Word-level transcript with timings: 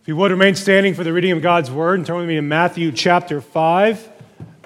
If 0.00 0.08
you 0.08 0.16
would 0.16 0.30
remain 0.30 0.54
standing 0.54 0.94
for 0.94 1.04
the 1.04 1.12
reading 1.12 1.32
of 1.32 1.42
God's 1.42 1.70
word 1.70 1.98
and 1.98 2.06
turn 2.06 2.16
with 2.16 2.26
me 2.26 2.36
to 2.36 2.40
Matthew 2.40 2.90
chapter 2.90 3.42
5. 3.42 4.08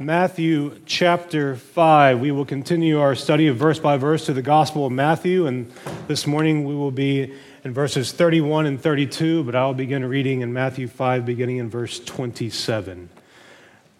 Matthew 0.00 0.78
chapter 0.86 1.56
5. 1.56 2.20
We 2.20 2.30
will 2.30 2.44
continue 2.44 3.00
our 3.00 3.16
study 3.16 3.48
of 3.48 3.56
verse 3.56 3.80
by 3.80 3.96
verse 3.96 4.26
to 4.26 4.32
the 4.32 4.42
Gospel 4.42 4.86
of 4.86 4.92
Matthew, 4.92 5.48
and 5.48 5.72
this 6.06 6.24
morning 6.28 6.64
we 6.64 6.76
will 6.76 6.92
be 6.92 7.34
in 7.64 7.74
verses 7.74 8.12
31 8.12 8.66
and 8.66 8.80
32, 8.80 9.42
but 9.42 9.56
I'll 9.56 9.74
begin 9.74 10.04
reading 10.04 10.42
in 10.42 10.52
Matthew 10.52 10.86
5, 10.86 11.26
beginning 11.26 11.56
in 11.56 11.68
verse 11.68 11.98
27. 11.98 13.08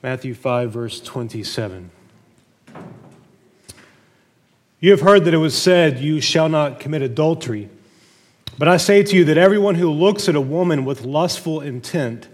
Matthew 0.05 0.35
5, 0.35 0.71
verse 0.71 1.01
27. 1.01 1.91
You 4.79 4.93
have 4.93 5.01
heard 5.01 5.25
that 5.25 5.35
it 5.35 5.39
was 5.39 5.61
said, 5.61 5.99
You 5.99 6.21
shall 6.21 6.49
not 6.49 6.79
commit 6.79 7.03
adultery. 7.03 7.71
But 8.57 8.69
I 8.69 8.77
say 8.77 9.03
to 9.03 9.17
you 9.17 9.25
that 9.25 9.39
everyone 9.39 9.75
who 9.75 9.91
looks 9.91 10.29
at 10.29 10.37
a 10.37 10.41
woman 10.41 10.85
with 10.85 11.03
lustful 11.03 11.61
intent 11.61 12.29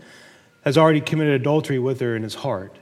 has 0.64 0.76
already 0.76 1.00
committed 1.00 1.40
adultery 1.40 1.78
with 1.78 2.00
her 2.00 2.14
in 2.14 2.22
his 2.22 2.34
heart. 2.34 2.76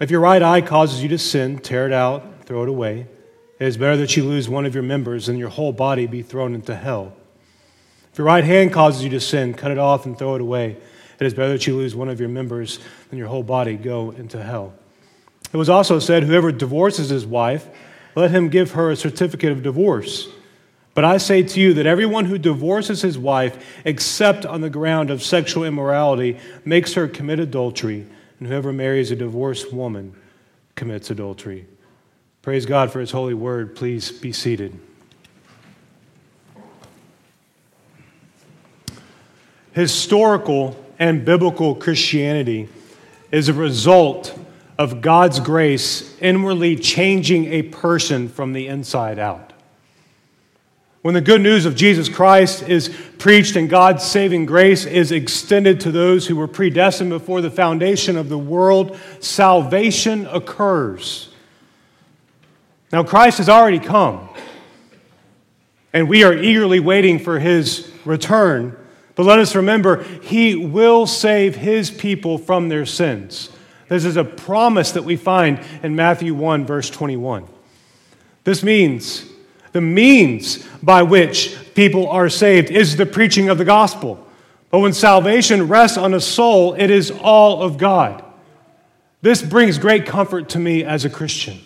If 0.00 0.10
your 0.10 0.20
right 0.20 0.42
eye 0.42 0.60
causes 0.60 1.02
you 1.02 1.08
to 1.08 1.18
sin, 1.18 1.58
tear 1.58 1.86
it 1.86 1.92
out, 1.92 2.44
throw 2.46 2.62
it 2.62 2.68
away. 2.68 3.06
It 3.58 3.66
is 3.66 3.76
better 3.76 3.96
that 3.96 4.16
you 4.16 4.24
lose 4.24 4.48
one 4.48 4.66
of 4.66 4.74
your 4.74 4.82
members 4.82 5.26
than 5.26 5.38
your 5.38 5.48
whole 5.48 5.72
body 5.72 6.06
be 6.06 6.22
thrown 6.22 6.54
into 6.54 6.74
hell. 6.74 7.14
If 8.12 8.18
your 8.18 8.26
right 8.26 8.44
hand 8.44 8.72
causes 8.72 9.02
you 9.02 9.10
to 9.10 9.20
sin, 9.20 9.54
cut 9.54 9.72
it 9.72 9.78
off 9.78 10.06
and 10.06 10.16
throw 10.16 10.36
it 10.36 10.40
away. 10.40 10.76
It 11.18 11.26
is 11.26 11.34
better 11.34 11.52
that 11.52 11.66
you 11.66 11.76
lose 11.76 11.96
one 11.96 12.08
of 12.08 12.20
your 12.20 12.28
members 12.28 12.78
than 13.08 13.18
your 13.18 13.28
whole 13.28 13.42
body 13.42 13.76
go 13.76 14.10
into 14.10 14.42
hell. 14.42 14.74
It 15.52 15.56
was 15.56 15.68
also 15.68 15.98
said, 15.98 16.24
Whoever 16.24 16.52
divorces 16.52 17.08
his 17.08 17.26
wife, 17.26 17.68
let 18.14 18.30
him 18.30 18.48
give 18.48 18.72
her 18.72 18.90
a 18.90 18.96
certificate 18.96 19.52
of 19.52 19.62
divorce. 19.62 20.28
But 20.94 21.04
I 21.04 21.16
say 21.16 21.42
to 21.42 21.60
you 21.60 21.74
that 21.74 21.86
everyone 21.86 22.26
who 22.26 22.38
divorces 22.38 23.02
his 23.02 23.18
wife, 23.18 23.82
except 23.84 24.46
on 24.46 24.60
the 24.60 24.70
ground 24.70 25.10
of 25.10 25.22
sexual 25.22 25.64
immorality, 25.64 26.38
makes 26.64 26.94
her 26.94 27.08
commit 27.08 27.40
adultery, 27.40 28.06
and 28.38 28.48
whoever 28.48 28.72
marries 28.72 29.10
a 29.10 29.16
divorced 29.16 29.72
woman 29.72 30.14
commits 30.76 31.10
adultery. 31.10 31.66
Praise 32.42 32.66
God 32.66 32.92
for 32.92 33.00
his 33.00 33.10
holy 33.10 33.34
word. 33.34 33.74
Please 33.74 34.12
be 34.12 34.30
seated. 34.30 34.78
Historical 39.72 40.76
and 41.00 41.24
biblical 41.24 41.74
Christianity 41.74 42.68
is 43.32 43.48
a 43.48 43.52
result 43.52 44.38
of 44.78 45.00
God's 45.00 45.40
grace 45.40 46.16
inwardly 46.20 46.76
changing 46.76 47.46
a 47.46 47.62
person 47.62 48.28
from 48.28 48.52
the 48.52 48.68
inside 48.68 49.18
out. 49.18 49.53
When 51.04 51.12
the 51.12 51.20
good 51.20 51.42
news 51.42 51.66
of 51.66 51.76
Jesus 51.76 52.08
Christ 52.08 52.66
is 52.66 52.88
preached 53.18 53.56
and 53.56 53.68
God's 53.68 54.02
saving 54.02 54.46
grace 54.46 54.86
is 54.86 55.12
extended 55.12 55.80
to 55.80 55.92
those 55.92 56.26
who 56.26 56.34
were 56.34 56.48
predestined 56.48 57.10
before 57.10 57.42
the 57.42 57.50
foundation 57.50 58.16
of 58.16 58.30
the 58.30 58.38
world, 58.38 58.98
salvation 59.20 60.26
occurs. 60.28 61.28
Now, 62.90 63.04
Christ 63.04 63.36
has 63.36 63.50
already 63.50 63.80
come, 63.80 64.30
and 65.92 66.08
we 66.08 66.24
are 66.24 66.32
eagerly 66.32 66.80
waiting 66.80 67.18
for 67.18 67.38
his 67.38 67.92
return. 68.06 68.74
But 69.14 69.26
let 69.26 69.38
us 69.38 69.54
remember, 69.54 70.04
he 70.22 70.54
will 70.56 71.06
save 71.06 71.54
his 71.54 71.90
people 71.90 72.38
from 72.38 72.70
their 72.70 72.86
sins. 72.86 73.50
This 73.90 74.06
is 74.06 74.16
a 74.16 74.24
promise 74.24 74.92
that 74.92 75.04
we 75.04 75.16
find 75.16 75.60
in 75.82 75.96
Matthew 75.96 76.32
1, 76.32 76.64
verse 76.64 76.88
21. 76.88 77.46
This 78.44 78.62
means 78.62 79.33
the 79.74 79.80
means 79.80 80.64
by 80.84 81.02
which 81.02 81.56
people 81.74 82.08
are 82.08 82.28
saved 82.28 82.70
is 82.70 82.96
the 82.96 83.04
preaching 83.04 83.48
of 83.48 83.58
the 83.58 83.64
gospel. 83.64 84.24
But 84.70 84.78
when 84.78 84.92
salvation 84.92 85.66
rests 85.66 85.98
on 85.98 86.14
a 86.14 86.20
soul, 86.20 86.74
it 86.74 86.90
is 86.90 87.10
all 87.10 87.60
of 87.60 87.76
God. 87.76 88.24
This 89.20 89.42
brings 89.42 89.78
great 89.78 90.06
comfort 90.06 90.50
to 90.50 90.60
me 90.60 90.84
as 90.84 91.04
a 91.04 91.10
Christian. 91.10 91.58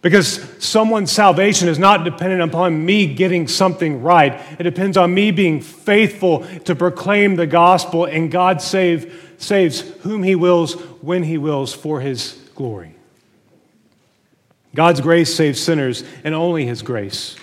Because 0.00 0.42
someone's 0.64 1.12
salvation 1.12 1.68
is 1.68 1.78
not 1.78 2.04
dependent 2.04 2.40
upon 2.40 2.86
me 2.86 3.14
getting 3.14 3.46
something 3.46 4.02
right. 4.02 4.40
It 4.58 4.62
depends 4.62 4.96
on 4.96 5.12
me 5.12 5.32
being 5.32 5.60
faithful 5.60 6.46
to 6.60 6.74
proclaim 6.74 7.36
the 7.36 7.46
gospel, 7.46 8.06
and 8.06 8.30
God 8.30 8.62
save, 8.62 9.34
saves 9.36 9.80
whom 9.80 10.22
He 10.22 10.36
wills, 10.36 10.72
when 11.02 11.22
He 11.22 11.36
wills, 11.36 11.74
for 11.74 12.00
His 12.00 12.32
glory. 12.54 12.94
God's 14.74 15.00
grace 15.00 15.34
saves 15.34 15.60
sinners, 15.60 16.04
and 16.24 16.34
only 16.34 16.66
His 16.66 16.82
grace. 16.82 17.36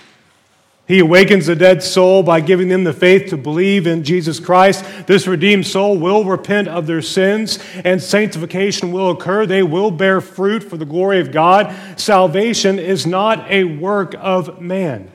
He 0.88 1.00
awakens 1.00 1.44
the 1.44 1.54
dead 1.54 1.82
soul 1.82 2.22
by 2.22 2.40
giving 2.40 2.68
them 2.68 2.84
the 2.84 2.94
faith 2.94 3.28
to 3.28 3.36
believe 3.36 3.86
in 3.86 4.04
Jesus 4.04 4.40
Christ. 4.40 4.82
This 5.06 5.26
redeemed 5.26 5.66
soul 5.66 5.98
will 5.98 6.24
repent 6.24 6.66
of 6.66 6.86
their 6.86 7.02
sins, 7.02 7.58
and 7.84 8.02
sanctification 8.02 8.90
will 8.90 9.10
occur. 9.10 9.44
They 9.44 9.62
will 9.62 9.90
bear 9.90 10.22
fruit 10.22 10.64
for 10.64 10.78
the 10.78 10.86
glory 10.86 11.20
of 11.20 11.30
God. 11.30 11.76
Salvation 12.00 12.78
is 12.78 13.06
not 13.06 13.50
a 13.50 13.64
work 13.64 14.14
of 14.18 14.62
man. 14.62 15.10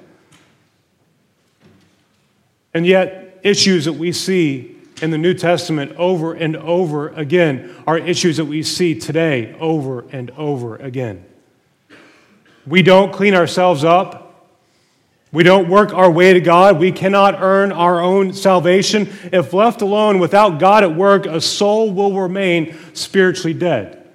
And 2.75 2.85
yet, 2.85 3.39
issues 3.41 3.85
that 3.85 3.93
we 3.93 4.11
see 4.11 4.77
in 5.01 5.09
the 5.09 5.17
New 5.17 5.33
Testament 5.33 5.93
over 5.97 6.35
and 6.35 6.55
over 6.55 7.09
again 7.09 7.75
are 7.87 7.97
issues 7.97 8.37
that 8.37 8.45
we 8.45 8.61
see 8.61 8.99
today 8.99 9.55
over 9.59 10.05
and 10.11 10.29
over 10.37 10.75
again. 10.75 11.25
We 12.65 12.81
don't 12.81 13.11
clean 13.11 13.33
ourselves 13.33 13.83
up. 13.83 14.23
We 15.31 15.43
don't 15.43 15.67
work 15.67 15.93
our 15.93 16.11
way 16.11 16.33
to 16.33 16.39
God. 16.39 16.79
We 16.79 16.91
cannot 16.91 17.41
earn 17.41 17.71
our 17.71 17.99
own 17.99 18.33
salvation. 18.33 19.09
If 19.31 19.51
left 19.51 19.81
alone 19.81 20.19
without 20.19 20.59
God 20.59 20.83
at 20.83 20.95
work, 20.95 21.25
a 21.25 21.41
soul 21.41 21.91
will 21.91 22.13
remain 22.19 22.77
spiritually 22.93 23.53
dead. 23.55 24.07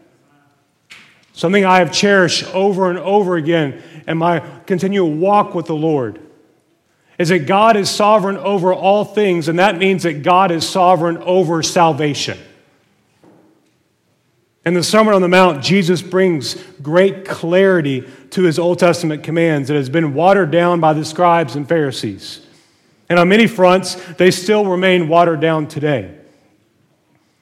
Something 1.33 1.65
I 1.65 1.79
have 1.79 1.93
cherished 1.93 2.45
over 2.55 2.89
and 2.89 2.99
over 2.99 3.37
again 3.37 3.83
in 4.07 4.19
my 4.19 4.41
continual 4.67 5.13
walk 5.13 5.55
with 5.55 5.67
the 5.67 5.75
Lord 5.75 6.21
is 7.19 7.31
that 7.31 7.47
God 7.47 7.77
is 7.77 7.91
sovereign 7.91 8.37
over 8.37 8.73
all 8.73 9.05
things, 9.05 9.49
and 9.49 9.59
that 9.59 9.77
means 9.77 10.05
that 10.05 10.23
God 10.23 10.53
is 10.53 10.67
sovereign 10.67 11.19
over 11.19 11.63
salvation. 11.65 12.39
In 14.69 14.75
the 14.75 14.83
Sermon 14.83 15.15
on 15.15 15.23
the 15.23 15.29
Mount, 15.29 15.65
Jesus 15.65 16.03
brings 16.03 16.63
great 16.83 17.25
clarity 17.25 18.07
to 18.33 18.43
his 18.43 18.59
Old 18.59 18.79
Testament 18.79 19.23
commands 19.23 19.69
that 19.69 19.77
has 19.77 19.89
been 19.89 20.13
watered 20.13 20.51
down 20.51 20.79
by 20.79 20.93
the 20.93 21.07
scribes 21.07 21.57
and 21.57 21.67
Pharisees. 21.67 22.45
And 23.09 23.19
on 23.19 23.31
many 23.31 23.47
fronts, 23.47 23.95
they 24.17 24.31
still 24.31 24.67
remain 24.67 25.09
watered 25.09 25.41
down 25.41 25.69
today. 25.69 26.15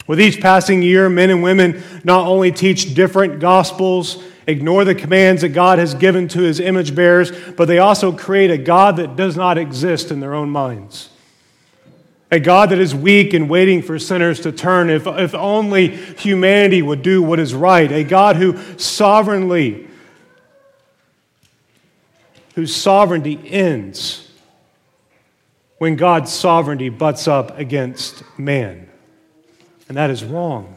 With 0.07 0.21
each 0.21 0.41
passing 0.41 0.83
year, 0.83 1.09
men 1.09 1.31
and 1.31 1.43
women 1.43 1.83
not 2.05 2.29
only 2.29 2.53
teach 2.53 2.95
different 2.95 3.41
gospels, 3.41 4.23
ignore 4.47 4.85
the 4.85 4.95
commands 4.95 5.43
that 5.43 5.49
God 5.49 5.81
has 5.81 5.95
given 5.95 6.29
to 6.29 6.43
his 6.43 6.61
image 6.61 6.95
bearers, 6.95 7.33
but 7.57 7.67
they 7.67 7.79
also 7.79 8.13
create 8.13 8.53
a 8.53 8.59
God 8.59 8.99
that 8.99 9.17
does 9.17 9.37
not 9.37 9.59
exist 9.59 10.13
in 10.13 10.21
their 10.21 10.37
own 10.37 10.49
minds. 10.49 11.09
A 12.31 12.41
God 12.41 12.71
that 12.71 12.79
is 12.79 12.95
weak 12.95 13.35
and 13.35 13.49
waiting 13.49 13.83
for 13.83 13.99
sinners 13.99 14.41
to 14.41 14.53
turn, 14.53 14.91
if, 14.91 15.07
if 15.07 15.35
only 15.35 15.89
humanity 15.89 16.83
would 16.83 17.03
do 17.03 17.23
what 17.23 17.39
is 17.39 17.55
right. 17.55 17.91
A 17.91 18.03
God 18.03 18.37
who 18.37 18.57
sovereignly, 18.79 19.87
whose 22.55 22.75
sovereignty 22.75 23.39
ends 23.45 24.29
when 25.79 25.95
God's 25.95 26.33
sovereignty 26.33 26.89
butts 26.89 27.29
up 27.29 27.57
against 27.59 28.25
man. 28.39 28.89
And 29.89 29.97
that 29.97 30.11
is 30.11 30.25
wrong. 30.25 30.77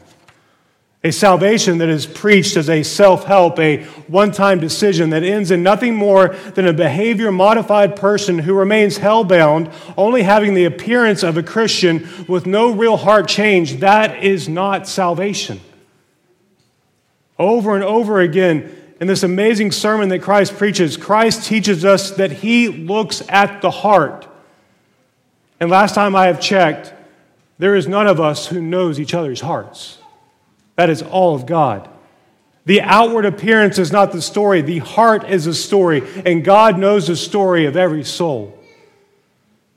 A 1.02 1.10
salvation 1.10 1.78
that 1.78 1.88
is 1.88 2.04
preached 2.04 2.58
as 2.58 2.68
a 2.68 2.82
self 2.82 3.24
help, 3.24 3.58
a 3.58 3.84
one 4.06 4.32
time 4.32 4.60
decision 4.60 5.10
that 5.10 5.22
ends 5.22 5.50
in 5.50 5.62
nothing 5.62 5.94
more 5.94 6.28
than 6.54 6.66
a 6.66 6.74
behavior 6.74 7.32
modified 7.32 7.96
person 7.96 8.38
who 8.38 8.52
remains 8.52 8.98
hell-bound, 8.98 9.70
only 9.96 10.22
having 10.22 10.52
the 10.52 10.66
appearance 10.66 11.22
of 11.22 11.38
a 11.38 11.42
Christian 11.42 12.06
with 12.28 12.44
no 12.44 12.70
real 12.70 12.98
heart 12.98 13.28
change. 13.28 13.80
That 13.80 14.22
is 14.22 14.46
not 14.46 14.86
salvation. 14.86 15.60
Over 17.38 17.74
and 17.74 17.84
over 17.84 18.20
again, 18.20 18.76
in 19.00 19.06
this 19.06 19.22
amazing 19.22 19.72
sermon 19.72 20.10
that 20.10 20.18
Christ 20.18 20.58
preaches, 20.58 20.98
Christ 20.98 21.46
teaches 21.46 21.86
us 21.86 22.10
that 22.12 22.30
he 22.30 22.68
looks 22.68 23.22
at 23.30 23.62
the 23.62 23.70
heart. 23.70 24.28
And 25.58 25.70
last 25.70 25.94
time 25.94 26.14
I 26.14 26.26
have 26.26 26.38
checked, 26.38 26.92
there 27.58 27.74
is 27.74 27.88
none 27.88 28.06
of 28.06 28.20
us 28.20 28.48
who 28.48 28.60
knows 28.60 29.00
each 29.00 29.14
other's 29.14 29.40
hearts. 29.40 29.96
That 30.76 30.90
is 30.90 31.02
all 31.02 31.34
of 31.34 31.46
God. 31.46 31.88
The 32.66 32.82
outward 32.82 33.26
appearance 33.26 33.78
is 33.78 33.90
not 33.90 34.12
the 34.12 34.22
story, 34.22 34.62
the 34.62 34.78
heart 34.78 35.28
is 35.28 35.46
the 35.46 35.54
story, 35.54 36.02
and 36.24 36.44
God 36.44 36.78
knows 36.78 37.06
the 37.06 37.16
story 37.16 37.66
of 37.66 37.76
every 37.76 38.04
soul. 38.04 38.56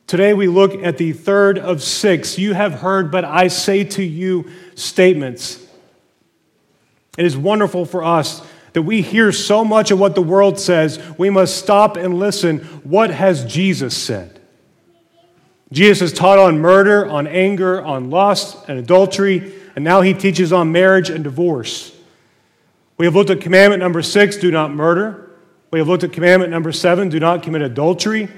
Today 0.06 0.34
we 0.34 0.48
look 0.48 0.76
at 0.84 0.98
the 0.98 1.14
third 1.14 1.58
of 1.58 1.82
six. 1.82 2.38
You 2.38 2.54
have 2.54 2.74
heard, 2.74 3.10
but 3.10 3.26
I 3.26 3.48
say 3.48 3.84
to 3.86 4.04
you 4.04 4.50
statements. 4.76 5.66
It 7.18 7.26
is 7.26 7.38
wonderful 7.38 7.86
for 7.86 8.04
us 8.04 8.46
that 8.74 8.82
we 8.82 9.02
hear 9.02 9.32
so 9.32 9.64
much 9.64 9.92
of 9.92 10.00
what 10.00 10.16
the 10.16 10.22
world 10.22 10.60
says, 10.60 11.00
we 11.18 11.30
must 11.30 11.58
stop 11.58 11.96
and 11.96 12.20
listen. 12.20 12.60
What 12.84 13.12
has 13.12 13.46
Jesus 13.46 13.96
said? 13.96 14.40
Jesus 15.72 16.12
has 16.12 16.14
taught 16.14 16.40
on 16.40 16.60
murder, 16.60 17.08
on 17.08 17.26
anger, 17.28 17.82
on 17.82 18.10
lust, 18.10 18.58
and 18.68 18.78
adultery, 18.78 19.54
and 19.76 19.84
now 19.84 20.02
he 20.02 20.14
teaches 20.14 20.54
on 20.54 20.72
marriage 20.72 21.10
and 21.10 21.24
divorce. 21.24 21.96
We 22.98 23.06
have 23.06 23.16
looked 23.16 23.30
at 23.30 23.42
commandment 23.42 23.82
number 23.82 24.02
six 24.02 24.38
do 24.38 24.52
not 24.52 24.72
murder. 24.72 25.32
We 25.72 25.80
have 25.80 25.88
looked 25.88 26.04
at 26.04 26.14
commandment 26.14 26.52
number 26.52 26.72
seven 26.72 27.10
do 27.10 27.20
not 27.20 27.44
commit 27.44 27.62
adultery. 27.62 28.30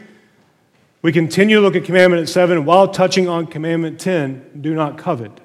We 1.02 1.12
continue 1.12 1.58
to 1.58 1.62
look 1.62 1.76
at 1.76 1.84
commandment 1.84 2.28
seven 2.30 2.66
while 2.66 2.88
touching 2.88 3.28
on 3.28 3.46
commandment 3.46 4.00
10 4.00 4.62
do 4.62 4.74
not 4.74 4.98
covet. 4.98 5.40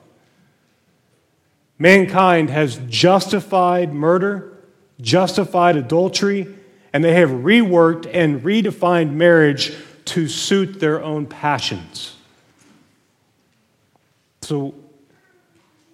Mankind 1.79 2.49
has 2.51 2.81
justified 2.89 3.93
murder, 3.93 4.57
justified 5.01 5.77
adultery, 5.77 6.47
and 6.93 7.05
they 7.05 7.15
have 7.15 7.31
reworked 7.31 8.09
and 8.13 8.43
redefined 8.43 9.13
marriage 9.13 9.75
to 10.07 10.29
suit 10.29 10.81
their 10.81 11.03
own 11.03 11.27
passions. 11.27 12.17
So, 14.43 14.75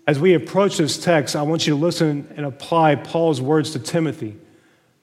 as 0.07 0.21
we 0.21 0.35
approach 0.35 0.77
this 0.77 0.99
text, 0.99 1.35
I 1.35 1.43
want 1.43 1.67
you 1.67 1.75
to 1.75 1.81
listen 1.81 2.33
and 2.37 2.47
apply 2.47 2.95
Paul's 2.95 3.41
words 3.41 3.73
to 3.73 3.81
Timothy, 3.81 4.37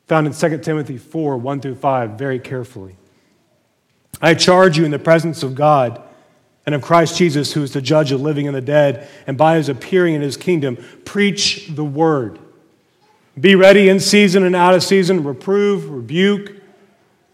found 0.08 0.28
in 0.28 0.34
2 0.34 0.60
Timothy 0.60 0.98
4 0.98 1.38
1 1.38 1.62
through 1.62 1.76
5, 1.76 2.12
very 2.12 2.40
carefully. 2.40 2.96
I 4.22 4.34
charge 4.34 4.78
you 4.78 4.86
in 4.86 4.92
the 4.92 5.00
presence 5.00 5.44
of 5.44 5.56
God 5.56 6.02
and 6.66 6.74
of 6.74 6.82
Christ 6.82 7.18
Jesus, 7.18 7.52
who 7.52 7.62
is 7.62 7.74
the 7.74 7.82
judge 7.82 8.14
of 8.14 8.22
living 8.22 8.48
and 8.48 8.56
the 8.56 8.62
dead, 8.62 9.10
and 9.28 9.38
by 9.38 9.58
his 9.58 9.68
appearing 9.68 10.14
in 10.14 10.22
his 10.22 10.38
kingdom, 10.38 10.78
preach 11.04 11.68
the 11.68 11.84
word. 11.84 12.40
Be 13.38 13.56
ready 13.56 13.90
in 13.90 14.00
season 14.00 14.44
and 14.44 14.56
out 14.56 14.74
of 14.74 14.84
season, 14.84 15.26
reprove, 15.26 15.90
rebuke, 15.90 16.54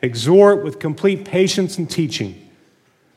exhort 0.01 0.63
with 0.63 0.80
complete 0.80 1.25
patience 1.25 1.77
and 1.77 1.88
teaching. 1.89 2.49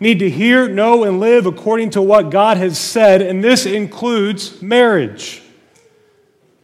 need 0.00 0.20
to 0.20 0.30
hear, 0.30 0.68
know, 0.68 1.04
and 1.04 1.20
live 1.20 1.46
according 1.46 1.90
to 1.90 2.02
what 2.02 2.30
God 2.30 2.56
has 2.56 2.78
said, 2.78 3.20
and 3.22 3.42
this 3.42 3.66
includes 3.66 4.62
marriage. 4.62 5.42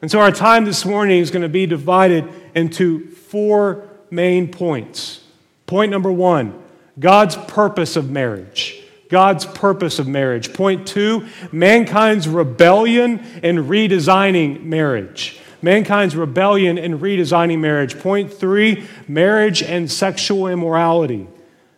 And 0.01 0.11
so 0.11 0.21
our 0.21 0.31
time 0.31 0.65
this 0.65 0.85
morning 0.85 1.21
is 1.21 1.31
going 1.31 1.43
to 1.43 1.49
be 1.49 1.67
divided 1.67 2.29
into 2.55 3.09
four 3.09 3.89
main 4.11 4.49
points. 4.49 5.25
Point 5.67 5.91
number 5.91 6.13
one 6.13 6.63
God's 6.99 7.37
purpose 7.37 7.97
of 7.97 8.11
marriage. 8.11 8.81
God's 9.09 9.45
purpose 9.45 9.99
of 9.99 10.09
marriage. 10.09 10.53
Point 10.53 10.87
two, 10.87 11.27
mankind's 11.53 12.29
rebellion 12.29 13.21
and 13.43 13.59
redesigning 13.61 14.63
marriage. 14.63 15.41
Mankind's 15.63 16.17
rebellion 16.17 16.79
and 16.79 17.01
redesigning 17.01 17.61
marriage. 17.61 17.99
Point 17.99 18.33
three, 18.33 18.87
marriage 19.09 19.63
and 19.63 19.91
sexual 19.91 20.49
immorality. 20.49 21.27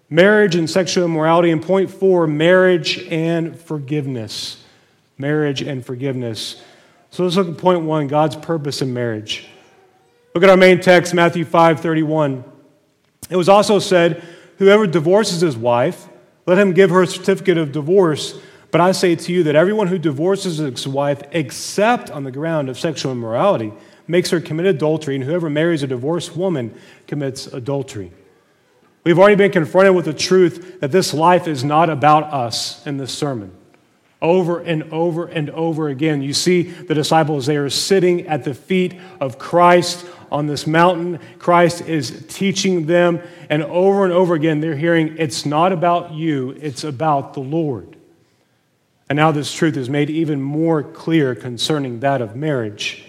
Marriage 0.09 0.55
and 0.55 0.69
sexual 0.71 1.05
immorality. 1.05 1.51
And 1.51 1.63
point 1.63 1.91
four, 1.91 2.27
marriage 2.27 2.99
and 3.11 3.59
forgiveness. 3.59 4.63
Marriage 5.19 5.63
and 5.63 5.85
forgiveness. 5.85 6.63
So 7.11 7.25
let's 7.25 7.37
look 7.37 7.49
at 7.49 7.59
point 7.59 7.83
one 7.83 8.07
God's 8.07 8.37
purpose 8.37 8.83
in 8.83 8.93
marriage. 8.93 9.49
Look 10.35 10.45
at 10.45 10.51
our 10.51 10.57
main 10.57 10.81
text, 10.81 11.15
Matthew 11.15 11.45
5 11.45 11.81
31. 11.81 12.45
It 13.31 13.37
was 13.37 13.49
also 13.49 13.79
said, 13.79 14.23
Whoever 14.59 14.87
divorces 14.87 15.41
his 15.41 15.57
wife, 15.57 16.09
let 16.47 16.59
him 16.59 16.73
give 16.73 16.91
her 16.91 17.03
a 17.03 17.07
certificate 17.07 17.59
of 17.59 17.73
divorce. 17.73 18.39
But 18.71 18.81
I 18.81 18.93
say 18.93 19.17
to 19.17 19.33
you 19.33 19.43
that 19.45 19.55
everyone 19.55 19.87
who 19.87 19.99
divorces 19.99 20.59
his 20.59 20.87
wife, 20.87 21.23
except 21.33 22.11
on 22.11 22.25
the 22.25 22.31
ground 22.31 22.69
of 22.69 22.79
sexual 22.79 23.13
immorality, 23.13 23.73
makes 24.07 24.31
her 24.31 24.41
commit 24.41 24.67
adultery, 24.67 25.15
and 25.15 25.25
whoever 25.25 25.49
marries 25.49 25.83
a 25.83 25.87
divorced 25.87 26.37
woman 26.37 26.75
commits 27.07 27.47
adultery. 27.47 28.13
We've 29.07 29.21
already 29.21 29.37
been 29.37 29.53
confronted 29.53 29.95
with 29.95 30.07
the 30.07 30.13
truth 30.13 30.81
that 30.81 30.91
this 30.91 31.15
life 31.15 31.47
is 31.47 31.63
not 31.63 31.91
about 31.91 32.25
us 32.35 32.85
in 32.89 32.97
this 32.97 33.17
sermon. 33.17 33.53
Over 34.21 34.59
and 34.59 34.83
over 34.93 35.27
and 35.29 35.49
over 35.51 35.89
again, 35.89 36.23
you 36.23 36.33
see 36.33 36.63
the 36.63 36.93
disciples, 36.93 37.47
they 37.47 37.57
are 37.57 37.71
sitting 37.71 38.27
at 38.27 38.43
the 38.43 38.53
feet 38.53 38.99
of 39.21 39.39
Christ 39.39 40.05
on 40.33 40.49
this 40.49 40.67
mountain. 40.67 41.21
Christ 41.39 41.83
is 41.83 42.27
teaching 42.29 42.87
them, 42.87 43.21
and 43.49 43.63
over 43.63 44.03
and 44.03 44.13
over 44.13 44.35
again, 44.35 44.59
they're 44.59 44.75
hearing, 44.75 45.15
It's 45.21 45.47
not 45.47 45.71
about 45.71 46.13
you, 46.13 46.59
it's 46.61 46.83
about 46.83 47.35
the 47.35 47.41
Lord. 47.41 47.97
And 49.09 49.15
now 49.17 49.31
this 49.31 49.55
truth 49.55 49.77
is 49.77 49.89
made 49.89 50.11
even 50.11 50.43
more 50.43 50.83
clear 50.83 51.37
concerning 51.37 52.01
that 52.01 52.21
of 52.21 52.35
marriage. 52.35 53.06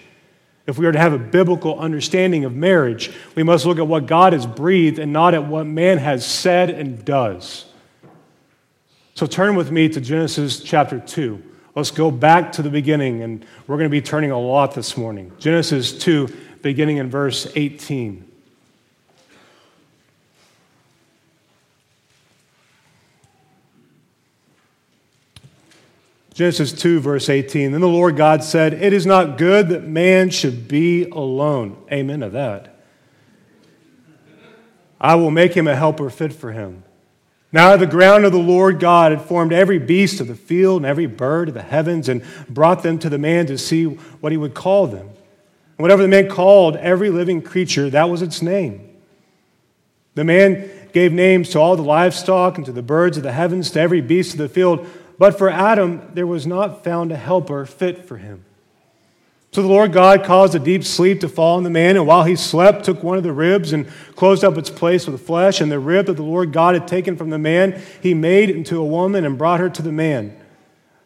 If 0.67 0.77
we 0.77 0.85
are 0.85 0.91
to 0.91 0.99
have 0.99 1.13
a 1.13 1.17
biblical 1.17 1.79
understanding 1.79 2.43
of 2.43 2.53
marriage, 2.53 3.11
we 3.35 3.43
must 3.43 3.65
look 3.65 3.79
at 3.79 3.87
what 3.87 4.05
God 4.05 4.33
has 4.33 4.45
breathed 4.45 4.99
and 4.99 5.13
not 5.13 5.33
at 5.33 5.45
what 5.45 5.65
man 5.65 5.97
has 5.97 6.25
said 6.25 6.69
and 6.69 7.03
does. 7.05 7.65
So 9.15 9.25
turn 9.25 9.55
with 9.55 9.71
me 9.71 9.87
to 9.89 10.01
Genesis 10.01 10.59
chapter 10.59 10.99
2. 10.99 11.41
Let's 11.73 11.91
go 11.91 12.11
back 12.11 12.51
to 12.53 12.61
the 12.61 12.69
beginning, 12.69 13.23
and 13.23 13.45
we're 13.65 13.77
going 13.77 13.89
to 13.89 13.91
be 13.91 14.01
turning 14.01 14.31
a 14.31 14.39
lot 14.39 14.75
this 14.75 14.97
morning. 14.97 15.31
Genesis 15.39 15.97
2, 15.97 16.27
beginning 16.61 16.97
in 16.97 17.09
verse 17.09 17.49
18. 17.55 18.26
Genesis 26.37 26.71
2, 26.71 26.99
verse 26.99 27.29
18. 27.29 27.71
Then 27.71 27.81
the 27.81 27.87
Lord 27.87 28.15
God 28.15 28.43
said, 28.43 28.71
It 28.71 28.93
is 28.93 29.07
not 29.07 29.39
good 29.39 29.69
that 29.69 29.87
man 29.87 30.29
should 30.29 30.67
be 30.67 31.05
alone. 31.05 31.83
Amen 31.91 32.19
to 32.19 32.29
that. 32.29 32.77
I 35.01 35.15
will 35.15 35.31
make 35.31 35.55
him 35.55 35.67
a 35.67 35.75
helper 35.75 36.11
fit 36.11 36.31
for 36.31 36.51
him. 36.51 36.83
Now 37.51 37.75
the 37.75 37.87
ground 37.87 38.23
of 38.23 38.33
the 38.33 38.37
Lord 38.37 38.79
God 38.79 39.13
had 39.13 39.23
formed 39.23 39.51
every 39.51 39.79
beast 39.79 40.21
of 40.21 40.27
the 40.27 40.35
field 40.35 40.83
and 40.83 40.85
every 40.85 41.07
bird 41.07 41.47
of 41.47 41.55
the 41.55 41.63
heavens 41.63 42.07
and 42.07 42.23
brought 42.47 42.83
them 42.83 42.99
to 42.99 43.09
the 43.09 43.17
man 43.17 43.47
to 43.47 43.57
see 43.57 43.85
what 43.85 44.31
he 44.31 44.37
would 44.37 44.53
call 44.53 44.85
them. 44.85 45.07
And 45.07 45.79
whatever 45.79 46.03
the 46.03 46.07
man 46.07 46.29
called 46.29 46.75
every 46.75 47.09
living 47.09 47.41
creature, 47.41 47.89
that 47.89 48.11
was 48.11 48.21
its 48.21 48.43
name. 48.43 48.87
The 50.13 50.23
man 50.23 50.69
gave 50.93 51.13
names 51.13 51.49
to 51.49 51.59
all 51.59 51.75
the 51.75 51.81
livestock 51.81 52.57
and 52.57 52.65
to 52.67 52.71
the 52.71 52.83
birds 52.83 53.17
of 53.17 53.23
the 53.23 53.31
heavens, 53.31 53.71
to 53.71 53.79
every 53.79 54.01
beast 54.01 54.33
of 54.33 54.37
the 54.37 54.49
field. 54.49 54.87
But 55.17 55.37
for 55.37 55.49
Adam, 55.49 56.11
there 56.13 56.27
was 56.27 56.45
not 56.45 56.83
found 56.83 57.11
a 57.11 57.15
helper 57.15 57.65
fit 57.65 58.05
for 58.05 58.17
him. 58.17 58.43
So 59.51 59.61
the 59.63 59.67
Lord 59.67 59.91
God 59.91 60.23
caused 60.23 60.53
a 60.53 60.59
deep 60.59 60.83
sleep 60.83 61.21
to 61.21 61.29
fall 61.29 61.57
on 61.57 61.63
the 61.63 61.71
man, 61.71 61.95
and 61.95 62.05
while 62.05 62.25
he 62.25 62.35
slept, 62.35 62.85
took 62.85 63.01
one 63.01 63.17
of 63.17 63.23
the 63.23 63.31
ribs 63.31 63.73
and 63.73 63.87
closed 64.15 64.43
up 64.43 64.57
its 64.57 64.69
place 64.69 65.07
with 65.07 65.25
flesh. 65.25 65.61
And 65.61 65.71
the 65.71 65.79
rib 65.79 66.05
that 66.05 66.13
the 66.13 66.21
Lord 66.21 66.53
God 66.53 66.75
had 66.75 66.87
taken 66.87 67.17
from 67.17 67.31
the 67.31 67.39
man, 67.39 67.81
he 68.03 68.13
made 68.13 68.51
into 68.51 68.79
a 68.79 68.85
woman 68.85 69.25
and 69.25 69.37
brought 69.37 69.59
her 69.59 69.69
to 69.69 69.81
the 69.81 69.91
man. 69.91 70.37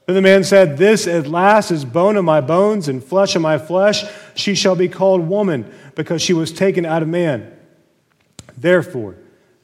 Then 0.05 0.15
the 0.15 0.21
man 0.21 0.43
said, 0.43 0.77
This 0.77 1.07
at 1.07 1.27
last 1.27 1.71
is 1.71 1.85
bone 1.85 2.17
of 2.17 2.25
my 2.25 2.41
bones 2.41 2.89
and 2.89 3.01
flesh 3.01 3.37
of 3.37 3.41
my 3.41 3.57
flesh. 3.57 4.03
She 4.35 4.55
shall 4.55 4.75
be 4.75 4.89
called 4.89 5.29
woman, 5.29 5.71
because 5.95 6.21
she 6.21 6.33
was 6.33 6.51
taken 6.51 6.85
out 6.85 7.01
of 7.01 7.07
man. 7.07 7.57
Therefore, 8.57 9.15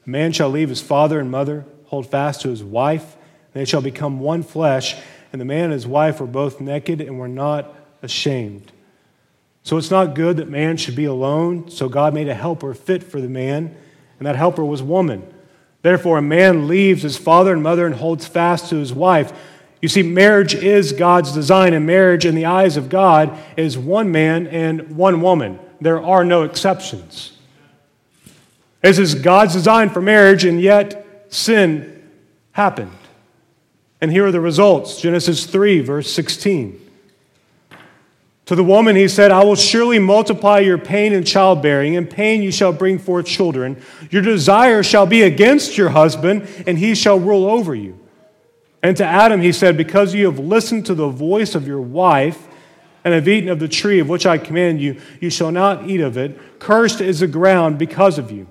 a 0.06 0.08
man 0.08 0.32
shall 0.32 0.48
leave 0.48 0.70
his 0.70 0.80
father 0.80 1.20
and 1.20 1.30
mother, 1.30 1.66
hold 1.86 2.06
fast 2.06 2.40
to 2.40 2.48
his 2.48 2.64
wife, 2.64 3.17
they 3.52 3.64
shall 3.64 3.80
become 3.80 4.20
one 4.20 4.42
flesh. 4.42 4.96
And 5.32 5.40
the 5.40 5.44
man 5.44 5.64
and 5.64 5.72
his 5.72 5.86
wife 5.86 6.20
were 6.20 6.26
both 6.26 6.60
naked 6.60 7.00
and 7.00 7.18
were 7.18 7.28
not 7.28 7.74
ashamed. 8.02 8.72
So 9.62 9.76
it's 9.76 9.90
not 9.90 10.14
good 10.14 10.38
that 10.38 10.48
man 10.48 10.76
should 10.76 10.96
be 10.96 11.04
alone. 11.04 11.70
So 11.70 11.88
God 11.88 12.14
made 12.14 12.28
a 12.28 12.34
helper 12.34 12.72
fit 12.74 13.02
for 13.02 13.20
the 13.20 13.28
man, 13.28 13.76
and 14.18 14.26
that 14.26 14.36
helper 14.36 14.64
was 14.64 14.82
woman. 14.82 15.34
Therefore, 15.82 16.18
a 16.18 16.22
man 16.22 16.66
leaves 16.66 17.02
his 17.02 17.16
father 17.16 17.52
and 17.52 17.62
mother 17.62 17.86
and 17.86 17.94
holds 17.94 18.26
fast 18.26 18.70
to 18.70 18.76
his 18.76 18.92
wife 18.92 19.32
you 19.80 19.88
see, 19.88 20.02
marriage 20.02 20.54
is 20.54 20.92
God's 20.92 21.32
design, 21.32 21.72
and 21.72 21.86
marriage 21.86 22.26
in 22.26 22.34
the 22.34 22.46
eyes 22.46 22.76
of 22.76 22.88
God 22.88 23.38
is 23.56 23.78
one 23.78 24.10
man 24.10 24.48
and 24.48 24.96
one 24.96 25.20
woman. 25.20 25.60
There 25.80 26.02
are 26.02 26.24
no 26.24 26.42
exceptions. 26.42 27.32
This 28.82 28.98
is 28.98 29.14
God's 29.14 29.52
design 29.52 29.90
for 29.90 30.02
marriage, 30.02 30.44
and 30.44 30.60
yet 30.60 31.26
sin 31.28 32.10
happened. 32.52 32.90
And 34.00 34.10
here 34.10 34.26
are 34.26 34.32
the 34.32 34.40
results 34.40 35.00
Genesis 35.00 35.46
3, 35.46 35.80
verse 35.80 36.10
16. 36.12 36.86
To 38.46 38.54
the 38.54 38.64
woman, 38.64 38.96
he 38.96 39.08
said, 39.08 39.30
I 39.30 39.44
will 39.44 39.56
surely 39.56 39.98
multiply 39.98 40.60
your 40.60 40.78
pain 40.78 41.12
in 41.12 41.22
childbearing. 41.22 41.94
In 41.94 42.06
pain 42.06 42.42
you 42.42 42.50
shall 42.50 42.72
bring 42.72 42.98
forth 42.98 43.26
children. 43.26 43.82
Your 44.10 44.22
desire 44.22 44.82
shall 44.82 45.04
be 45.04 45.20
against 45.20 45.76
your 45.76 45.90
husband, 45.90 46.48
and 46.66 46.78
he 46.78 46.94
shall 46.94 47.18
rule 47.18 47.44
over 47.44 47.74
you. 47.74 47.98
And 48.82 48.96
to 48.96 49.04
Adam 49.04 49.42
he 49.42 49.52
said, 49.52 49.76
Because 49.76 50.14
you 50.14 50.24
have 50.24 50.38
listened 50.38 50.86
to 50.86 50.94
the 50.94 51.08
voice 51.08 51.54
of 51.54 51.66
your 51.66 51.82
wife 51.82 52.48
and 53.04 53.12
have 53.12 53.28
eaten 53.28 53.50
of 53.50 53.58
the 53.58 53.68
tree 53.68 54.00
of 54.00 54.08
which 54.08 54.24
I 54.24 54.38
command 54.38 54.80
you, 54.80 54.98
you 55.20 55.28
shall 55.28 55.50
not 55.50 55.86
eat 55.86 56.00
of 56.00 56.16
it. 56.16 56.58
Cursed 56.58 57.02
is 57.02 57.20
the 57.20 57.26
ground 57.26 57.76
because 57.76 58.16
of 58.18 58.30
you. 58.30 58.46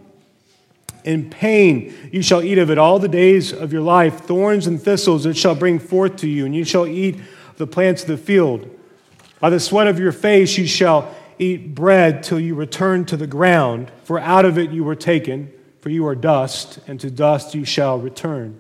In 1.08 1.30
pain 1.30 1.96
you 2.12 2.22
shall 2.22 2.44
eat 2.44 2.58
of 2.58 2.70
it 2.70 2.78
all 2.78 3.00
the 3.00 3.08
days 3.08 3.54
of 3.54 3.72
your 3.72 3.82
life. 3.82 4.26
Thorns 4.26 4.68
and 4.68 4.80
thistles 4.80 5.26
it 5.26 5.38
shall 5.38 5.56
bring 5.56 5.80
forth 5.80 6.18
to 6.18 6.28
you, 6.28 6.46
and 6.46 6.54
you 6.54 6.66
shall 6.66 6.86
eat 6.86 7.18
the 7.56 7.66
plants 7.66 8.02
of 8.02 8.10
the 8.10 8.18
field. 8.18 8.70
By 9.40 9.50
the 9.50 9.60
sweat 9.62 9.88
of 9.88 10.00
your 10.00 10.12
face 10.12 10.58
you 10.58 10.68
shall 10.68 11.16
eat 11.40 11.74
bread 11.74 12.24
till 12.24 12.42
you 12.42 12.56
return 12.56 13.06
to 13.06 13.16
the 13.16 13.26
ground, 13.26 13.90
for 14.04 14.20
out 14.20 14.44
of 14.44 14.58
it 14.58 14.72
you 14.72 14.84
were 14.84 14.96
taken, 14.96 15.50
for 15.80 15.90
you 15.90 16.06
are 16.08 16.14
dust, 16.14 16.80
and 16.88 17.00
to 17.00 17.10
dust 17.10 17.56
you 17.56 17.64
shall 17.64 17.98
return. 17.98 18.60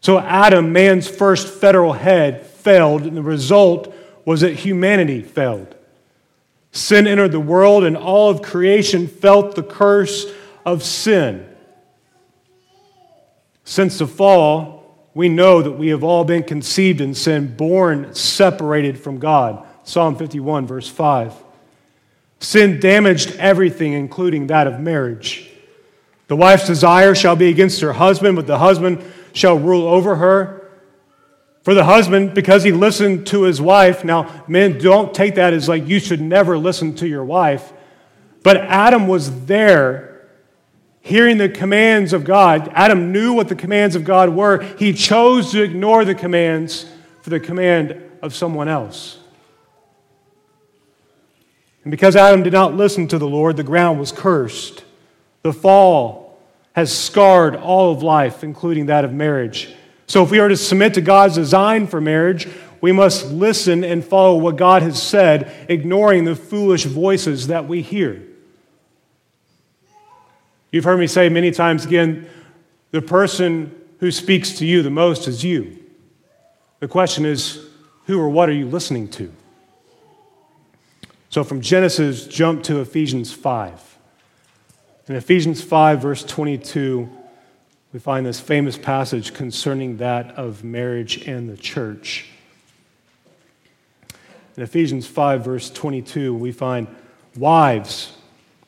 So 0.00 0.18
Adam, 0.18 0.72
man's 0.72 1.06
first 1.06 1.52
federal 1.52 1.92
head, 1.92 2.46
failed, 2.46 3.02
and 3.02 3.14
the 3.14 3.22
result 3.22 3.94
was 4.24 4.40
that 4.40 4.54
humanity 4.54 5.20
failed. 5.20 5.74
Sin 6.72 7.06
entered 7.06 7.32
the 7.32 7.40
world, 7.40 7.84
and 7.84 7.94
all 7.94 8.30
of 8.30 8.40
creation 8.40 9.06
felt 9.06 9.54
the 9.54 9.62
curse 9.62 10.32
of 10.72 10.84
sin. 10.84 11.48
Since 13.64 13.98
the 13.98 14.06
fall, 14.06 15.10
we 15.14 15.28
know 15.28 15.62
that 15.62 15.72
we 15.72 15.88
have 15.88 16.04
all 16.04 16.24
been 16.24 16.42
conceived 16.42 17.00
in 17.00 17.14
sin, 17.14 17.56
born 17.56 18.14
separated 18.14 18.98
from 18.98 19.18
God. 19.18 19.66
Psalm 19.84 20.16
51, 20.16 20.66
verse 20.66 20.88
5. 20.88 21.34
Sin 22.40 22.78
damaged 22.78 23.34
everything, 23.36 23.94
including 23.94 24.46
that 24.46 24.66
of 24.66 24.78
marriage. 24.78 25.50
The 26.28 26.36
wife's 26.36 26.66
desire 26.66 27.14
shall 27.14 27.36
be 27.36 27.48
against 27.48 27.80
her 27.80 27.94
husband, 27.94 28.36
but 28.36 28.46
the 28.46 28.58
husband 28.58 29.02
shall 29.32 29.58
rule 29.58 29.88
over 29.88 30.16
her. 30.16 30.70
For 31.62 31.74
the 31.74 31.84
husband, 31.84 32.34
because 32.34 32.62
he 32.62 32.72
listened 32.72 33.26
to 33.28 33.42
his 33.42 33.60
wife, 33.60 34.04
now, 34.04 34.44
men, 34.46 34.78
don't 34.78 35.12
take 35.12 35.34
that 35.34 35.52
as 35.52 35.68
like 35.68 35.86
you 35.86 35.98
should 35.98 36.20
never 36.20 36.56
listen 36.56 36.94
to 36.96 37.08
your 37.08 37.24
wife. 37.24 37.72
But 38.42 38.58
Adam 38.58 39.08
was 39.08 39.46
there 39.46 40.07
hearing 41.08 41.38
the 41.38 41.48
commands 41.48 42.12
of 42.12 42.22
God. 42.22 42.70
Adam 42.74 43.12
knew 43.12 43.32
what 43.32 43.48
the 43.48 43.54
commands 43.54 43.96
of 43.96 44.04
God 44.04 44.28
were. 44.28 44.62
He 44.78 44.92
chose 44.92 45.52
to 45.52 45.62
ignore 45.62 46.04
the 46.04 46.14
commands 46.14 46.84
for 47.22 47.30
the 47.30 47.40
command 47.40 47.98
of 48.20 48.34
someone 48.34 48.68
else. 48.68 49.18
And 51.82 51.90
because 51.90 52.14
Adam 52.14 52.42
did 52.42 52.52
not 52.52 52.74
listen 52.74 53.08
to 53.08 53.18
the 53.18 53.26
Lord, 53.26 53.56
the 53.56 53.62
ground 53.62 53.98
was 53.98 54.12
cursed. 54.12 54.84
The 55.40 55.54
fall 55.54 56.38
has 56.74 56.94
scarred 56.94 57.56
all 57.56 57.90
of 57.90 58.02
life, 58.02 58.44
including 58.44 58.86
that 58.86 59.06
of 59.06 59.12
marriage. 59.14 59.74
So, 60.06 60.22
if 60.22 60.30
we 60.30 60.40
are 60.40 60.48
to 60.48 60.58
submit 60.58 60.92
to 60.94 61.00
God's 61.00 61.36
design 61.36 61.86
for 61.86 62.02
marriage, 62.02 62.46
we 62.82 62.92
must 62.92 63.30
listen 63.30 63.82
and 63.82 64.04
follow 64.04 64.36
what 64.36 64.56
God 64.56 64.82
has 64.82 65.02
said, 65.02 65.66
ignoring 65.70 66.24
the 66.24 66.36
foolish 66.36 66.84
voices 66.84 67.46
that 67.46 67.66
we 67.66 67.80
hear. 67.80 68.27
You've 70.70 70.84
heard 70.84 70.98
me 70.98 71.06
say 71.06 71.28
many 71.28 71.50
times 71.50 71.84
again 71.84 72.28
the 72.90 73.02
person 73.02 73.74
who 74.00 74.10
speaks 74.10 74.52
to 74.58 74.66
you 74.66 74.82
the 74.82 74.90
most 74.90 75.28
is 75.28 75.44
you. 75.44 75.78
The 76.80 76.88
question 76.88 77.24
is, 77.24 77.66
who 78.06 78.20
or 78.20 78.28
what 78.28 78.48
are 78.48 78.54
you 78.54 78.66
listening 78.66 79.08
to? 79.08 79.32
So, 81.30 81.44
from 81.44 81.60
Genesis, 81.60 82.26
jump 82.26 82.62
to 82.64 82.80
Ephesians 82.80 83.32
5. 83.32 83.98
In 85.08 85.16
Ephesians 85.16 85.62
5, 85.62 86.00
verse 86.00 86.24
22, 86.24 87.08
we 87.92 87.98
find 87.98 88.24
this 88.24 88.40
famous 88.40 88.76
passage 88.76 89.34
concerning 89.34 89.96
that 89.98 90.32
of 90.32 90.62
marriage 90.62 91.26
and 91.26 91.48
the 91.48 91.56
church. 91.56 92.26
In 94.56 94.62
Ephesians 94.62 95.06
5, 95.06 95.44
verse 95.44 95.70
22, 95.70 96.34
we 96.34 96.52
find 96.52 96.88
wives, 97.36 98.12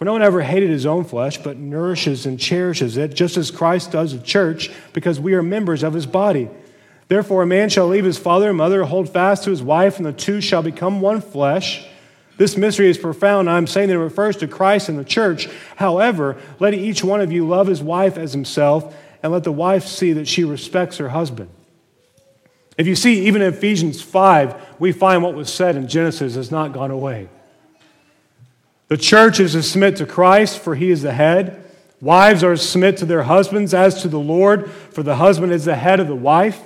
For 0.00 0.06
no 0.06 0.12
one 0.14 0.22
ever 0.22 0.40
hated 0.40 0.70
his 0.70 0.86
own 0.86 1.04
flesh, 1.04 1.36
but 1.36 1.58
nourishes 1.58 2.24
and 2.24 2.40
cherishes 2.40 2.96
it, 2.96 3.12
just 3.12 3.36
as 3.36 3.50
Christ 3.50 3.92
does 3.92 4.14
the 4.14 4.24
church, 4.24 4.70
because 4.94 5.20
we 5.20 5.34
are 5.34 5.42
members 5.42 5.82
of 5.82 5.92
his 5.92 6.06
body. 6.06 6.48
Therefore, 7.08 7.42
a 7.42 7.46
man 7.46 7.68
shall 7.68 7.86
leave 7.86 8.06
his 8.06 8.16
father 8.16 8.48
and 8.48 8.56
mother, 8.56 8.82
hold 8.84 9.10
fast 9.10 9.44
to 9.44 9.50
his 9.50 9.62
wife, 9.62 9.98
and 9.98 10.06
the 10.06 10.14
two 10.14 10.40
shall 10.40 10.62
become 10.62 11.02
one 11.02 11.20
flesh. 11.20 11.86
This 12.38 12.56
mystery 12.56 12.88
is 12.88 12.96
profound. 12.96 13.50
I'm 13.50 13.66
saying 13.66 13.88
that 13.88 13.96
it 13.96 13.98
refers 13.98 14.38
to 14.38 14.48
Christ 14.48 14.88
and 14.88 14.98
the 14.98 15.04
church. 15.04 15.50
However, 15.76 16.38
let 16.60 16.72
each 16.72 17.04
one 17.04 17.20
of 17.20 17.30
you 17.30 17.46
love 17.46 17.66
his 17.66 17.82
wife 17.82 18.16
as 18.16 18.32
himself, 18.32 18.96
and 19.22 19.30
let 19.30 19.44
the 19.44 19.52
wife 19.52 19.86
see 19.86 20.14
that 20.14 20.26
she 20.26 20.44
respects 20.44 20.96
her 20.96 21.10
husband. 21.10 21.50
If 22.78 22.86
you 22.86 22.96
see, 22.96 23.26
even 23.26 23.42
in 23.42 23.52
Ephesians 23.52 24.00
5, 24.00 24.78
we 24.78 24.92
find 24.92 25.22
what 25.22 25.34
was 25.34 25.52
said 25.52 25.76
in 25.76 25.88
Genesis 25.88 26.36
has 26.36 26.50
not 26.50 26.72
gone 26.72 26.90
away. 26.90 27.28
The 28.90 28.96
church 28.96 29.38
is 29.38 29.52
to 29.52 29.62
submit 29.62 29.96
to 29.98 30.04
Christ, 30.04 30.58
for 30.58 30.74
he 30.74 30.90
is 30.90 31.02
the 31.02 31.12
head. 31.12 31.62
Wives 32.00 32.42
are 32.42 32.56
to 32.56 32.60
submit 32.60 32.96
to 32.96 33.06
their 33.06 33.22
husbands 33.22 33.72
as 33.72 34.02
to 34.02 34.08
the 34.08 34.18
Lord, 34.18 34.68
for 34.68 35.04
the 35.04 35.14
husband 35.14 35.52
is 35.52 35.64
the 35.64 35.76
head 35.76 36.00
of 36.00 36.08
the 36.08 36.16
wife. 36.16 36.60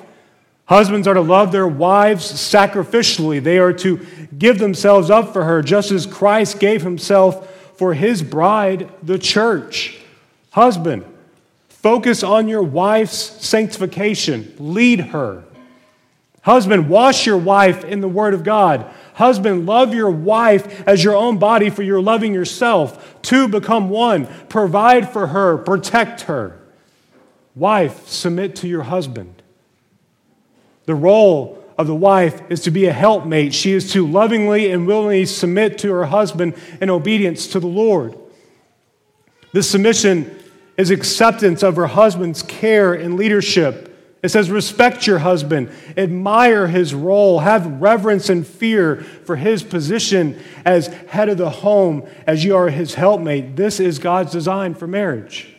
Husbands 0.65 1.07
are 1.07 1.13
to 1.13 1.21
love 1.21 1.53
their 1.53 1.69
wives 1.69 2.25
sacrificially. 2.33 3.43
They 3.43 3.59
are 3.59 3.75
to 3.75 4.01
give 4.39 4.59
themselves 4.59 5.11
up 5.11 5.35
for 5.35 5.45
her, 5.45 5.61
just 5.61 5.91
as 5.91 6.07
Christ 6.07 6.61
gave 6.61 6.81
himself 6.81 7.77
for 7.77 7.93
his 7.93 8.23
bride, 8.23 8.89
the 9.03 9.19
church. 9.19 9.99
Husband, 10.53 11.05
focus 11.69 12.23
on 12.23 12.49
your 12.49 12.63
wife's 12.63 13.19
sanctification, 13.47 14.55
lead 14.59 15.01
her. 15.01 15.45
Husband, 16.41 16.89
wash 16.89 17.27
your 17.27 17.37
wife 17.37 17.85
in 17.85 18.01
the 18.01 18.09
Word 18.09 18.33
of 18.33 18.45
God. 18.45 18.91
Husband, 19.15 19.65
love 19.65 19.95
your 19.95 20.11
wife 20.11 20.87
as 20.89 21.03
your 21.03 21.15
own 21.15 21.39
body, 21.39 21.71
for 21.71 21.83
you're 21.83 22.03
loving 22.03 22.35
yourself. 22.35 23.21
Two, 23.23 23.47
become 23.49 23.89
one. 23.89 24.27
Provide 24.49 25.13
for 25.13 25.29
her, 25.29 25.57
protect 25.57 26.23
her. 26.23 26.61
Wife, 27.55 28.09
submit 28.09 28.57
to 28.57 28.69
your 28.69 28.83
husband. 28.83 29.43
The 30.87 30.97
role 30.97 31.65
of 31.79 31.87
the 31.87 31.95
wife 31.95 32.43
is 32.51 32.61
to 32.63 32.73
be 32.73 32.87
a 32.87 32.93
helpmate. 32.93 33.55
She 33.55 33.73
is 33.73 33.93
to 33.93 34.07
lovingly 34.07 34.71
and 34.71 34.87
willingly 34.87 35.27
submit 35.27 35.79
to 35.79 35.93
her 35.93 36.07
husband 36.07 36.55
in 36.81 36.91
obedience 36.91 37.47
to 37.49 37.61
the 37.61 37.69
Lord. 37.69 38.17
This 39.53 39.71
submission 39.71 40.37
is 40.77 40.91
acceptance 40.91 41.63
of 41.63 41.77
her 41.77 41.87
husband's 41.87 42.43
care 42.43 42.95
and 42.95 43.17
leadership 43.17 43.94
it 44.25 44.31
says, 44.31 44.51
respect 44.51 45.07
your 45.07 45.19
husband, 45.19 45.71
admire 45.99 46.67
his 46.67 46.95
role, 46.95 47.41
have 47.41 47.83
reverence 47.83 48.31
and 48.31 48.47
fear 48.47 49.03
for 49.03 49.37
his 49.37 49.63
position 49.63 50.43
as 50.65 50.87
head 50.87 51.29
of 51.29 51.37
the 51.37 51.51
home, 51.51 52.09
as 52.27 52.43
you 52.43 52.57
are 52.57 52.71
his 52.71 52.95
helpmate. 52.95 53.55
This 53.55 53.81
is 53.81 53.99
God's 53.99 54.33
design 54.33 54.73
for 54.73 54.87
marriage. 54.87 55.55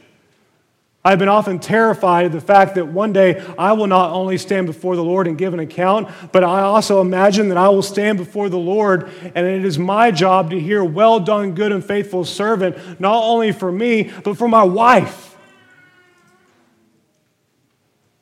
I've 1.03 1.19
been 1.19 1.29
often 1.29 1.59
terrified 1.59 2.25
of 2.25 2.31
the 2.31 2.41
fact 2.41 2.73
that 2.73 2.87
one 2.87 3.13
day 3.13 3.45
I 3.55 3.73
will 3.73 3.85
not 3.85 4.09
only 4.09 4.39
stand 4.39 4.65
before 4.65 4.95
the 4.95 5.03
Lord 5.03 5.27
and 5.27 5.37
give 5.37 5.53
an 5.53 5.59
account, 5.59 6.09
but 6.31 6.43
I 6.43 6.61
also 6.61 7.01
imagine 7.01 7.49
that 7.49 7.59
I 7.59 7.69
will 7.69 7.83
stand 7.83 8.17
before 8.17 8.49
the 8.49 8.57
Lord 8.57 9.11
and 9.35 9.45
it 9.45 9.63
is 9.63 9.77
my 9.77 10.09
job 10.09 10.49
to 10.49 10.59
hear, 10.59 10.83
Well 10.83 11.19
done, 11.19 11.53
good 11.53 11.71
and 11.71 11.85
faithful 11.85 12.25
servant, 12.25 12.99
not 12.99 13.23
only 13.23 13.51
for 13.51 13.71
me, 13.71 14.11
but 14.23 14.39
for 14.39 14.47
my 14.47 14.63
wife 14.63 15.34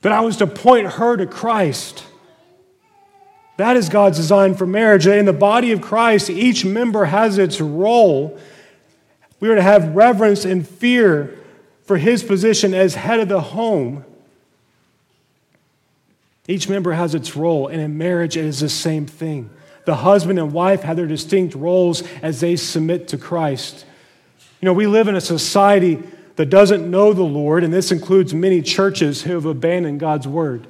that 0.03 0.12
I 0.12 0.22
was 0.22 0.38
to 0.38 0.48
point 0.48 0.88
her 0.88 1.17
to 1.17 1.25
Christ. 1.25 2.05
That 3.57 3.77
is 3.77 3.89
God's 3.89 4.17
design 4.17 4.53
for 4.53 4.65
marriage. 4.65 5.07
In 5.07 5.25
the 5.25 5.33
body 5.33 5.72
of 5.72 5.81
Christ, 5.81 6.29
each 6.29 6.65
member 6.65 7.05
has 7.05 7.38
its 7.38 7.60
role. 7.60 8.38
We 9.39 9.50
are 9.50 9.55
to 9.55 9.62
have 9.62 9.95
reverence 9.95 10.45
and 10.45 10.67
fear 10.67 11.39
for 11.83 11.98
his 11.98 12.22
position 12.22 12.74
as 12.74 12.95
head 12.95 13.19
of 13.19 13.29
the 13.29 13.41
home. 13.41 14.03
Each 16.48 16.67
member 16.67 16.91
has 16.91 17.15
its 17.15 17.38
role, 17.38 17.67
and 17.67 17.79
in 17.79 17.98
marriage, 17.98 18.36
it 18.36 18.43
is 18.43 18.60
the 18.60 18.69
same 18.69 19.05
thing. 19.05 19.50
The 19.86 19.95
husband 19.95 20.38
and 20.39 20.51
wife 20.51 20.81
have 20.81 20.98
their 20.98 21.07
distinct 21.07 21.55
roles 21.55 22.03
as 22.22 22.41
they 22.41 22.57
submit 22.57 23.07
to 23.10 23.17
Christ. 23.17 23.86
You 24.60 24.65
know, 24.65 24.74
we 24.74 24.88
live 24.88 25.07
in 25.07 25.15
a 25.15 25.22
society 25.22 26.03
that 26.36 26.48
doesn't 26.48 26.90
know 26.90 27.13
the 27.13 27.24
Lord, 27.24 27.63
and 27.63 27.74
this 27.74 27.92
includes 27.92 28.34
many 28.34 28.62
churches 28.62 29.24
who 29.24 29.34
have 29.34 29.46
abandoned 29.46 30.00
God's 30.00 30.28
word. 30.28 30.68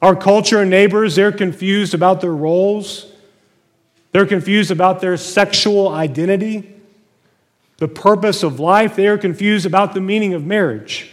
Our 0.00 0.14
culture 0.14 0.60
and 0.60 0.70
neighbors, 0.70 1.16
they're 1.16 1.32
confused 1.32 1.94
about 1.94 2.20
their 2.20 2.34
roles. 2.34 3.10
They're 4.12 4.26
confused 4.26 4.70
about 4.70 5.00
their 5.00 5.16
sexual 5.16 5.88
identity, 5.88 6.72
the 7.78 7.88
purpose 7.88 8.42
of 8.42 8.60
life. 8.60 8.94
They 8.94 9.08
are 9.08 9.18
confused 9.18 9.66
about 9.66 9.92
the 9.94 10.00
meaning 10.00 10.34
of 10.34 10.44
marriage. 10.46 11.10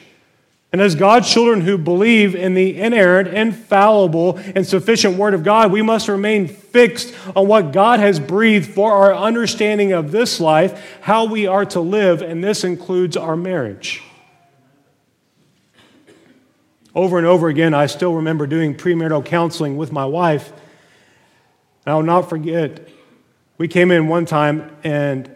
And 0.72 0.80
as 0.80 0.96
God's 0.96 1.30
children 1.30 1.62
who 1.62 1.78
believe 1.78 2.34
in 2.34 2.54
the 2.54 2.80
inerrant, 2.80 3.28
infallible, 3.28 4.38
and 4.56 4.66
sufficient 4.66 5.18
Word 5.18 5.34
of 5.34 5.44
God, 5.44 5.72
we 5.72 5.82
must 5.82 6.08
remain 6.08 6.48
fixed 6.48 7.13
on 7.36 7.48
what 7.48 7.74
God 7.74 8.00
has 8.00 8.22
breathed 8.22 8.70
for 8.70 8.94
our 8.94 9.13
understanding 9.13 9.92
of 9.92 10.12
this 10.12 10.40
life, 10.40 11.00
how 11.01 11.25
we 11.25 11.46
are 11.46 11.66
to 11.66 11.82
live, 11.82 12.22
and 12.22 12.42
this 12.42 12.63
includes 12.63 13.18
our 13.18 13.36
marriage. 13.36 14.01
Over 16.96 17.18
and 17.18 17.28
over 17.28 17.50
again, 17.50 17.74
I 17.74 17.86
still 17.88 18.16
remember 18.16 18.48
doing 18.48 18.75
premarital 18.75 19.25
counseling 19.25 19.75
with 19.75 19.92
my 19.92 20.06
wife. 20.06 20.54
And 21.86 21.94
I'll 21.94 22.04
not 22.04 22.30
forget, 22.30 22.88
we 23.58 23.68
came 23.68 23.92
in 23.92 24.08
one 24.08 24.25
time 24.25 24.75
and 24.84 25.30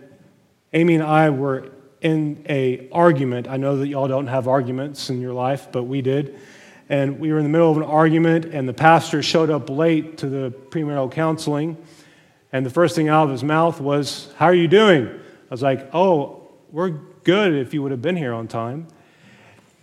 Amy 0.74 0.96
and 0.96 1.04
I 1.04 1.30
were 1.30 1.72
in 2.05 2.45
a 2.47 2.88
argument. 2.91 3.47
I 3.47 3.57
know 3.57 3.77
that 3.77 3.88
y'all 3.88 4.07
don't 4.07 4.27
have 4.27 4.47
arguments 4.47 5.09
in 5.09 5.19
your 5.19 5.33
life, 5.33 5.69
but 5.71 5.85
we 5.85 6.03
did. 6.03 6.39
And 6.88 7.19
we 7.19 7.31
were 7.31 7.39
in 7.39 7.43
the 7.43 7.50
middle 7.50 7.71
of 7.71 7.77
an 7.77 7.83
argument, 7.83 8.45
and 8.45 8.69
the 8.69 8.75
pastor 8.75 9.24
showed 9.24 9.50
up 9.50 9.71
late 9.71 10.19
to 10.19 10.29
the 10.29 10.53
premarital 10.69 11.12
counseling. 11.12 11.77
And 12.53 12.63
the 12.63 12.69
first 12.69 12.95
thing 12.95 13.09
out 13.09 13.24
of 13.24 13.31
his 13.31 13.43
mouth 13.43 13.81
was, 13.81 14.31
How 14.38 14.45
are 14.45 14.53
you 14.53 14.67
doing? 14.67 15.07
I 15.07 15.50
was 15.50 15.63
like, 15.63 15.89
Oh, 15.95 16.47
we're 16.71 16.91
good 17.24 17.55
if 17.55 17.74
you 17.74 17.81
would 17.81 17.89
have 17.89 18.03
been 18.03 18.15
here 18.15 18.33
on 18.33 18.47
time. 18.47 18.85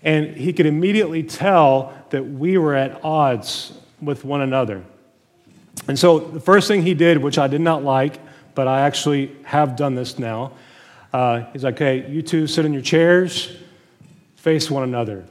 And 0.05 0.37
he 0.37 0.53
could 0.53 0.67
immediately 0.67 1.25
tell 1.25 1.93
that 2.11 2.23
we 2.23 2.57
were 2.57 2.77
at 2.77 3.05
odds 3.05 3.73
with 4.01 4.25
one 4.25 4.43
another. 4.43 4.85
And 5.89 5.99
so 5.99 6.21
the 6.21 6.41
first 6.41 6.69
thing 6.69 6.83
he 6.83 6.95
did, 6.95 7.19
which 7.19 7.37
I 7.37 7.49
did 7.49 7.61
not 7.61 7.83
like, 7.83 8.21
but 8.55 8.69
I 8.69 8.83
actually 8.83 9.37
have 9.43 9.75
done 9.75 9.97
this 9.97 10.21
now, 10.21 10.53
uh, 11.13 11.45
he's 11.53 11.63
like, 11.65 11.79
hey, 11.79 12.09
you 12.11 12.23
two 12.23 12.47
sit 12.47 12.65
in 12.65 12.73
your 12.73 12.83
chairs, 12.83 13.55
face 14.37 14.71
one 14.71 14.83
another. 14.83 15.25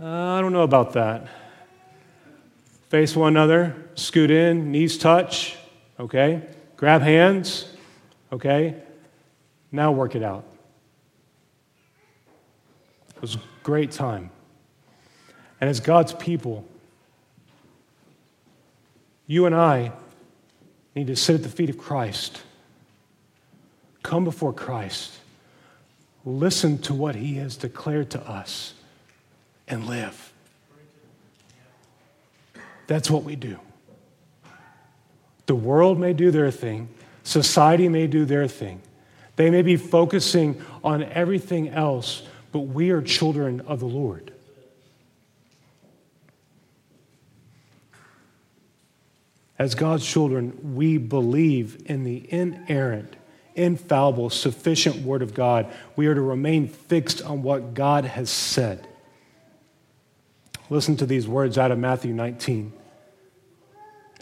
Uh, 0.00 0.06
I 0.06 0.40
don't 0.40 0.52
know 0.52 0.62
about 0.62 0.94
that. 0.94 1.26
Face 2.88 3.14
one 3.14 3.32
another, 3.32 3.74
scoot 3.94 4.30
in, 4.30 4.70
knees 4.72 4.98
touch, 4.98 5.56
okay? 6.00 6.42
Grab 6.76 7.02
hands, 7.02 7.68
okay? 8.32 8.76
Now 9.70 9.92
work 9.92 10.14
it 10.14 10.22
out. 10.22 10.44
It 13.14 13.22
was 13.22 13.36
a 13.36 13.40
great 13.62 13.92
time. 13.92 14.30
And 15.60 15.70
as 15.70 15.80
God's 15.80 16.12
people, 16.14 16.66
you 19.26 19.46
and 19.46 19.54
I 19.54 19.92
need 20.94 21.06
to 21.06 21.16
sit 21.16 21.36
at 21.36 21.42
the 21.42 21.48
feet 21.48 21.70
of 21.70 21.78
Christ 21.78 22.42
come 24.02 24.24
before 24.24 24.52
Christ, 24.52 25.18
listen 26.24 26.78
to 26.78 26.94
what 26.94 27.14
he 27.14 27.34
has 27.34 27.56
declared 27.56 28.10
to 28.10 28.20
us, 28.20 28.74
and 29.68 29.86
live. 29.86 30.32
That's 32.86 33.10
what 33.10 33.24
we 33.24 33.36
do. 33.36 33.58
The 35.46 35.54
world 35.54 35.98
may 35.98 36.12
do 36.12 36.30
their 36.30 36.50
thing, 36.50 36.88
society 37.22 37.88
may 37.88 38.06
do 38.06 38.24
their 38.24 38.48
thing. 38.48 38.82
They 39.36 39.50
may 39.50 39.62
be 39.62 39.76
focusing 39.76 40.62
on 40.84 41.02
everything 41.02 41.70
else, 41.70 42.22
but 42.52 42.60
we 42.60 42.90
are 42.90 43.00
children 43.00 43.60
of 43.62 43.80
the 43.80 43.86
Lord. 43.86 44.32
As 49.58 49.74
God's 49.74 50.06
children, 50.06 50.74
we 50.74 50.98
believe 50.98 51.82
in 51.86 52.04
the 52.04 52.30
inerrant, 52.32 53.16
infallible, 53.54 54.30
sufficient 54.30 54.96
Word 54.96 55.22
of 55.22 55.34
God. 55.34 55.66
We 55.96 56.06
are 56.06 56.14
to 56.14 56.20
remain 56.20 56.68
fixed 56.68 57.22
on 57.22 57.42
what 57.42 57.74
God 57.74 58.04
has 58.04 58.30
said. 58.30 58.86
Listen 60.70 60.96
to 60.96 61.06
these 61.06 61.28
words 61.28 61.58
out 61.58 61.70
of 61.70 61.78
Matthew 61.78 62.12
19. 62.12 62.72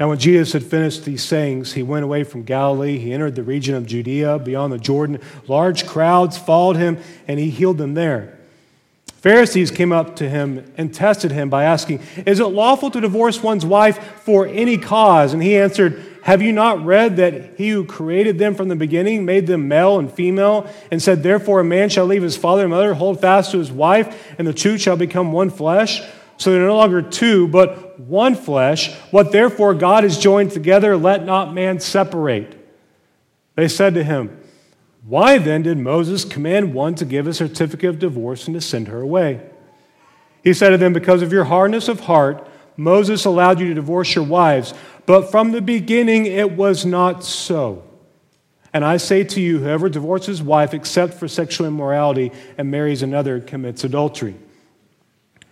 Now, 0.01 0.09
when 0.09 0.19
Jesus 0.19 0.55
had 0.55 0.65
finished 0.65 1.05
these 1.05 1.23
sayings, 1.23 1.75
he 1.75 1.83
went 1.83 2.05
away 2.05 2.25
from 2.25 2.43
Galilee. 2.43 2.99
He 2.99 3.13
entered 3.13 3.35
the 3.35 3.43
region 3.43 3.75
of 3.75 3.87
Judea 3.87 4.39
beyond 4.39 4.73
the 4.73 4.79
Jordan. 4.79 5.21
Large 5.47 5.87
crowds 5.87 6.39
followed 6.39 6.77
him, 6.77 6.99
and 7.29 7.39
he 7.39 7.51
healed 7.51 7.77
them 7.77 7.93
there. 7.93 8.39
Pharisees 9.21 9.71
came 9.71 9.93
up 9.93 10.17
to 10.17 10.29
him 10.29 10.73
and 10.79 10.95
tested 10.95 11.31
him 11.31 11.51
by 11.51 11.65
asking, 11.65 12.01
Is 12.25 12.41
it 12.41 12.47
lawful 12.47 12.91
to 12.91 13.01
divorce 13.03 13.43
one's 13.43 13.67
wife 13.67 14.23
for 14.23 14.47
any 14.47 14.79
cause? 14.79 15.35
And 15.35 15.43
he 15.43 15.59
answered, 15.59 16.03
Have 16.23 16.43
you 16.43 16.53
not 16.53 16.85
read 16.85 17.17
that 17.17 17.57
he 17.57 17.71
who 17.71 17.85
created 17.85 18.39
them 18.39 18.55
from 18.55 18.69
the 18.69 18.77
beginning 18.77 19.25
made 19.25 19.47
them 19.47 19.69
male 19.69 19.99
and 19.99 20.13
female, 20.13 20.71
and 20.91 21.03
said, 21.03 21.23
Therefore 21.23 21.61
a 21.61 21.65
man 21.65 21.89
shall 21.89 22.07
leave 22.07 22.23
his 22.23 22.37
father 22.37 22.63
and 22.63 22.71
mother, 22.71 22.95
hold 22.95 23.21
fast 23.21 23.53
to 23.53 23.59
his 23.59 23.73
wife, 23.73 24.35
and 24.39 24.47
the 24.47 24.53
two 24.53 24.79
shall 24.79 24.97
become 24.97 25.33
one 25.33 25.51
flesh? 25.51 26.03
So 26.37 26.51
they're 26.51 26.67
no 26.67 26.77
longer 26.77 27.03
two, 27.03 27.49
but 27.49 28.01
one 28.01 28.35
flesh. 28.35 28.95
What 29.11 29.33
therefore 29.33 29.75
God 29.75 30.05
has 30.05 30.19
joined 30.19 30.53
together, 30.53 30.97
let 30.97 31.25
not 31.25 31.53
man 31.53 31.81
separate. 31.81 32.57
They 33.57 33.69
said 33.69 33.95
to 33.95 34.05
him, 34.05 34.41
why 35.05 35.39
then 35.39 35.63
did 35.63 35.79
Moses 35.79 36.25
command 36.25 36.75
one 36.75 36.95
to 36.97 37.05
give 37.05 37.27
a 37.27 37.33
certificate 37.33 37.89
of 37.89 37.99
divorce 37.99 38.47
and 38.47 38.55
to 38.55 38.61
send 38.61 38.89
her 38.89 39.01
away? 39.01 39.41
He 40.45 40.53
said 40.53 40.71
to 40.71 40.79
them, 40.79 40.93
Because 40.93 41.23
of 41.23 41.33
your 41.33 41.45
hardness 41.45 41.89
of 41.89 42.01
heart, 42.01 42.47
Moses 42.77 43.25
allowed 43.25 43.61
you 43.61 43.69
to 43.69 43.75
divorce 43.75 44.15
your 44.15 44.25
wives, 44.25 44.75
but 45.11 45.29
from 45.29 45.51
the 45.51 45.61
beginning 45.61 46.27
it 46.27 46.53
was 46.53 46.87
not 46.87 47.25
so. 47.25 47.83
And 48.73 48.85
I 48.85 48.97
say 48.97 49.25
to 49.25 49.41
you, 49.41 49.59
whoever 49.59 49.89
divorces 49.89 50.39
his 50.39 50.43
wife 50.45 50.73
except 50.73 51.15
for 51.15 51.27
sexual 51.27 51.67
immorality 51.67 52.31
and 52.57 52.71
marries 52.71 53.03
another 53.03 53.41
commits 53.41 53.83
adultery. 53.83 54.37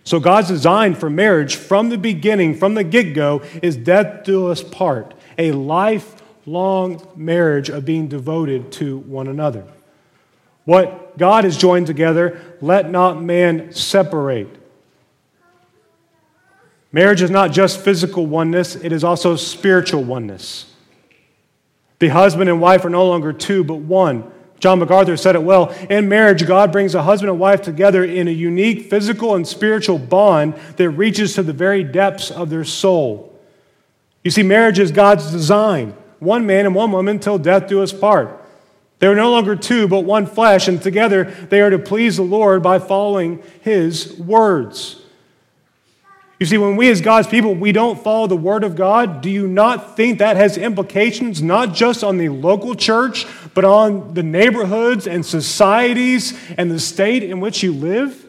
So 0.05 0.21
God's 0.21 0.47
design 0.47 0.95
for 0.95 1.09
marriage 1.09 1.57
from 1.57 1.89
the 1.89 1.97
beginning, 1.97 2.55
from 2.55 2.73
the 2.73 2.85
get 2.85 3.13
go, 3.13 3.41
is 3.61 3.75
death 3.75 4.23
do 4.23 4.47
us 4.47 4.63
part, 4.63 5.13
a 5.37 5.51
lifelong 5.51 7.05
marriage 7.17 7.67
of 7.67 7.83
being 7.83 8.07
devoted 8.07 8.71
to 8.71 8.99
one 8.99 9.27
another. 9.27 9.65
What 10.63 11.17
God 11.17 11.43
has 11.43 11.57
joined 11.57 11.87
together, 11.87 12.39
let 12.61 12.89
not 12.89 13.21
man 13.21 13.73
separate. 13.73 14.58
Marriage 16.91 17.21
is 17.21 17.29
not 17.29 17.51
just 17.51 17.79
physical 17.79 18.25
oneness, 18.25 18.75
it 18.75 18.91
is 18.91 19.03
also 19.03 19.35
spiritual 19.35 20.03
oneness. 20.03 20.73
The 21.99 22.07
husband 22.07 22.49
and 22.49 22.61
wife 22.61 22.85
are 22.85 22.89
no 22.89 23.07
longer 23.07 23.33
two, 23.33 23.63
but 23.63 23.75
one. 23.75 24.31
John 24.59 24.79
MacArthur 24.79 25.15
said 25.15 25.35
it 25.35 25.43
well. 25.43 25.69
In 25.89 26.09
marriage, 26.09 26.45
God 26.45 26.71
brings 26.71 26.95
a 26.95 27.03
husband 27.03 27.29
and 27.29 27.39
wife 27.39 27.61
together 27.61 28.03
in 28.03 28.27
a 28.27 28.31
unique 28.31 28.89
physical 28.89 29.35
and 29.35 29.47
spiritual 29.47 29.99
bond 29.99 30.55
that 30.77 30.89
reaches 30.89 31.35
to 31.35 31.43
the 31.43 31.53
very 31.53 31.83
depths 31.83 32.31
of 32.31 32.49
their 32.49 32.65
soul. 32.65 33.33
You 34.23 34.31
see, 34.31 34.43
marriage 34.43 34.79
is 34.79 34.91
God's 34.91 35.31
design 35.31 35.95
one 36.19 36.45
man 36.45 36.65
and 36.65 36.75
one 36.75 36.91
woman 36.91 37.19
till 37.19 37.37
death 37.37 37.67
do 37.67 37.81
us 37.81 37.93
part. 37.93 38.45
They 38.99 39.07
are 39.07 39.15
no 39.15 39.31
longer 39.31 39.55
two, 39.55 39.87
but 39.87 40.01
one 40.01 40.25
flesh, 40.25 40.67
and 40.67 40.81
together 40.81 41.23
they 41.23 41.61
are 41.61 41.69
to 41.69 41.79
please 41.79 42.17
the 42.17 42.23
Lord 42.23 42.61
by 42.61 42.79
following 42.79 43.41
his 43.61 44.13
words. 44.19 44.98
You 46.39 46.45
see, 46.45 46.57
when 46.57 46.77
we 46.77 46.89
as 46.89 47.01
God's 47.01 47.27
people, 47.27 47.53
we 47.53 47.73
don't 47.73 48.01
follow 48.01 48.25
the 48.25 48.37
word 48.37 48.63
of 48.63 48.77
God, 48.77 49.19
do 49.19 49.29
you 49.29 49.45
not 49.45 49.97
think 49.97 50.19
that 50.19 50.37
has 50.37 50.57
implications 50.57 51.41
not 51.41 51.73
just 51.73 52.01
on 52.01 52.17
the 52.17 52.29
local 52.29 52.75
church, 52.75 53.25
but 53.53 53.65
on 53.65 54.13
the 54.13 54.23
neighborhoods 54.23 55.05
and 55.05 55.25
societies 55.25 56.39
and 56.57 56.71
the 56.71 56.79
state 56.79 57.23
in 57.23 57.41
which 57.41 57.61
you 57.61 57.73
live? 57.73 58.25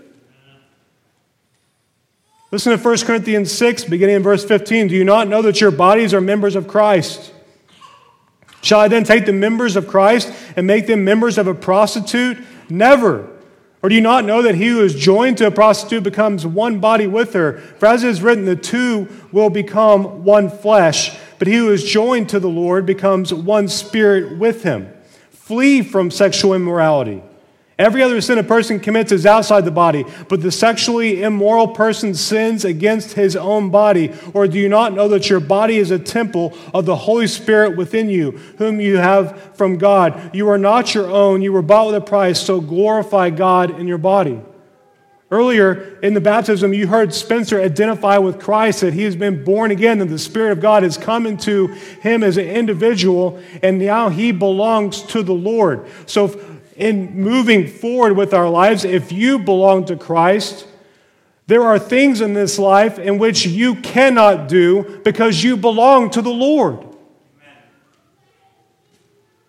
Listen 2.50 2.76
to 2.76 2.82
1 2.82 2.98
Corinthians 2.98 3.52
6, 3.52 3.84
beginning 3.84 4.16
in 4.16 4.22
verse 4.24 4.44
15. 4.44 4.88
Do 4.88 4.96
you 4.96 5.04
not 5.04 5.28
know 5.28 5.40
that 5.42 5.60
your 5.60 5.70
bodies 5.70 6.12
are 6.12 6.20
members 6.20 6.56
of 6.56 6.66
Christ? 6.66 7.32
Shall 8.60 8.80
I 8.80 8.88
then 8.88 9.04
take 9.04 9.24
the 9.24 9.32
members 9.32 9.76
of 9.76 9.86
Christ 9.86 10.32
and 10.56 10.66
make 10.66 10.88
them 10.88 11.04
members 11.04 11.38
of 11.38 11.46
a 11.46 11.54
prostitute? 11.54 12.38
Never. 12.68 13.30
Or 13.82 13.88
do 13.88 13.94
you 13.94 14.02
not 14.02 14.26
know 14.26 14.42
that 14.42 14.56
he 14.56 14.68
who 14.68 14.82
is 14.82 14.94
joined 14.94 15.38
to 15.38 15.46
a 15.46 15.50
prostitute 15.50 16.02
becomes 16.02 16.44
one 16.44 16.80
body 16.80 17.06
with 17.06 17.32
her? 17.32 17.58
For 17.78 17.86
as 17.86 18.04
it 18.04 18.10
is 18.10 18.22
written, 18.22 18.44
the 18.44 18.56
two 18.56 19.08
will 19.32 19.48
become 19.48 20.24
one 20.24 20.50
flesh. 20.50 21.16
But 21.38 21.48
he 21.48 21.56
who 21.56 21.70
is 21.70 21.84
joined 21.84 22.28
to 22.30 22.40
the 22.40 22.48
Lord 22.48 22.84
becomes 22.84 23.32
one 23.32 23.68
spirit 23.68 24.38
with 24.38 24.62
him. 24.62 24.92
Flee 25.30 25.82
from 25.82 26.10
sexual 26.10 26.52
immorality. 26.52 27.22
Every 27.80 28.02
other 28.02 28.20
sin 28.20 28.36
a 28.36 28.42
person 28.42 28.78
commits 28.78 29.10
is 29.10 29.24
outside 29.24 29.64
the 29.64 29.70
body, 29.70 30.04
but 30.28 30.42
the 30.42 30.52
sexually 30.52 31.22
immoral 31.22 31.68
person 31.68 32.14
sins 32.14 32.62
against 32.62 33.14
his 33.14 33.36
own 33.36 33.70
body. 33.70 34.12
Or 34.34 34.46
do 34.46 34.58
you 34.58 34.68
not 34.68 34.92
know 34.92 35.08
that 35.08 35.30
your 35.30 35.40
body 35.40 35.78
is 35.78 35.90
a 35.90 35.98
temple 35.98 36.54
of 36.74 36.84
the 36.84 36.94
Holy 36.94 37.26
Spirit 37.26 37.78
within 37.78 38.10
you, 38.10 38.32
whom 38.58 38.82
you 38.82 38.98
have 38.98 39.56
from 39.56 39.78
God? 39.78 40.34
You 40.34 40.50
are 40.50 40.58
not 40.58 40.94
your 40.94 41.10
own, 41.10 41.40
you 41.40 41.54
were 41.54 41.62
bought 41.62 41.86
with 41.86 41.94
a 41.94 42.02
price, 42.02 42.38
so 42.38 42.60
glorify 42.60 43.30
God 43.30 43.80
in 43.80 43.88
your 43.88 43.96
body. 43.96 44.38
Earlier 45.30 45.98
in 46.00 46.12
the 46.12 46.20
baptism, 46.20 46.74
you 46.74 46.86
heard 46.86 47.14
Spencer 47.14 47.62
identify 47.62 48.18
with 48.18 48.40
Christ 48.40 48.82
that 48.82 48.92
he 48.92 49.04
has 49.04 49.16
been 49.16 49.42
born 49.42 49.70
again, 49.70 50.00
that 50.00 50.06
the 50.10 50.18
Spirit 50.18 50.52
of 50.52 50.60
God 50.60 50.82
has 50.82 50.98
come 50.98 51.26
into 51.26 51.68
him 52.02 52.22
as 52.22 52.36
an 52.36 52.44
individual, 52.44 53.40
and 53.62 53.78
now 53.78 54.10
he 54.10 54.32
belongs 54.32 55.00
to 55.04 55.22
the 55.22 55.32
Lord. 55.32 55.86
So, 56.04 56.38
in 56.80 57.14
moving 57.14 57.68
forward 57.68 58.16
with 58.16 58.32
our 58.32 58.48
lives, 58.48 58.84
if 58.84 59.12
you 59.12 59.38
belong 59.38 59.84
to 59.84 59.96
Christ, 59.96 60.66
there 61.46 61.62
are 61.62 61.78
things 61.78 62.22
in 62.22 62.32
this 62.32 62.58
life 62.58 62.98
in 62.98 63.18
which 63.18 63.44
you 63.44 63.74
cannot 63.76 64.48
do 64.48 65.00
because 65.04 65.44
you 65.44 65.58
belong 65.58 66.08
to 66.10 66.22
the 66.22 66.30
Lord. 66.30 66.86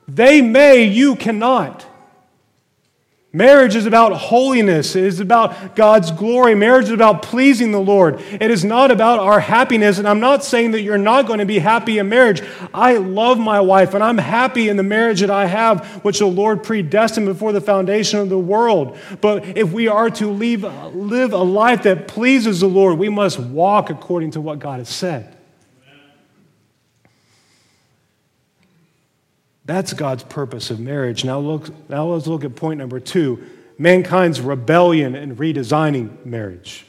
They 0.08 0.42
may, 0.42 0.84
you 0.84 1.16
cannot. 1.16 1.86
Marriage 3.34 3.78
is 3.78 3.86
about 3.86 4.12
holiness. 4.12 4.94
It 4.94 5.06
is 5.06 5.22
about 5.22 5.74
God's 5.74 6.12
glory. 6.12 6.54
Marriage 6.54 6.86
is 6.86 6.92
about 6.92 7.22
pleasing 7.22 7.72
the 7.72 7.80
Lord. 7.80 8.20
It 8.20 8.52
is 8.52 8.66
not 8.66 8.92
about 8.92 9.20
our 9.20 9.40
happiness. 9.40 10.00
And 10.00 10.08
I'm 10.08 10.20
not 10.20 10.44
saying 10.44 10.72
that 10.72 10.82
you're 10.82 10.98
not 10.98 11.28
going 11.28 11.40
to 11.40 11.46
be 11.46 11.60
happy 11.60 11.98
in 11.98 12.10
marriage. 12.10 12.44
I 12.74 12.98
love 12.98 13.40
my 13.40 13.62
wife 13.62 13.94
and 13.94 14.04
I'm 14.04 14.18
happy 14.18 14.68
in 14.68 14.76
the 14.76 14.84
marriage 14.84 15.22
that 15.22 15.30
I 15.30 15.46
have, 15.46 15.86
which 16.04 16.20
the 16.20 16.26
Lord 16.26 16.62
predestined 16.62 17.26
before 17.26 17.54
the 17.54 17.62
foundation 17.62 18.20
of 18.20 18.28
the 18.28 18.38
world. 18.38 18.98
But 19.22 19.58
if 19.58 19.72
we 19.72 19.88
are 19.88 20.10
to 20.10 20.30
leave, 20.30 20.64
live 20.94 21.32
a 21.32 21.38
life 21.38 21.84
that 21.84 22.10
pleases 22.10 22.60
the 22.60 22.68
Lord, 22.68 23.00
we 23.00 23.08
must 23.08 23.40
walk 23.40 23.90
according 23.90 24.32
to 24.32 24.42
what 24.42 24.60
God 24.60 24.80
has 24.80 24.90
said. 24.90 25.38
That's 29.72 29.94
God's 29.94 30.24
purpose 30.24 30.70
of 30.70 30.82
marriage. 30.82 31.24
Now, 31.24 31.40
look, 31.40 31.90
now 31.90 32.06
let's 32.08 32.28
look 32.28 32.44
at 32.44 32.58
point 32.58 32.78
number 32.78 33.00
two 33.00 33.42
mankind's 33.78 34.42
rebellion 34.42 35.16
and 35.16 35.38
redesigning 35.38 36.26
marriage. 36.26 36.86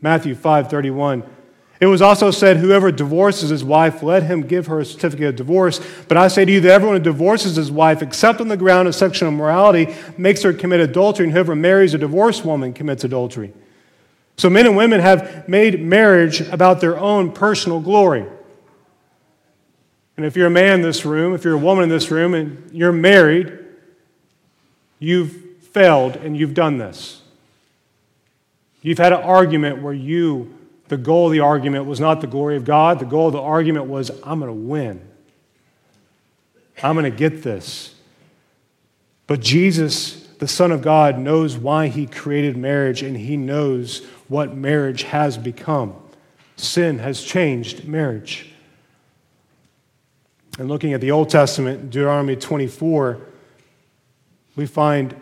Matthew 0.00 0.34
5 0.34 0.68
31. 0.68 1.22
It 1.78 1.86
was 1.86 2.02
also 2.02 2.32
said, 2.32 2.56
Whoever 2.56 2.90
divorces 2.90 3.50
his 3.50 3.62
wife, 3.62 4.02
let 4.02 4.24
him 4.24 4.48
give 4.48 4.66
her 4.66 4.80
a 4.80 4.84
certificate 4.84 5.28
of 5.28 5.36
divorce. 5.36 5.80
But 6.08 6.16
I 6.16 6.26
say 6.26 6.44
to 6.44 6.50
you 6.50 6.60
that 6.62 6.72
everyone 6.72 6.96
who 6.96 7.04
divorces 7.04 7.54
his 7.54 7.70
wife, 7.70 8.02
except 8.02 8.40
on 8.40 8.48
the 8.48 8.56
ground 8.56 8.88
of 8.88 8.96
sexual 8.96 9.28
immorality, 9.28 9.94
makes 10.16 10.42
her 10.42 10.52
commit 10.52 10.80
adultery, 10.80 11.26
and 11.26 11.32
whoever 11.32 11.54
marries 11.54 11.94
a 11.94 11.98
divorced 11.98 12.44
woman 12.44 12.72
commits 12.72 13.04
adultery. 13.04 13.54
So 14.38 14.50
men 14.50 14.66
and 14.66 14.76
women 14.76 14.98
have 14.98 15.48
made 15.48 15.80
marriage 15.80 16.40
about 16.40 16.80
their 16.80 16.98
own 16.98 17.30
personal 17.30 17.78
glory. 17.78 18.26
And 20.18 20.26
if 20.26 20.36
you're 20.36 20.48
a 20.48 20.50
man 20.50 20.74
in 20.74 20.82
this 20.82 21.04
room, 21.04 21.32
if 21.32 21.44
you're 21.44 21.54
a 21.54 21.58
woman 21.58 21.84
in 21.84 21.88
this 21.88 22.10
room, 22.10 22.34
and 22.34 22.68
you're 22.72 22.90
married, 22.90 23.56
you've 24.98 25.30
failed 25.70 26.16
and 26.16 26.36
you've 26.36 26.54
done 26.54 26.76
this. 26.76 27.22
You've 28.82 28.98
had 28.98 29.12
an 29.12 29.22
argument 29.22 29.80
where 29.80 29.92
you, 29.92 30.58
the 30.88 30.96
goal 30.96 31.26
of 31.26 31.32
the 31.32 31.38
argument 31.38 31.86
was 31.86 32.00
not 32.00 32.20
the 32.20 32.26
glory 32.26 32.56
of 32.56 32.64
God. 32.64 32.98
The 32.98 33.04
goal 33.04 33.28
of 33.28 33.32
the 33.32 33.40
argument 33.40 33.86
was, 33.86 34.10
I'm 34.24 34.40
going 34.40 34.50
to 34.50 34.52
win. 34.52 35.08
I'm 36.82 36.96
going 36.96 37.08
to 37.08 37.16
get 37.16 37.44
this. 37.44 37.94
But 39.28 39.38
Jesus, 39.38 40.26
the 40.38 40.48
Son 40.48 40.72
of 40.72 40.82
God, 40.82 41.16
knows 41.16 41.56
why 41.56 41.86
he 41.86 42.06
created 42.06 42.56
marriage 42.56 43.04
and 43.04 43.16
he 43.16 43.36
knows 43.36 44.04
what 44.26 44.52
marriage 44.52 45.04
has 45.04 45.38
become. 45.38 45.94
Sin 46.56 46.98
has 46.98 47.22
changed 47.22 47.86
marriage. 47.86 48.52
And 50.58 50.68
looking 50.68 50.92
at 50.92 51.00
the 51.00 51.12
Old 51.12 51.30
Testament, 51.30 51.90
Deuteronomy 51.90 52.34
24, 52.34 53.20
we 54.56 54.66
find 54.66 55.14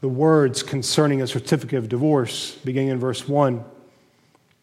the 0.00 0.08
words 0.08 0.62
concerning 0.62 1.20
a 1.20 1.26
certificate 1.26 1.78
of 1.78 1.90
divorce, 1.90 2.56
beginning 2.64 2.88
in 2.88 2.98
verse 2.98 3.28
1. 3.28 3.62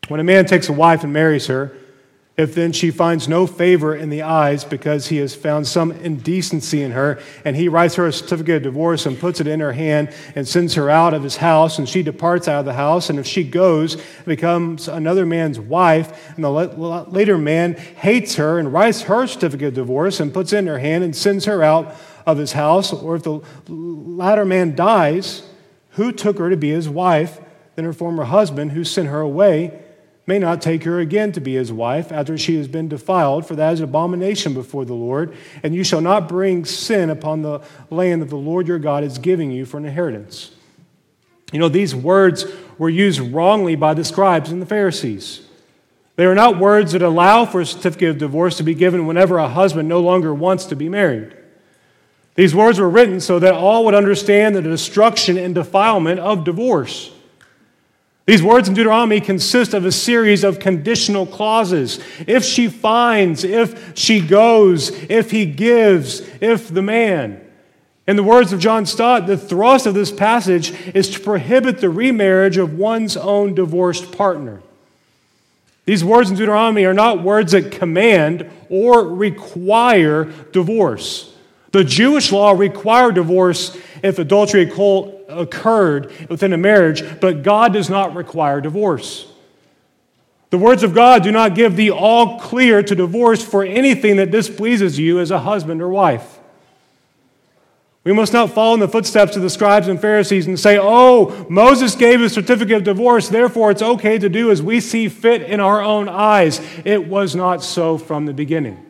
When 0.08 0.20
a 0.20 0.24
man 0.24 0.48
takes 0.48 0.70
a 0.70 0.74
wife 0.74 1.04
and 1.04 1.14
marries 1.14 1.46
her, 1.48 1.78
if 2.38 2.54
then 2.54 2.74
she 2.74 2.92
finds 2.92 3.30
no 3.30 3.48
favor 3.48 3.96
in 3.96 4.10
the 4.10 4.22
eyes 4.22 4.66
because 4.66 5.08
he 5.08 5.18
has 5.18 5.34
found 5.34 5.66
some 5.66 5.92
indecency 5.92 6.82
in 6.82 6.92
her, 6.92 7.18
and 7.46 7.56
he 7.56 7.70
writes 7.70 7.96
her 7.96 8.08
a 8.08 8.12
certificate 8.12 8.58
of 8.58 8.64
divorce 8.64 9.06
and 9.06 9.18
puts 9.18 9.40
it 9.40 9.48
in 9.48 9.62
her 9.62 9.72
hand 9.72 10.14
and 10.36 10.46
sends 10.46 10.74
her 10.74 10.90
out 10.90 11.14
of 11.14 11.24
his 11.24 11.38
house, 11.38 11.80
and 11.80 11.88
she 11.88 12.04
departs 12.04 12.50
out 12.50 12.60
of 12.60 12.66
the 12.66 12.74
house, 12.74 13.10
and 13.10 13.20
if 13.20 13.26
she 13.26 13.44
goes, 13.44 13.96
becomes 14.26 14.90
another 14.90 15.26
man's 15.26 15.60
wife, 15.60 16.36
and 16.36 16.44
the 16.44 16.50
later 17.10 17.38
man 17.38 17.74
hates 17.74 18.36
her 18.36 18.60
and 18.60 18.74
writes 18.74 19.04
her 19.04 19.26
certificate 19.26 19.70
of 19.70 19.74
divorce 19.76 20.20
and 20.20 20.34
puts 20.34 20.52
it 20.52 20.58
in 20.58 20.68
her 20.68 20.80
hand 20.80 21.06
and 21.06 21.16
sends 21.16 21.46
her 21.46 21.64
out 21.64 21.96
of 22.26 22.38
his 22.38 22.52
house, 22.52 22.92
or 22.92 23.16
if 23.16 23.24
the 23.24 23.40
latter 23.68 24.44
man 24.44 24.76
dies, 24.76 25.44
who 25.92 26.12
took 26.12 26.38
her 26.38 26.50
to 26.50 26.58
be 26.58 26.70
his 26.70 26.90
wife, 26.90 27.40
then 27.76 27.86
her 27.86 27.94
former 27.94 28.26
husband 28.26 28.74
who 28.74 28.84
sent 28.84 29.08
her 29.08 29.22
away 29.22 29.82
may 30.28 30.40
not 30.40 30.62
take 30.62 30.84
her 30.84 31.00
again 31.00 31.32
to 31.34 31.40
be 31.40 31.54
his 31.54 31.72
wife 31.72 32.12
after 32.12 32.38
she 32.38 32.58
has 32.58 32.68
been 32.68 32.88
defiled, 32.88 33.46
for 33.46 33.56
that 33.56 33.74
is 33.74 33.80
an 33.80 33.86
abomination 33.86 34.54
before 34.54 34.86
the 34.86 34.94
Lord. 34.94 35.36
And 35.62 35.76
you 35.76 35.84
shall 35.84 36.02
not 36.02 36.28
bring 36.28 36.66
sin 36.66 37.10
upon 37.10 37.42
the 37.42 37.62
land 37.90 38.22
that 38.22 38.30
the 38.30 38.36
Lord 38.36 38.68
your 38.68 38.80
God 38.80 39.04
is 39.04 39.18
giving 39.18 39.52
you 39.52 39.66
for 39.66 39.78
an 39.78 39.86
inheritance. 39.86 40.52
You 41.52 41.60
know, 41.60 41.70
these 41.70 41.96
words 41.96 42.46
were 42.78 42.90
used 42.90 43.20
wrongly 43.20 43.76
by 43.76 43.94
the 43.94 44.04
scribes 44.04 44.52
and 44.52 44.62
the 44.62 44.66
Pharisees. 44.66 45.42
They 46.16 46.26
are 46.26 46.36
not 46.36 46.60
words 46.60 46.94
that 46.94 47.02
allow 47.02 47.46
for 47.46 47.62
a 47.62 47.66
certificate 47.66 48.10
of 48.10 48.18
divorce 48.18 48.58
to 48.58 48.64
be 48.64 48.74
given 48.74 49.06
whenever 49.06 49.38
a 49.38 49.50
husband 49.50 49.88
no 49.88 50.00
longer 50.00 50.34
wants 50.34 50.66
to 50.66 50.76
be 50.76 50.90
married. 50.90 51.36
These 52.36 52.56
words 52.56 52.80
were 52.80 52.90
written 52.90 53.20
so 53.20 53.40
that 53.40 53.54
all 53.54 53.86
would 53.86 53.94
understand 53.94 54.56
the 54.56 54.62
destruction 54.62 55.38
and 55.38 55.54
defilement 55.54 56.20
of 56.20 56.44
divorce. 56.44 57.12
These 58.26 58.42
words 58.42 58.68
in 58.68 58.74
Deuteronomy 58.74 59.22
consist 59.22 59.76
of 59.76 59.86
a 59.86 59.92
series 59.92 60.44
of 60.44 60.60
conditional 60.60 61.28
clauses. 61.28 62.00
If 62.26 62.44
she 62.44 62.70
finds, 62.70 63.44
if 63.44 63.96
she 63.96 64.20
goes, 64.20 64.90
if 65.10 65.30
he 65.30 65.46
gives, 65.46 66.22
if 66.42 66.74
the 66.74 66.82
man. 66.82 67.42
In 68.08 68.16
the 68.16 68.24
words 68.24 68.52
of 68.52 68.60
John 68.60 68.86
Stott, 68.88 69.28
the 69.28 69.38
thrust 69.38 69.86
of 69.86 69.94
this 69.94 70.12
passage 70.12 70.72
is 70.96 71.10
to 71.12 71.20
prohibit 71.20 71.80
the 71.80 71.90
remarriage 71.90 72.58
of 72.58 72.78
one's 72.78 73.16
own 73.16 73.54
divorced 73.54 74.12
partner. 74.12 74.62
These 75.86 76.04
words 76.04 76.32
in 76.32 76.36
Deuteronomy 76.36 76.86
are 76.86 76.96
not 76.96 77.22
words 77.22 77.52
that 77.52 77.72
command 77.72 78.50
or 78.70 79.08
require 79.08 80.26
divorce. 80.52 81.35
The 81.76 81.84
Jewish 81.84 82.32
law 82.32 82.52
required 82.52 83.16
divorce 83.16 83.78
if 84.02 84.18
adultery 84.18 84.62
occurred 85.28 86.30
within 86.30 86.54
a 86.54 86.58
marriage, 86.58 87.04
but 87.20 87.44
God 87.44 87.74
does 87.74 87.90
not 87.90 88.16
require 88.16 88.62
divorce. 88.62 89.30
The 90.52 90.58
words 90.58 90.84
of 90.84 90.94
God 90.94 91.22
do 91.22 91.34
not 91.34 91.54
give 91.54 91.76
the 91.76 91.92
all 91.92 92.40
clear 92.40 92.82
to 92.82 92.96
divorce 92.96 93.44
for 93.44 93.62
anything 93.66 94.16
that 94.16 94.32
displeases 94.32 94.98
you 94.98 95.20
as 95.20 95.32
a 95.32 95.40
husband 95.40 95.82
or 95.82 95.90
wife. 95.90 96.40
We 98.06 98.14
must 98.14 98.32
not 98.32 98.52
follow 98.52 98.76
in 98.76 98.80
the 98.80 98.88
footsteps 98.88 99.36
of 99.36 99.42
the 99.42 99.50
scribes 99.50 99.90
and 99.90 100.00
Pharisees 100.00 100.48
and 100.48 100.58
say, 100.58 100.80
oh, 100.80 101.46
Moses 101.50 101.94
gave 101.96 102.22
a 102.22 102.30
certificate 102.30 102.78
of 102.78 102.84
divorce, 102.86 103.28
therefore 103.28 103.72
it's 103.72 103.82
okay 103.82 104.18
to 104.18 104.30
do 104.30 104.50
as 104.50 104.62
we 104.62 104.80
see 104.80 105.10
fit 105.10 105.42
in 105.42 105.60
our 105.60 105.82
own 105.82 106.08
eyes. 106.08 106.62
It 106.86 107.10
was 107.10 107.36
not 107.36 107.62
so 107.62 107.98
from 107.98 108.28
the 108.28 108.34
beginning. 108.34 108.85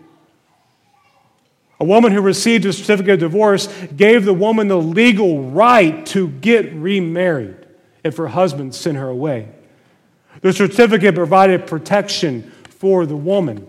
A 1.79 1.85
woman 1.85 2.11
who 2.11 2.21
received 2.21 2.65
a 2.65 2.73
certificate 2.73 3.15
of 3.15 3.19
divorce 3.19 3.67
gave 3.95 4.25
the 4.25 4.33
woman 4.33 4.67
the 4.67 4.77
legal 4.77 5.43
right 5.43 6.05
to 6.07 6.29
get 6.29 6.73
remarried 6.73 7.57
if 8.03 8.17
her 8.17 8.27
husband 8.27 8.73
sent 8.73 8.97
her 8.97 9.09
away. 9.09 9.49
The 10.41 10.53
certificate 10.53 11.15
provided 11.15 11.67
protection 11.67 12.51
for 12.69 13.05
the 13.05 13.15
woman. 13.15 13.67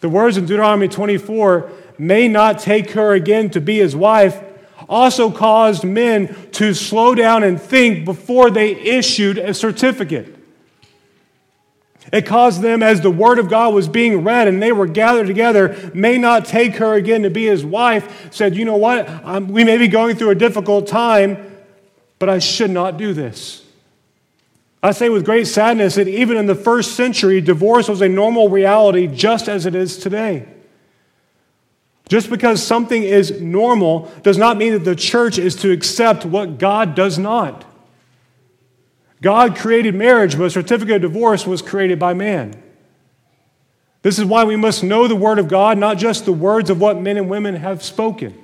The 0.00 0.08
words 0.08 0.36
in 0.36 0.46
Deuteronomy 0.46 0.88
24 0.88 1.70
may 1.98 2.28
not 2.28 2.60
take 2.60 2.92
her 2.92 3.12
again 3.14 3.50
to 3.50 3.60
be 3.60 3.78
his 3.78 3.96
wife 3.96 4.40
also 4.88 5.30
caused 5.30 5.84
men 5.84 6.34
to 6.52 6.74
slow 6.74 7.14
down 7.14 7.42
and 7.42 7.60
think 7.60 8.04
before 8.04 8.50
they 8.50 8.74
issued 8.74 9.38
a 9.38 9.52
certificate. 9.52 10.37
It 12.12 12.24
caused 12.24 12.62
them, 12.62 12.82
as 12.82 13.00
the 13.00 13.10
word 13.10 13.38
of 13.38 13.48
God 13.48 13.74
was 13.74 13.86
being 13.86 14.24
read 14.24 14.48
and 14.48 14.62
they 14.62 14.72
were 14.72 14.86
gathered 14.86 15.26
together, 15.26 15.90
may 15.92 16.16
not 16.16 16.46
take 16.46 16.76
her 16.76 16.94
again 16.94 17.22
to 17.22 17.30
be 17.30 17.46
his 17.46 17.64
wife, 17.64 18.32
said, 18.32 18.56
You 18.56 18.64
know 18.64 18.76
what? 18.76 19.08
I'm, 19.08 19.48
we 19.48 19.64
may 19.64 19.76
be 19.76 19.88
going 19.88 20.16
through 20.16 20.30
a 20.30 20.34
difficult 20.34 20.86
time, 20.86 21.60
but 22.18 22.28
I 22.28 22.38
should 22.38 22.70
not 22.70 22.96
do 22.96 23.12
this. 23.12 23.64
I 24.82 24.92
say 24.92 25.08
with 25.08 25.24
great 25.24 25.46
sadness 25.46 25.96
that 25.96 26.08
even 26.08 26.36
in 26.36 26.46
the 26.46 26.54
first 26.54 26.94
century, 26.94 27.40
divorce 27.40 27.88
was 27.88 28.00
a 28.00 28.08
normal 28.08 28.48
reality 28.48 29.06
just 29.06 29.48
as 29.48 29.66
it 29.66 29.74
is 29.74 29.98
today. 29.98 30.46
Just 32.08 32.30
because 32.30 32.62
something 32.62 33.02
is 33.02 33.40
normal 33.40 34.10
does 34.22 34.38
not 34.38 34.56
mean 34.56 34.72
that 34.72 34.84
the 34.84 34.96
church 34.96 35.36
is 35.36 35.56
to 35.56 35.70
accept 35.72 36.24
what 36.24 36.58
God 36.58 36.94
does 36.94 37.18
not. 37.18 37.64
God 39.20 39.56
created 39.56 39.94
marriage, 39.94 40.36
but 40.36 40.44
a 40.44 40.50
certificate 40.50 40.96
of 40.96 41.12
divorce 41.12 41.46
was 41.46 41.62
created 41.62 41.98
by 41.98 42.14
man. 42.14 42.62
This 44.02 44.18
is 44.18 44.24
why 44.24 44.44
we 44.44 44.56
must 44.56 44.84
know 44.84 45.08
the 45.08 45.16
Word 45.16 45.38
of 45.38 45.48
God, 45.48 45.76
not 45.76 45.98
just 45.98 46.24
the 46.24 46.32
words 46.32 46.70
of 46.70 46.80
what 46.80 47.00
men 47.00 47.16
and 47.16 47.28
women 47.28 47.56
have 47.56 47.82
spoken. 47.82 48.40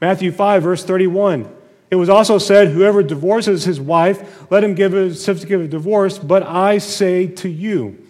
Matthew 0.00 0.32
5, 0.32 0.62
verse 0.62 0.84
31. 0.84 1.54
It 1.90 1.96
was 1.96 2.08
also 2.08 2.38
said, 2.38 2.68
Whoever 2.68 3.02
divorces 3.02 3.64
his 3.64 3.80
wife, 3.80 4.50
let 4.50 4.64
him 4.64 4.74
give 4.74 4.94
a 4.94 5.14
certificate 5.14 5.60
of 5.60 5.70
divorce, 5.70 6.18
but 6.18 6.42
I 6.42 6.78
say 6.78 7.26
to 7.26 7.48
you. 7.48 8.04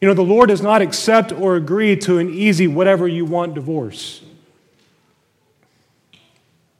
You 0.00 0.08
know, 0.08 0.14
the 0.14 0.22
Lord 0.22 0.48
does 0.48 0.62
not 0.62 0.82
accept 0.82 1.32
or 1.32 1.56
agree 1.56 1.96
to 1.98 2.18
an 2.18 2.30
easy 2.30 2.66
whatever 2.66 3.06
you 3.06 3.24
want 3.24 3.54
divorce. 3.54 4.22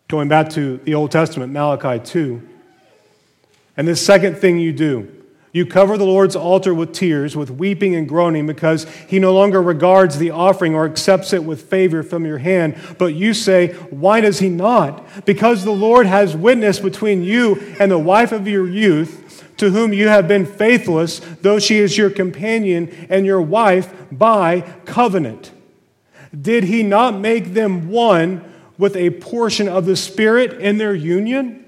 Going 0.09 0.29
back 0.29 0.51
to 0.51 0.79
the 0.79 0.95
Old 0.95 1.11
Testament, 1.11 1.53
Malachi 1.53 2.05
2. 2.05 2.49
And 3.77 3.89
the 3.89 3.97
second 3.97 4.37
thing 4.37 4.59
you 4.59 4.73
do, 4.73 5.23
you 5.53 5.67
cover 5.67 5.99
the 5.99 6.05
Lord's 6.05 6.35
altar 6.35 6.73
with 6.73 6.95
tears, 6.95 7.37
with 7.37 7.51
weeping 7.51 7.95
and 7.95 8.09
groaning, 8.09 8.47
because 8.47 8.85
he 9.07 9.19
no 9.19 9.35
longer 9.35 9.61
regards 9.61 10.17
the 10.17 10.31
offering 10.31 10.75
or 10.75 10.87
accepts 10.87 11.35
it 11.35 11.45
with 11.45 11.69
favor 11.69 12.03
from 12.03 12.25
your 12.25 12.39
hand. 12.39 12.75
But 12.99 13.15
you 13.15 13.35
say, 13.35 13.75
Why 13.91 14.23
does 14.23 14.39
he 14.39 14.49
not? 14.49 15.27
Because 15.27 15.65
the 15.65 15.73
Lord 15.73 16.07
has 16.07 16.35
witness 16.35 16.81
between 16.81 17.23
you 17.23 17.61
and 17.79 17.91
the 17.91 17.99
wife 17.99 18.33
of 18.33 18.49
your 18.49 18.67
youth, 18.67 19.45
to 19.59 19.71
whom 19.71 19.93
you 19.93 20.09
have 20.09 20.27
been 20.27 20.47
faithless, 20.47 21.21
though 21.43 21.59
she 21.59 21.79
is 21.79 21.99
your 21.99 22.09
companion 22.09 23.07
and 23.11 23.27
your 23.27 23.43
wife 23.43 23.93
by 24.11 24.63
covenant. 24.87 25.53
Did 26.39 26.65
he 26.65 26.83
not 26.83 27.19
make 27.19 27.53
them 27.53 27.91
one 27.91 28.43
with 28.79 28.97
a 28.97 29.11
portion 29.11 29.69
of 29.69 29.85
the 29.85 29.97
Spirit 29.97 30.55
in 30.61 30.79
their 30.79 30.95
union? 30.95 31.62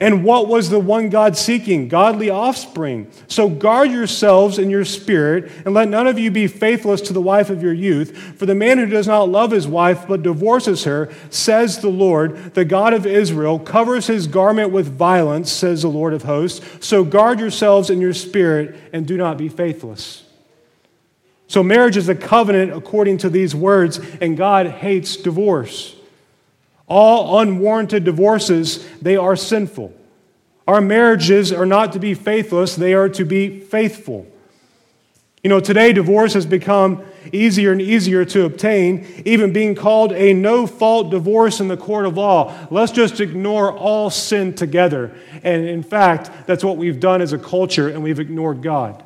And 0.00 0.24
what 0.24 0.48
was 0.48 0.70
the 0.70 0.80
one 0.80 1.08
God 1.08 1.36
seeking? 1.36 1.86
Godly 1.86 2.28
offspring. 2.28 3.08
So 3.28 3.48
guard 3.48 3.92
yourselves 3.92 4.58
in 4.58 4.68
your 4.68 4.84
spirit, 4.84 5.52
and 5.64 5.72
let 5.72 5.88
none 5.88 6.08
of 6.08 6.18
you 6.18 6.32
be 6.32 6.48
faithless 6.48 7.00
to 7.02 7.12
the 7.12 7.22
wife 7.22 7.48
of 7.48 7.62
your 7.62 7.72
youth. 7.72 8.16
For 8.36 8.44
the 8.44 8.56
man 8.56 8.78
who 8.78 8.86
does 8.86 9.06
not 9.06 9.28
love 9.28 9.52
his 9.52 9.68
wife, 9.68 10.08
but 10.08 10.24
divorces 10.24 10.82
her, 10.82 11.12
says 11.30 11.78
the 11.78 11.90
Lord, 11.90 12.54
the 12.54 12.64
God 12.64 12.92
of 12.92 13.06
Israel, 13.06 13.60
covers 13.60 14.08
his 14.08 14.26
garment 14.26 14.72
with 14.72 14.88
violence, 14.88 15.52
says 15.52 15.82
the 15.82 15.88
Lord 15.88 16.12
of 16.12 16.24
hosts. 16.24 16.84
So 16.84 17.04
guard 17.04 17.38
yourselves 17.38 17.88
in 17.88 18.00
your 18.00 18.14
spirit, 18.14 18.76
and 18.92 19.06
do 19.06 19.16
not 19.16 19.38
be 19.38 19.48
faithless. 19.48 20.24
So 21.46 21.62
marriage 21.62 21.96
is 21.96 22.08
a 22.08 22.16
covenant 22.16 22.72
according 22.72 23.18
to 23.18 23.30
these 23.30 23.54
words, 23.54 24.00
and 24.20 24.36
God 24.36 24.66
hates 24.66 25.16
divorce. 25.16 25.94
All 26.86 27.40
unwarranted 27.40 28.04
divorces, 28.04 28.86
they 29.00 29.16
are 29.16 29.36
sinful. 29.36 29.92
Our 30.66 30.80
marriages 30.80 31.52
are 31.52 31.66
not 31.66 31.92
to 31.92 31.98
be 31.98 32.14
faithless, 32.14 32.76
they 32.76 32.94
are 32.94 33.08
to 33.10 33.24
be 33.24 33.60
faithful. 33.60 34.26
You 35.42 35.50
know, 35.50 35.60
today 35.60 35.92
divorce 35.92 36.32
has 36.32 36.46
become 36.46 37.04
easier 37.30 37.70
and 37.70 37.80
easier 37.80 38.24
to 38.24 38.46
obtain, 38.46 39.06
even 39.26 39.52
being 39.52 39.74
called 39.74 40.12
a 40.12 40.32
no 40.32 40.66
fault 40.66 41.10
divorce 41.10 41.60
in 41.60 41.68
the 41.68 41.76
court 41.76 42.06
of 42.06 42.16
law. 42.16 42.54
Let's 42.70 42.92
just 42.92 43.20
ignore 43.20 43.70
all 43.70 44.08
sin 44.08 44.54
together. 44.54 45.14
And 45.42 45.66
in 45.68 45.82
fact, 45.82 46.30
that's 46.46 46.64
what 46.64 46.78
we've 46.78 46.98
done 46.98 47.20
as 47.20 47.34
a 47.34 47.38
culture, 47.38 47.88
and 47.88 48.02
we've 48.02 48.20
ignored 48.20 48.62
God. 48.62 49.04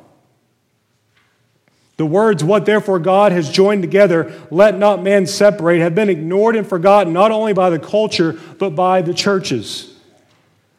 The 1.99 2.05
words, 2.05 2.45
What 2.45 2.65
therefore 2.65 2.97
God 2.97 3.33
has 3.33 3.51
joined 3.51 3.81
together, 3.81 4.31
let 4.49 4.77
not 4.77 5.03
man 5.03 5.25
separate, 5.27 5.81
have 5.81 5.95
been 5.95 6.07
ignored 6.07 6.55
and 6.55 6.65
forgotten 6.65 7.11
not 7.11 7.29
only 7.29 7.51
by 7.51 7.69
the 7.69 7.77
culture, 7.77 8.39
but 8.57 8.69
by 8.69 9.01
the 9.01 9.13
churches. 9.13 9.93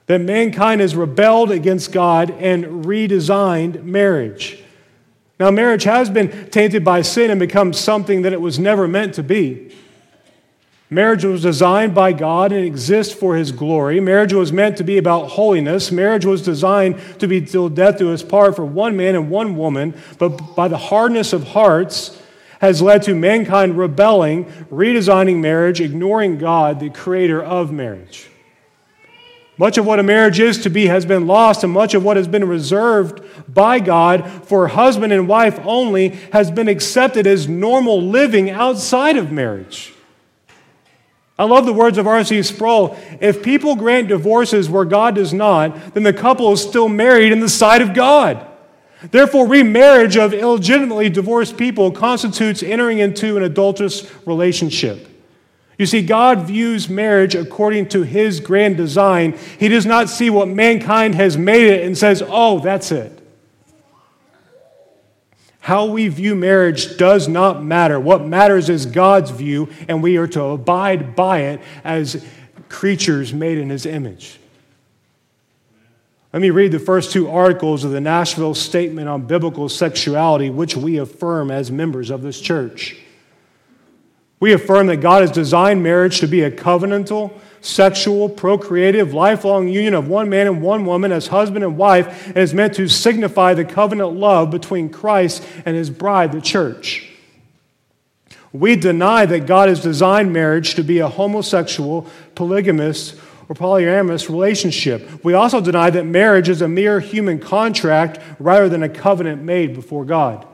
That 0.07 0.23
mankind 0.23 0.81
has 0.81 0.97
rebelled 0.97 1.51
against 1.51 1.93
God 1.93 2.31
and 2.31 2.87
redesigned 2.87 3.83
marriage. 3.83 4.65
Now, 5.39 5.51
marriage 5.51 5.85
has 5.85 6.09
been 6.09 6.49
tainted 6.49 6.87
by 6.87 7.03
sin 7.03 7.31
and 7.31 7.39
become 7.39 7.75
something 7.75 8.23
that 8.23 8.33
it 8.33 8.41
was 8.41 8.59
never 8.59 8.89
meant 8.89 9.13
to 9.17 9.23
be. 9.23 9.77
Marriage 10.93 11.25
was 11.25 11.43
designed 11.43 11.95
by 11.95 12.13
God 12.13 12.51
and 12.51 12.65
exists 12.65 13.15
for 13.15 13.37
His 13.37 13.53
glory. 13.53 14.01
Marriage 14.01 14.33
was 14.33 14.53
meant 14.53 14.77
to 14.79 14.85
be 14.85 14.99
about 14.99 15.29
holiness. 15.29 15.93
Marriage 15.93 16.25
was 16.25 16.43
designed 16.43 17.01
to 17.21 17.29
be 17.29 17.41
till 17.41 17.69
death 17.69 17.99
do 17.99 18.13
us 18.13 18.25
part 18.25 18.57
for 18.57 18.65
one 18.65 18.97
man 18.97 19.15
and 19.15 19.31
one 19.31 19.57
woman, 19.57 19.95
but 20.19 20.31
by 20.57 20.67
the 20.67 20.77
hardness 20.77 21.33
of 21.33 21.45
hearts 21.45 22.21
has 22.61 22.83
led 22.83 23.03
to 23.05 23.15
mankind 23.15 23.79
rebelling, 23.79 24.47
redesigning 24.69 25.37
marriage, 25.37 25.81
ignoring 25.81 26.39
God, 26.39 26.81
the 26.81 26.91
creator 26.91 27.41
of 27.41 27.71
marriage. 27.71 28.29
Much 29.57 29.79
of 29.79 29.87
what 29.87 30.01
a 30.01 30.03
marriage 30.03 30.41
is 30.41 30.59
to 30.59 30.71
be 30.71 30.87
has 30.87 31.05
been 31.05 31.29
lost, 31.29 31.63
and 31.63 31.73
much 31.73 31.95
of 31.95 32.03
what 32.03 32.17
has 32.17 32.27
been 32.27 32.49
reserved 32.49 33.23
by 33.47 33.79
God 33.79 34.29
for 34.45 34.67
husband 34.67 35.13
and 35.13 35.29
wife 35.29 35.61
only 35.65 36.09
has 36.33 36.51
been 36.51 36.67
accepted 36.67 37.29
as 37.29 37.47
normal 37.47 38.03
living 38.03 38.51
outside 38.51 39.17
of 39.17 39.31
marriage. 39.31 39.95
I 41.41 41.45
love 41.45 41.65
the 41.65 41.73
words 41.73 41.97
of 41.97 42.07
R.C. 42.07 42.43
Sproul. 42.43 42.99
If 43.19 43.43
people 43.43 43.75
grant 43.75 44.09
divorces 44.09 44.69
where 44.69 44.85
God 44.85 45.15
does 45.15 45.33
not, 45.33 45.95
then 45.95 46.03
the 46.03 46.13
couple 46.13 46.53
is 46.53 46.61
still 46.61 46.87
married 46.87 47.33
in 47.33 47.41
the 47.41 47.49
sight 47.49 47.81
of 47.81 47.95
God. 47.95 48.47
Therefore, 49.11 49.49
remarriage 49.49 50.19
of 50.19 50.35
illegitimately 50.35 51.09
divorced 51.09 51.57
people 51.57 51.93
constitutes 51.93 52.63
entering 52.63 52.99
into 52.99 53.39
an 53.39 53.43
adulterous 53.43 54.07
relationship. 54.27 55.09
You 55.79 55.87
see, 55.87 56.03
God 56.03 56.43
views 56.43 56.91
marriage 56.91 57.35
according 57.35 57.89
to 57.89 58.03
his 58.03 58.39
grand 58.39 58.77
design. 58.77 59.39
He 59.59 59.69
does 59.69 59.87
not 59.87 60.11
see 60.11 60.29
what 60.29 60.47
mankind 60.47 61.15
has 61.15 61.39
made 61.39 61.69
it 61.69 61.87
and 61.87 61.97
says, 61.97 62.23
oh, 62.27 62.59
that's 62.59 62.93
it. 62.93 63.20
How 65.61 65.85
we 65.85 66.09
view 66.09 66.35
marriage 66.35 66.97
does 66.97 67.29
not 67.29 67.63
matter. 67.63 68.01
What 68.01 68.25
matters 68.25 68.69
is 68.71 68.87
God's 68.87 69.31
view, 69.31 69.69
and 69.89 70.03
we 70.03 70.17
are 70.17 70.27
to 70.29 70.43
abide 70.45 71.15
by 71.15 71.41
it 71.41 71.61
as 71.85 72.25
creatures 72.69 73.35
made 73.35 73.59
in 73.59 73.69
his 73.69 73.85
image. 73.85 74.39
Let 76.33 76.41
me 76.41 76.51
read 76.51 76.73
the 76.73 76.79
first 76.79 77.13
two 77.13 77.29
articles 77.29 77.85
of 77.85 77.91
the 77.91 78.01
Nashville 78.01 78.55
Statement 78.55 79.09
on 79.09 79.27
Biblical 79.27 79.69
Sexuality, 79.69 80.49
which 80.49 80.77
we 80.77 80.97
affirm 80.97 81.51
as 81.51 81.71
members 81.71 82.09
of 82.09 82.23
this 82.23 82.41
church. 82.41 82.97
We 84.39 84.53
affirm 84.53 84.87
that 84.87 84.99
God 84.99 85.21
has 85.21 85.33
designed 85.33 85.83
marriage 85.83 86.21
to 86.21 86.27
be 86.27 86.43
a 86.43 86.51
covenantal, 86.51 87.33
sexual, 87.61 88.29
procreative, 88.29 89.13
lifelong 89.13 89.69
union 89.69 89.95
of 89.95 90.09
one 90.09 90.29
man 90.29 90.47
and 90.47 90.63
one 90.63 90.85
woman 90.87 91.13
as 91.13 91.27
husband 91.27 91.65
and 91.65 91.77
wife, 91.77 92.27
and 92.29 92.39
is 92.39 92.55
meant 92.55 92.75
to 92.75 92.89
signify 92.89 93.55
the 93.55 93.65
covenant 93.65 94.13
love 94.15 94.51
between 94.51 94.89
Christ 94.89 95.45
and 95.65 95.77
his 95.77 95.91
bride, 95.91 96.33
the 96.33 96.41
church. 96.41 97.11
We 98.53 98.77
deny 98.77 99.27
that 99.27 99.47
God 99.47 99.69
has 99.69 99.81
designed 99.81 100.33
marriage 100.33 100.75
to 100.75 100.83
be 100.83 100.99
a 100.99 101.09
homosexual, 101.09 102.07
polygamous, 102.35 103.15
or 103.49 103.55
polyamorous 103.55 104.29
relationship. 104.29 105.25
We 105.25 105.35
also 105.35 105.61
deny 105.61 105.91
that 105.91 106.05
marriage 106.05 106.49
is 106.49 106.63
a 106.63 106.69
mere 106.69 107.01
human 107.01 107.39
contract 107.39 108.21
rather 108.39 108.69
than 108.69 108.83
a 108.83 108.89
covenant 108.89 109.43
made 109.43 109.75
before 109.75 110.05
God. 110.05 110.47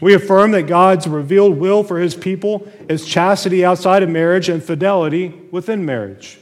We 0.00 0.14
affirm 0.14 0.52
that 0.52 0.68
God's 0.68 1.08
revealed 1.08 1.58
will 1.58 1.82
for 1.82 1.98
his 1.98 2.14
people 2.14 2.70
is 2.88 3.06
chastity 3.06 3.64
outside 3.64 4.02
of 4.02 4.08
marriage 4.08 4.48
and 4.48 4.62
fidelity 4.62 5.34
within 5.50 5.84
marriage. 5.84 6.38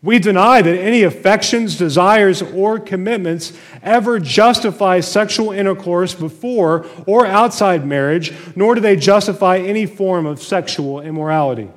We 0.00 0.20
deny 0.20 0.62
that 0.62 0.78
any 0.78 1.02
affections, 1.02 1.76
desires, 1.76 2.40
or 2.40 2.78
commitments 2.78 3.52
ever 3.82 4.20
justify 4.20 5.00
sexual 5.00 5.50
intercourse 5.50 6.14
before 6.14 6.86
or 7.06 7.26
outside 7.26 7.84
marriage, 7.84 8.32
nor 8.54 8.76
do 8.76 8.80
they 8.80 8.94
justify 8.94 9.58
any 9.58 9.86
form 9.86 10.24
of 10.24 10.40
sexual 10.40 11.00
immorality. 11.00 11.68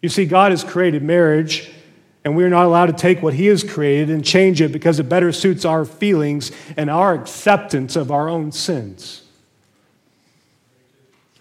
You 0.00 0.08
see, 0.08 0.24
God 0.24 0.50
has 0.50 0.64
created 0.64 1.02
marriage, 1.02 1.70
and 2.24 2.36
we 2.36 2.44
are 2.44 2.50
not 2.50 2.64
allowed 2.64 2.86
to 2.86 2.92
take 2.94 3.22
what 3.22 3.34
He 3.34 3.46
has 3.46 3.62
created 3.62 4.08
and 4.08 4.24
change 4.24 4.62
it 4.62 4.72
because 4.72 4.98
it 4.98 5.08
better 5.08 5.30
suits 5.30 5.66
our 5.66 5.84
feelings 5.84 6.52
and 6.74 6.88
our 6.88 7.12
acceptance 7.12 7.96
of 7.96 8.10
our 8.10 8.30
own 8.30 8.50
sins. 8.50 9.23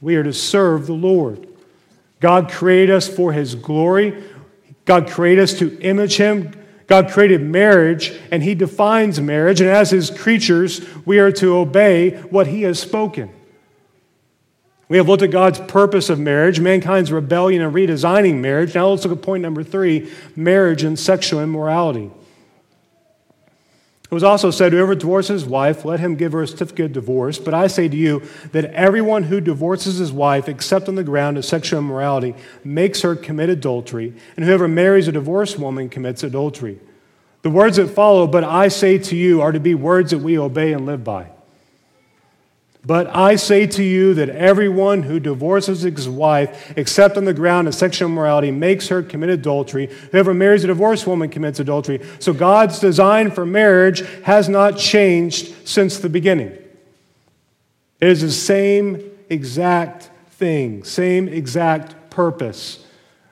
We 0.04 0.18
are 0.18 0.24
to 0.24 0.34
serve 0.34 0.86
the 0.86 0.94
Lord. 0.94 1.48
God 2.20 2.52
created 2.52 2.94
us 2.94 3.08
for 3.08 3.32
His 3.32 3.56
glory. 3.56 4.22
God 4.84 5.10
created 5.10 5.44
us 5.44 5.54
to 5.60 5.80
image 5.80 6.18
Him. 6.18 6.52
God 6.88 7.10
created 7.10 7.42
marriage, 7.42 8.14
and 8.30 8.44
He 8.44 8.54
defines 8.54 9.22
marriage. 9.22 9.62
And 9.62 9.70
as 9.70 9.92
His 9.92 10.10
creatures, 10.10 10.86
we 11.06 11.20
are 11.20 11.32
to 11.32 11.56
obey 11.56 12.18
what 12.24 12.48
He 12.48 12.64
has 12.64 12.82
spoken. 12.82 13.32
We 14.90 14.98
have 14.98 15.08
looked 15.08 15.24
at 15.24 15.32
God's 15.32 15.60
purpose 15.60 16.10
of 16.10 16.20
marriage, 16.20 16.60
mankind's 16.60 17.10
rebellion 17.10 17.62
and 17.62 17.74
redesigning 17.74 18.42
marriage. 18.42 18.76
Now 18.76 18.90
let's 18.90 19.06
look 19.06 19.18
at 19.18 19.24
point 19.24 19.42
number 19.42 19.64
three 19.64 20.12
marriage 20.36 20.84
and 20.84 21.00
sexual 21.00 21.42
immorality. 21.42 22.12
It 24.14 24.22
was 24.22 24.24
also 24.24 24.52
said, 24.52 24.74
Whoever 24.74 24.94
divorces 24.94 25.42
his 25.42 25.50
wife, 25.50 25.86
let 25.86 26.00
him 26.00 26.14
give 26.14 26.34
her 26.34 26.44
a 26.44 26.48
certificate 26.48 26.86
of 26.86 26.94
divorce. 26.94 27.40
But 27.40 27.56
I 27.56 27.66
say 27.66 27.88
to 27.88 27.98
you 27.98 28.22
that 28.52 28.66
everyone 28.66 29.24
who 29.24 29.42
divorces 29.42 29.98
his 29.98 30.12
wife, 30.12 30.48
except 30.48 30.88
on 30.88 30.94
the 30.94 31.04
ground 31.04 31.36
of 31.36 31.46
sexual 31.46 31.80
immorality, 31.80 32.36
makes 32.64 33.02
her 33.02 33.16
commit 33.16 33.50
adultery, 33.50 34.14
and 34.38 34.46
whoever 34.46 34.68
marries 34.68 35.08
a 35.08 35.12
divorced 35.12 35.58
woman 35.58 35.90
commits 35.90 36.22
adultery. 36.22 36.80
The 37.42 37.50
words 37.50 37.78
that 37.78 37.88
follow, 37.88 38.28
but 38.28 38.44
I 38.44 38.68
say 38.68 39.00
to 39.00 39.16
you, 39.16 39.42
are 39.42 39.52
to 39.52 39.60
be 39.60 39.74
words 39.74 40.12
that 40.12 40.20
we 40.20 40.38
obey 40.38 40.74
and 40.74 40.86
live 40.86 41.04
by. 41.04 41.30
But 42.86 43.16
I 43.16 43.38
say 43.38 43.66
to 43.66 43.84
you 43.84 44.14
that 44.16 44.30
everyone 44.30 45.04
who 45.04 45.18
divorces 45.20 45.82
his 45.82 46.10
wife, 46.10 46.74
except 46.76 47.16
on 47.16 47.24
the 47.24 47.34
ground 47.34 47.70
of 47.70 47.76
sexual 47.76 48.10
immorality, 48.10 48.52
makes 48.52 48.90
her 48.90 49.02
commit 49.02 49.30
adultery. 49.30 49.90
Whoever 50.12 50.34
marries 50.34 50.66
a 50.66 50.68
divorced 50.68 51.08
woman 51.08 51.30
commits 51.30 51.62
adultery. 51.62 52.02
So 52.20 52.34
God's 52.34 52.80
design 52.80 53.32
for 53.32 53.46
marriage 53.46 54.02
has 54.24 54.50
not 54.50 54.78
changed 54.78 55.68
since 55.68 55.98
the 55.98 56.10
beginning. 56.10 56.52
It 58.02 58.10
is 58.10 58.20
the 58.20 58.32
same 58.32 59.12
exact 59.30 60.10
thing, 60.32 60.84
same 60.84 61.30
exact 61.30 62.10
purpose. 62.10 62.86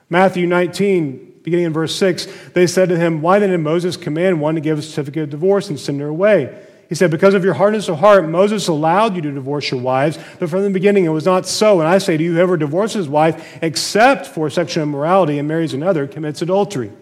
Matthew 0.08 0.46
19, 0.46 1.40
beginning 1.42 1.66
in 1.66 1.72
verse 1.74 1.94
6, 1.96 2.26
they 2.54 2.66
said 2.66 2.88
to 2.88 2.96
him, 2.96 3.20
Why 3.20 3.38
then 3.38 3.50
did 3.50 3.58
Moses 3.58 3.98
command 3.98 4.40
one 4.40 4.54
to 4.54 4.62
give 4.62 4.78
a 4.78 4.82
certificate 4.82 5.24
of 5.24 5.30
divorce 5.30 5.68
and 5.68 5.78
send 5.78 6.00
her 6.00 6.08
away? 6.08 6.58
He 6.92 6.96
said, 6.96 7.10
Because 7.10 7.32
of 7.32 7.42
your 7.42 7.54
hardness 7.54 7.88
of 7.88 8.00
heart, 8.00 8.28
Moses 8.28 8.68
allowed 8.68 9.16
you 9.16 9.22
to 9.22 9.32
divorce 9.32 9.70
your 9.70 9.80
wives, 9.80 10.18
but 10.38 10.50
from 10.50 10.62
the 10.62 10.68
beginning 10.68 11.06
it 11.06 11.08
was 11.08 11.24
not 11.24 11.46
so. 11.46 11.80
And 11.80 11.88
I 11.88 11.96
say 11.96 12.18
to 12.18 12.22
you, 12.22 12.34
whoever 12.34 12.58
divorces 12.58 12.96
his 12.96 13.08
wife 13.08 13.58
except 13.62 14.26
for 14.26 14.50
sexual 14.50 14.82
immorality 14.82 15.38
and 15.38 15.48
marries 15.48 15.72
another 15.72 16.06
commits 16.06 16.42
adultery. 16.42 16.92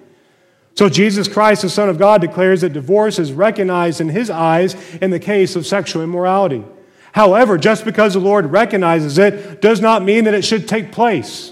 So 0.77 0.89
Jesus 0.89 1.27
Christ, 1.27 1.63
the 1.63 1.69
Son 1.69 1.89
of 1.89 1.99
God, 1.99 2.21
declares 2.21 2.61
that 2.61 2.73
divorce 2.73 3.19
is 3.19 3.33
recognized 3.33 4.01
in 4.01 4.11
his 4.11 4.31
eyes 4.31 4.77
in 4.99 5.11
the 5.11 5.19
case 5.19 5.57
of 5.57 5.67
sexual 5.67 6.05
immorality. 6.05 6.63
However, 7.11 7.59
just 7.59 7.85
because 7.85 8.15
the 8.15 8.21
Lord 8.21 8.47
recognizes 8.47 9.19
it 9.19 9.61
does 9.61 9.81
not 9.81 10.05
mean 10.05 10.23
that 10.23 10.35
it 10.35 10.45
should 10.45 10.69
take 10.69 10.93
place. 10.93 11.51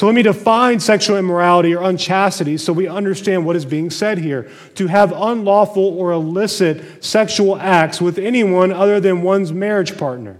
So 0.00 0.06
let 0.06 0.14
me 0.14 0.22
define 0.22 0.80
sexual 0.80 1.18
immorality 1.18 1.74
or 1.74 1.82
unchastity 1.82 2.56
so 2.56 2.72
we 2.72 2.88
understand 2.88 3.44
what 3.44 3.54
is 3.54 3.66
being 3.66 3.90
said 3.90 4.16
here. 4.16 4.50
To 4.76 4.86
have 4.86 5.12
unlawful 5.12 5.84
or 5.84 6.12
illicit 6.12 7.04
sexual 7.04 7.58
acts 7.58 8.00
with 8.00 8.18
anyone 8.18 8.72
other 8.72 8.98
than 8.98 9.20
one's 9.20 9.52
marriage 9.52 9.98
partner. 9.98 10.38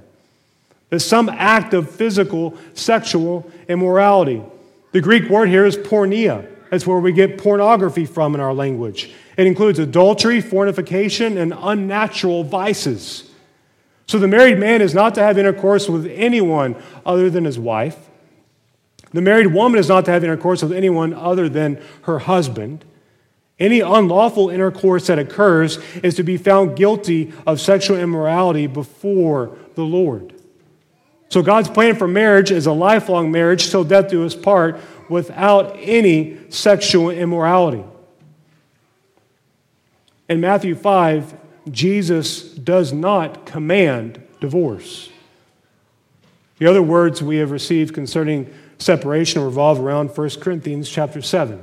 There's 0.88 1.05
some 1.05 1.29
act 1.29 1.75
of 1.75 1.90
physical 1.90 2.57
sexual 2.73 3.51
immorality. 3.68 4.42
The 4.92 5.03
Greek 5.03 5.29
word 5.29 5.51
here 5.51 5.66
is 5.66 5.77
porneia. 5.77 6.49
That's 6.70 6.87
where 6.87 6.99
we 6.99 7.12
get 7.12 7.37
pornography 7.37 8.07
from 8.07 8.35
in 8.35 8.40
our 8.40 8.55
language. 8.55 9.12
It 9.37 9.46
includes 9.46 9.79
adultery, 9.79 10.40
fornication, 10.40 11.37
and 11.37 11.53
unnatural 11.55 12.44
vices. 12.44 13.31
So 14.07 14.18
the 14.18 14.27
married 14.27 14.59
man 14.59 14.81
is 14.81 14.94
not 14.94 15.14
to 15.16 15.23
have 15.23 15.37
intercourse 15.37 15.87
with 15.87 16.07
anyone 16.07 16.83
other 17.05 17.29
than 17.29 17.44
his 17.44 17.59
wife. 17.59 18.07
The 19.12 19.20
married 19.20 19.49
woman 19.49 19.79
is 19.81 19.88
not 19.88 20.05
to 20.05 20.12
have 20.12 20.23
intercourse 20.23 20.62
with 20.62 20.73
anyone 20.73 21.12
other 21.12 21.49
than 21.49 21.83
her 22.03 22.20
husband. 22.20 22.85
Any 23.59 23.81
unlawful 23.81 24.51
intercourse 24.51 25.09
that 25.09 25.18
occurs 25.18 25.79
is 26.03 26.14
to 26.14 26.23
be 26.23 26.37
found 26.37 26.77
guilty 26.77 27.33
of 27.46 27.61
sexual 27.61 27.99
immorality 27.99 28.66
before 28.66 29.57
the 29.75 29.83
Lord. 29.83 30.35
So, 31.29 31.42
God's 31.42 31.68
plan 31.68 31.94
for 31.94 32.09
marriage 32.09 32.51
is 32.51 32.66
a 32.66 32.73
lifelong 32.73 33.31
marriage 33.31 33.70
till 33.70 33.85
death 33.85 34.09
do 34.09 34.25
us 34.25 34.35
part 34.35 34.81
without 35.09 35.77
any 35.79 36.38
sexual 36.49 37.11
immorality. 37.11 37.85
In 40.29 40.40
Matthew 40.40 40.75
5, 40.75 41.35
Jesus 41.70 42.42
does 42.42 42.92
not 42.92 43.46
command 43.46 44.23
divorce. 44.40 45.11
The 46.59 46.66
other 46.66 46.83
words 46.83 47.23
we 47.23 47.37
have 47.37 47.51
received 47.51 47.94
concerning 47.94 48.53
separation 48.80 49.44
revolve 49.44 49.78
around 49.78 50.08
1 50.08 50.30
Corinthians 50.40 50.88
chapter 50.88 51.22
7. 51.22 51.62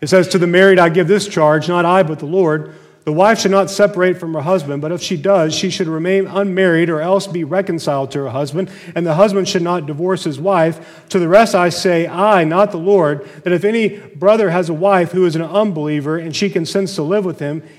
It 0.00 0.06
says, 0.08 0.28
To 0.28 0.38
the 0.38 0.46
married 0.46 0.78
I 0.78 0.88
give 0.88 1.08
this 1.08 1.26
charge, 1.26 1.68
not 1.68 1.84
I, 1.84 2.02
but 2.02 2.20
the 2.20 2.26
Lord. 2.26 2.74
The 3.04 3.12
wife 3.12 3.40
should 3.40 3.52
not 3.52 3.70
separate 3.70 4.18
from 4.18 4.34
her 4.34 4.42
husband, 4.42 4.82
but 4.82 4.92
if 4.92 5.00
she 5.00 5.16
does, 5.16 5.54
she 5.54 5.70
should 5.70 5.88
remain 5.88 6.26
unmarried 6.26 6.90
or 6.90 7.00
else 7.00 7.26
be 7.26 7.42
reconciled 7.42 8.10
to 8.10 8.18
her 8.18 8.28
husband, 8.28 8.70
and 8.94 9.06
the 9.06 9.14
husband 9.14 9.48
should 9.48 9.62
not 9.62 9.86
divorce 9.86 10.24
his 10.24 10.38
wife. 10.38 11.06
To 11.08 11.18
the 11.18 11.26
rest 11.26 11.54
I 11.54 11.70
say, 11.70 12.06
I, 12.06 12.44
not 12.44 12.70
the 12.70 12.76
Lord, 12.76 13.26
that 13.44 13.52
if 13.54 13.64
any 13.64 13.96
brother 13.96 14.50
has 14.50 14.68
a 14.68 14.74
wife 14.74 15.12
who 15.12 15.24
is 15.24 15.36
an 15.36 15.42
unbeliever 15.42 16.18
and 16.18 16.36
she 16.36 16.50
consents 16.50 16.96
to 16.96 17.02
live 17.02 17.24
with 17.24 17.38
him, 17.38 17.62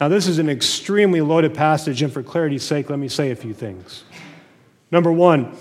Now, 0.00 0.08
this 0.08 0.26
is 0.26 0.38
an 0.38 0.48
extremely 0.48 1.20
loaded 1.20 1.52
passage, 1.52 2.00
and 2.00 2.10
for 2.10 2.22
clarity's 2.22 2.62
sake, 2.62 2.88
let 2.88 2.98
me 2.98 3.08
say 3.08 3.32
a 3.32 3.36
few 3.36 3.52
things. 3.52 4.04
Number 4.90 5.12
one, 5.12 5.54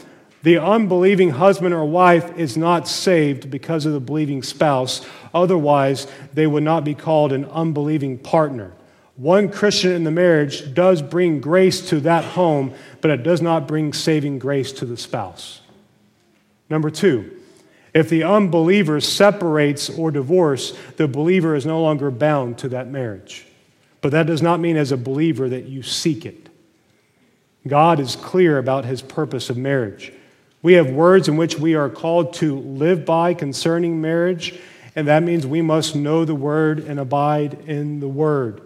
the 0.43 0.57
unbelieving 0.57 1.31
husband 1.31 1.73
or 1.73 1.83
wife 1.83 2.37
is 2.37 2.55
not 2.55 2.87
saved 2.87 3.51
because 3.51 3.85
of 3.85 3.91
the 3.91 3.99
believing 3.99 4.41
spouse. 4.41 5.05
Otherwise, 5.33 6.07
they 6.33 6.47
would 6.47 6.63
not 6.63 6.85
be 6.85 6.95
called 6.95 7.33
an 7.33 7.43
unbelieving 7.45 8.17
partner. 8.17 8.71
One 9.17 9.51
Christian 9.51 9.91
in 9.91 10.05
the 10.05 10.11
marriage 10.11 10.73
does 10.73 11.01
bring 11.01 11.41
grace 11.41 11.89
to 11.89 11.99
that 12.01 12.23
home, 12.23 12.73
but 13.01 13.11
it 13.11 13.23
does 13.23 13.41
not 13.41 13.67
bring 13.67 13.91
saving 13.91 14.39
grace 14.39 14.71
to 14.73 14.85
the 14.85 14.95
spouse. 14.95 15.59
Number 16.69 16.89
two, 16.89 17.37
if 17.93 18.07
the 18.07 18.23
unbeliever 18.23 19.01
separates 19.01 19.89
or 19.89 20.11
divorce, 20.11 20.77
the 20.95 21.09
believer 21.09 21.55
is 21.55 21.65
no 21.65 21.81
longer 21.81 22.09
bound 22.11 22.57
to 22.59 22.69
that 22.69 22.87
marriage. 22.87 23.45
But 24.01 24.11
that 24.11 24.27
does 24.27 24.41
not 24.41 24.59
mean, 24.59 24.77
as 24.77 24.91
a 24.91 24.97
believer, 24.97 25.49
that 25.49 25.65
you 25.65 25.83
seek 25.83 26.25
it. 26.25 26.49
God 27.67 27.99
is 27.99 28.15
clear 28.15 28.57
about 28.57 28.85
his 28.85 29.01
purpose 29.01 29.49
of 29.49 29.57
marriage. 29.57 30.13
We 30.61 30.73
have 30.73 30.89
words 30.89 31.27
in 31.27 31.37
which 31.37 31.59
we 31.59 31.75
are 31.75 31.89
called 31.89 32.33
to 32.35 32.57
live 32.57 33.05
by 33.05 33.33
concerning 33.33 34.01
marriage, 34.01 34.57
and 34.95 35.07
that 35.07 35.23
means 35.23 35.45
we 35.45 35.61
must 35.61 35.95
know 35.95 36.25
the 36.25 36.35
word 36.35 36.79
and 36.79 36.99
abide 36.99 37.53
in 37.67 37.99
the 37.99 38.07
word. 38.07 38.61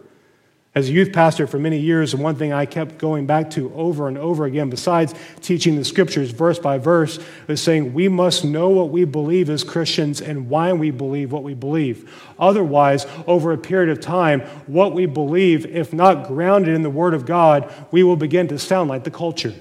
As 0.75 0.89
a 0.89 0.91
youth 0.91 1.13
pastor 1.13 1.45
for 1.45 1.59
many 1.59 1.77
years, 1.77 2.15
one 2.15 2.35
thing 2.35 2.51
I 2.51 2.65
kept 2.65 2.97
going 2.97 3.27
back 3.27 3.51
to 3.51 3.71
over 3.75 4.07
and 4.07 4.17
over 4.17 4.45
again, 4.45 4.71
besides 4.71 5.13
teaching 5.39 5.75
the 5.75 5.85
scriptures 5.85 6.31
verse 6.31 6.57
by 6.57 6.79
verse, 6.79 7.19
is 7.47 7.61
saying 7.61 7.93
we 7.93 8.07
must 8.07 8.43
know 8.43 8.69
what 8.69 8.89
we 8.89 9.05
believe 9.05 9.51
as 9.51 9.63
Christians 9.63 10.19
and 10.19 10.49
why 10.49 10.73
we 10.73 10.89
believe 10.89 11.31
what 11.31 11.43
we 11.43 11.53
believe. 11.53 12.11
Otherwise, 12.39 13.05
over 13.27 13.51
a 13.51 13.57
period 13.57 13.91
of 13.91 14.01
time, 14.01 14.41
what 14.65 14.93
we 14.93 15.05
believe, 15.05 15.67
if 15.67 15.93
not 15.93 16.27
grounded 16.27 16.73
in 16.73 16.81
the 16.81 16.89
Word 16.89 17.13
of 17.13 17.27
God, 17.27 17.71
we 17.91 18.01
will 18.01 18.17
begin 18.17 18.47
to 18.47 18.57
sound 18.57 18.89
like 18.89 19.03
the 19.03 19.11
culture. 19.11 19.53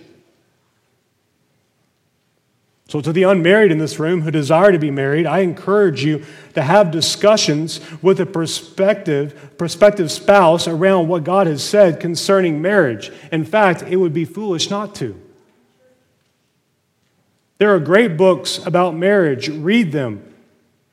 So, 2.92 3.00
to 3.00 3.10
the 3.10 3.22
unmarried 3.22 3.72
in 3.72 3.78
this 3.78 3.98
room 3.98 4.20
who 4.20 4.30
desire 4.30 4.70
to 4.70 4.78
be 4.78 4.90
married, 4.90 5.24
I 5.24 5.38
encourage 5.38 6.04
you 6.04 6.26
to 6.52 6.60
have 6.60 6.90
discussions 6.90 7.80
with 8.02 8.20
a 8.20 8.26
prospective, 8.26 9.56
prospective 9.56 10.12
spouse 10.12 10.68
around 10.68 11.08
what 11.08 11.24
God 11.24 11.46
has 11.46 11.64
said 11.64 12.00
concerning 12.00 12.60
marriage. 12.60 13.10
In 13.32 13.46
fact, 13.46 13.80
it 13.80 13.96
would 13.96 14.12
be 14.12 14.26
foolish 14.26 14.68
not 14.68 14.94
to. 14.96 15.18
There 17.56 17.74
are 17.74 17.80
great 17.80 18.18
books 18.18 18.58
about 18.58 18.94
marriage, 18.94 19.48
read 19.48 19.90
them. 19.92 20.30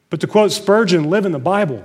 But 0.09 0.21
to 0.21 0.27
quote 0.27 0.53
Spurgeon, 0.53 1.09
live 1.09 1.25
in 1.25 1.33
the 1.33 1.37
Bible. 1.37 1.83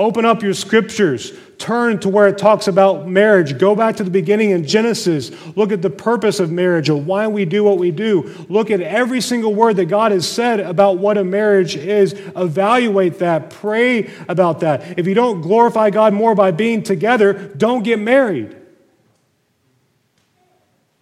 Open 0.00 0.24
up 0.24 0.42
your 0.42 0.54
scriptures. 0.54 1.30
Turn 1.58 2.00
to 2.00 2.08
where 2.08 2.26
it 2.26 2.38
talks 2.38 2.68
about 2.68 3.06
marriage. 3.06 3.58
Go 3.58 3.76
back 3.76 3.96
to 3.96 4.02
the 4.02 4.10
beginning 4.10 4.48
in 4.48 4.64
Genesis. 4.64 5.30
Look 5.58 5.72
at 5.72 5.82
the 5.82 5.90
purpose 5.90 6.40
of 6.40 6.50
marriage 6.50 6.88
or 6.88 6.98
why 6.98 7.26
we 7.26 7.44
do 7.44 7.62
what 7.62 7.76
we 7.76 7.90
do. 7.90 8.34
Look 8.48 8.70
at 8.70 8.80
every 8.80 9.20
single 9.20 9.54
word 9.54 9.76
that 9.76 9.90
God 9.90 10.12
has 10.12 10.26
said 10.26 10.58
about 10.58 10.96
what 10.96 11.18
a 11.18 11.22
marriage 11.22 11.76
is. 11.76 12.14
Evaluate 12.34 13.18
that. 13.18 13.50
Pray 13.50 14.10
about 14.26 14.60
that. 14.60 14.98
If 14.98 15.06
you 15.06 15.12
don't 15.12 15.42
glorify 15.42 15.90
God 15.90 16.14
more 16.14 16.34
by 16.34 16.50
being 16.50 16.82
together, 16.82 17.34
don't 17.34 17.82
get 17.82 17.98
married. 17.98 18.56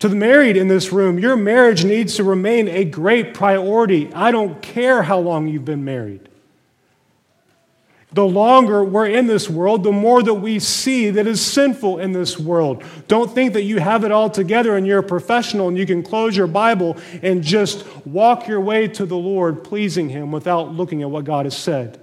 To 0.00 0.08
the 0.08 0.16
married 0.16 0.56
in 0.56 0.66
this 0.66 0.92
room, 0.92 1.20
your 1.20 1.36
marriage 1.36 1.84
needs 1.84 2.16
to 2.16 2.24
remain 2.24 2.66
a 2.66 2.84
great 2.84 3.32
priority. 3.32 4.12
I 4.12 4.32
don't 4.32 4.60
care 4.60 5.04
how 5.04 5.20
long 5.20 5.46
you've 5.46 5.64
been 5.64 5.84
married. 5.84 6.27
The 8.18 8.26
longer 8.26 8.82
we're 8.82 9.06
in 9.06 9.28
this 9.28 9.48
world, 9.48 9.84
the 9.84 9.92
more 9.92 10.24
that 10.24 10.34
we 10.34 10.58
see 10.58 11.08
that 11.10 11.28
is 11.28 11.40
sinful 11.40 12.00
in 12.00 12.10
this 12.10 12.36
world. 12.36 12.82
Don't 13.06 13.32
think 13.32 13.52
that 13.52 13.62
you 13.62 13.78
have 13.78 14.02
it 14.02 14.10
all 14.10 14.28
together 14.28 14.76
and 14.76 14.84
you're 14.84 14.98
a 14.98 15.04
professional 15.04 15.68
and 15.68 15.78
you 15.78 15.86
can 15.86 16.02
close 16.02 16.36
your 16.36 16.48
Bible 16.48 16.96
and 17.22 17.44
just 17.44 17.86
walk 18.04 18.48
your 18.48 18.60
way 18.60 18.88
to 18.88 19.06
the 19.06 19.16
Lord, 19.16 19.62
pleasing 19.62 20.08
Him 20.08 20.32
without 20.32 20.74
looking 20.74 21.02
at 21.02 21.10
what 21.10 21.26
God 21.26 21.46
has 21.46 21.56
said. 21.56 22.00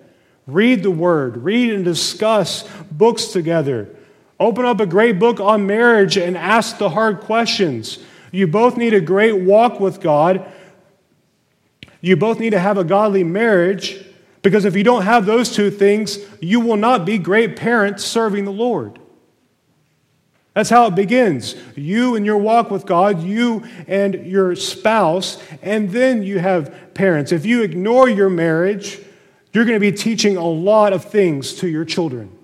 Read 0.48 0.84
the 0.84 0.90
Word, 0.90 1.36
read 1.36 1.74
and 1.74 1.84
discuss 1.84 2.66
books 2.90 3.26
together. 3.26 3.94
Open 4.40 4.64
up 4.64 4.80
a 4.80 4.86
great 4.86 5.20
book 5.20 5.42
on 5.42 5.68
marriage 5.68 6.16
and 6.16 6.38
ask 6.38 6.78
the 6.78 6.92
hard 6.92 7.20
questions. 7.20 8.00
You 8.32 8.48
both 8.48 8.78
need 8.78 8.94
a 8.94 9.02
great 9.02 9.42
walk 9.42 9.82
with 9.82 10.00
God. 10.00 10.50
You 12.00 12.16
both 12.16 12.40
need 12.40 12.52
to 12.52 12.60
have 12.60 12.78
a 12.78 12.86
godly 12.86 13.26
marriage. 13.26 14.02
Because 14.46 14.64
if 14.64 14.76
you 14.76 14.84
don't 14.84 15.02
have 15.02 15.26
those 15.26 15.50
two 15.50 15.72
things, 15.72 16.20
you 16.40 16.60
will 16.60 16.78
not 16.78 17.04
be 17.04 17.18
great 17.18 17.56
parents 17.56 18.06
serving 18.06 18.46
the 18.46 18.52
Lord. 18.52 19.00
That's 20.54 20.70
how 20.70 20.86
it 20.86 20.94
begins. 20.94 21.56
You 21.76 22.16
and 22.16 22.28
your 22.28 22.38
walk 22.38 22.70
with 22.70 22.86
God, 22.86 23.24
you 23.24 23.64
and 23.88 24.14
your 24.28 24.56
spouse, 24.56 25.42
and 25.64 25.90
then 25.90 26.22
you 26.22 26.38
have 26.38 26.94
parents. 26.94 27.32
If 27.32 27.44
you 27.44 27.64
ignore 27.64 28.08
your 28.08 28.30
marriage, 28.30 29.00
you're 29.52 29.66
going 29.66 29.78
to 29.78 29.92
be 29.92 29.92
teaching 29.92 30.38
a 30.38 30.48
lot 30.48 30.94
of 30.94 31.04
things 31.04 31.56
to 31.56 31.68
your 31.68 31.84
children. 31.84 32.35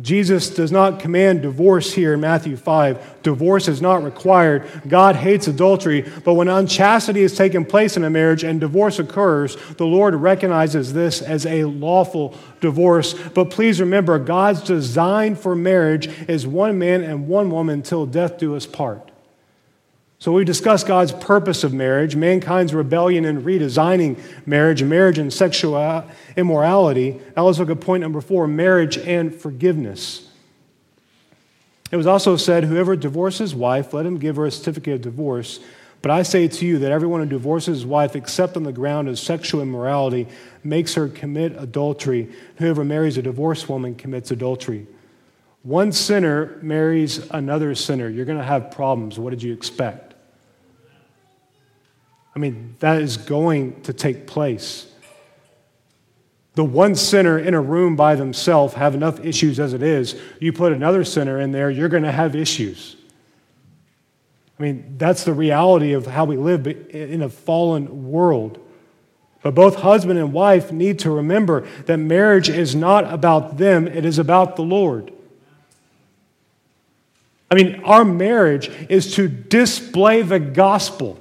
Jesus 0.00 0.50
does 0.50 0.72
not 0.72 0.98
command 0.98 1.42
divorce 1.42 1.92
here 1.92 2.14
in 2.14 2.20
Matthew 2.20 2.56
5. 2.56 3.22
Divorce 3.22 3.68
is 3.68 3.80
not 3.80 4.02
required. 4.02 4.68
God 4.88 5.14
hates 5.14 5.46
adultery, 5.46 6.10
but 6.24 6.34
when 6.34 6.48
unchastity 6.48 7.20
is 7.20 7.36
taking 7.36 7.64
place 7.64 7.96
in 7.96 8.02
a 8.02 8.10
marriage 8.10 8.42
and 8.42 8.58
divorce 8.58 8.98
occurs, 8.98 9.56
the 9.76 9.86
Lord 9.86 10.16
recognizes 10.16 10.92
this 10.92 11.22
as 11.22 11.46
a 11.46 11.64
lawful 11.64 12.36
divorce. 12.60 13.14
But 13.34 13.50
please 13.50 13.80
remember, 13.80 14.18
God's 14.18 14.62
design 14.62 15.36
for 15.36 15.54
marriage 15.54 16.08
is 16.28 16.44
one 16.44 16.76
man 16.76 17.04
and 17.04 17.28
one 17.28 17.48
woman 17.48 17.82
till 17.82 18.04
death 18.04 18.36
do 18.36 18.56
us 18.56 18.66
part. 18.66 19.12
So 20.24 20.32
we 20.32 20.46
discussed 20.46 20.86
God's 20.86 21.12
purpose 21.12 21.64
of 21.64 21.74
marriage, 21.74 22.16
mankind's 22.16 22.72
rebellion 22.72 23.26
in 23.26 23.42
redesigning 23.42 24.18
marriage, 24.46 24.82
marriage 24.82 25.18
and 25.18 25.30
sexual 25.30 26.02
immorality. 26.34 27.20
Now 27.36 27.44
let's 27.44 27.58
look 27.58 27.68
at 27.68 27.82
point 27.82 28.00
number 28.00 28.22
four 28.22 28.48
marriage 28.48 28.96
and 28.96 29.34
forgiveness. 29.34 30.26
It 31.90 31.98
was 31.98 32.06
also 32.06 32.38
said, 32.38 32.64
Whoever 32.64 32.96
divorces 32.96 33.50
his 33.50 33.54
wife, 33.54 33.92
let 33.92 34.06
him 34.06 34.16
give 34.16 34.36
her 34.36 34.46
a 34.46 34.50
certificate 34.50 34.94
of 34.94 35.02
divorce. 35.02 35.60
But 36.00 36.10
I 36.10 36.22
say 36.22 36.48
to 36.48 36.64
you 36.64 36.78
that 36.78 36.90
everyone 36.90 37.20
who 37.20 37.26
divorces 37.26 37.80
his 37.80 37.86
wife, 37.86 38.16
except 38.16 38.56
on 38.56 38.62
the 38.62 38.72
ground 38.72 39.10
of 39.10 39.18
sexual 39.18 39.60
immorality, 39.60 40.26
makes 40.62 40.94
her 40.94 41.08
commit 41.08 41.54
adultery. 41.58 42.30
Whoever 42.56 42.82
marries 42.82 43.18
a 43.18 43.22
divorced 43.22 43.68
woman 43.68 43.94
commits 43.94 44.30
adultery. 44.30 44.86
One 45.64 45.92
sinner 45.92 46.58
marries 46.62 47.30
another 47.30 47.74
sinner. 47.74 48.08
You're 48.08 48.24
going 48.24 48.38
to 48.38 48.44
have 48.44 48.70
problems. 48.70 49.18
What 49.18 49.28
did 49.28 49.42
you 49.42 49.52
expect? 49.52 50.13
I 52.34 52.38
mean, 52.38 52.76
that 52.80 53.00
is 53.00 53.16
going 53.16 53.80
to 53.82 53.92
take 53.92 54.26
place. 54.26 54.90
The 56.54 56.64
one 56.64 56.94
sinner 56.94 57.38
in 57.38 57.54
a 57.54 57.60
room 57.60 57.96
by 57.96 58.14
themselves 58.14 58.74
have 58.74 58.94
enough 58.94 59.24
issues 59.24 59.58
as 59.58 59.72
it 59.72 59.82
is. 59.82 60.20
You 60.40 60.52
put 60.52 60.72
another 60.72 61.04
sinner 61.04 61.40
in 61.40 61.52
there, 61.52 61.70
you're 61.70 61.88
going 61.88 62.04
to 62.04 62.12
have 62.12 62.36
issues. 62.36 62.96
I 64.58 64.62
mean, 64.62 64.94
that's 64.98 65.24
the 65.24 65.32
reality 65.32 65.94
of 65.94 66.06
how 66.06 66.24
we 66.24 66.36
live 66.36 66.66
in 66.66 67.22
a 67.22 67.28
fallen 67.28 68.08
world. 68.08 68.60
But 69.42 69.54
both 69.54 69.76
husband 69.76 70.18
and 70.18 70.32
wife 70.32 70.70
need 70.70 71.00
to 71.00 71.10
remember 71.10 71.66
that 71.86 71.98
marriage 71.98 72.48
is 72.48 72.74
not 72.74 73.12
about 73.12 73.58
them, 73.58 73.88
it 73.88 74.04
is 74.04 74.18
about 74.18 74.56
the 74.56 74.62
Lord. 74.62 75.12
I 77.50 77.56
mean, 77.56 77.82
our 77.84 78.04
marriage 78.04 78.70
is 78.88 79.14
to 79.16 79.28
display 79.28 80.22
the 80.22 80.40
gospel. 80.40 81.20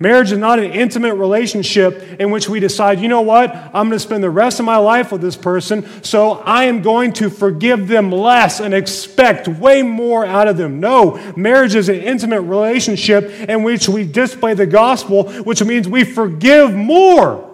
Marriage 0.00 0.30
is 0.30 0.38
not 0.38 0.60
an 0.60 0.70
intimate 0.70 1.14
relationship 1.14 2.20
in 2.20 2.30
which 2.30 2.48
we 2.48 2.60
decide, 2.60 3.00
you 3.00 3.08
know 3.08 3.22
what, 3.22 3.52
I'm 3.52 3.88
going 3.88 3.90
to 3.90 3.98
spend 3.98 4.22
the 4.22 4.30
rest 4.30 4.60
of 4.60 4.66
my 4.66 4.76
life 4.76 5.10
with 5.10 5.20
this 5.20 5.36
person, 5.36 6.04
so 6.04 6.34
I 6.34 6.64
am 6.64 6.82
going 6.82 7.12
to 7.14 7.28
forgive 7.28 7.88
them 7.88 8.12
less 8.12 8.60
and 8.60 8.72
expect 8.72 9.48
way 9.48 9.82
more 9.82 10.24
out 10.24 10.46
of 10.46 10.56
them. 10.56 10.78
No, 10.78 11.16
marriage 11.36 11.74
is 11.74 11.88
an 11.88 11.96
intimate 11.96 12.42
relationship 12.42 13.24
in 13.48 13.64
which 13.64 13.88
we 13.88 14.04
display 14.04 14.54
the 14.54 14.66
gospel, 14.66 15.32
which 15.42 15.64
means 15.64 15.88
we 15.88 16.04
forgive 16.04 16.72
more. 16.72 17.44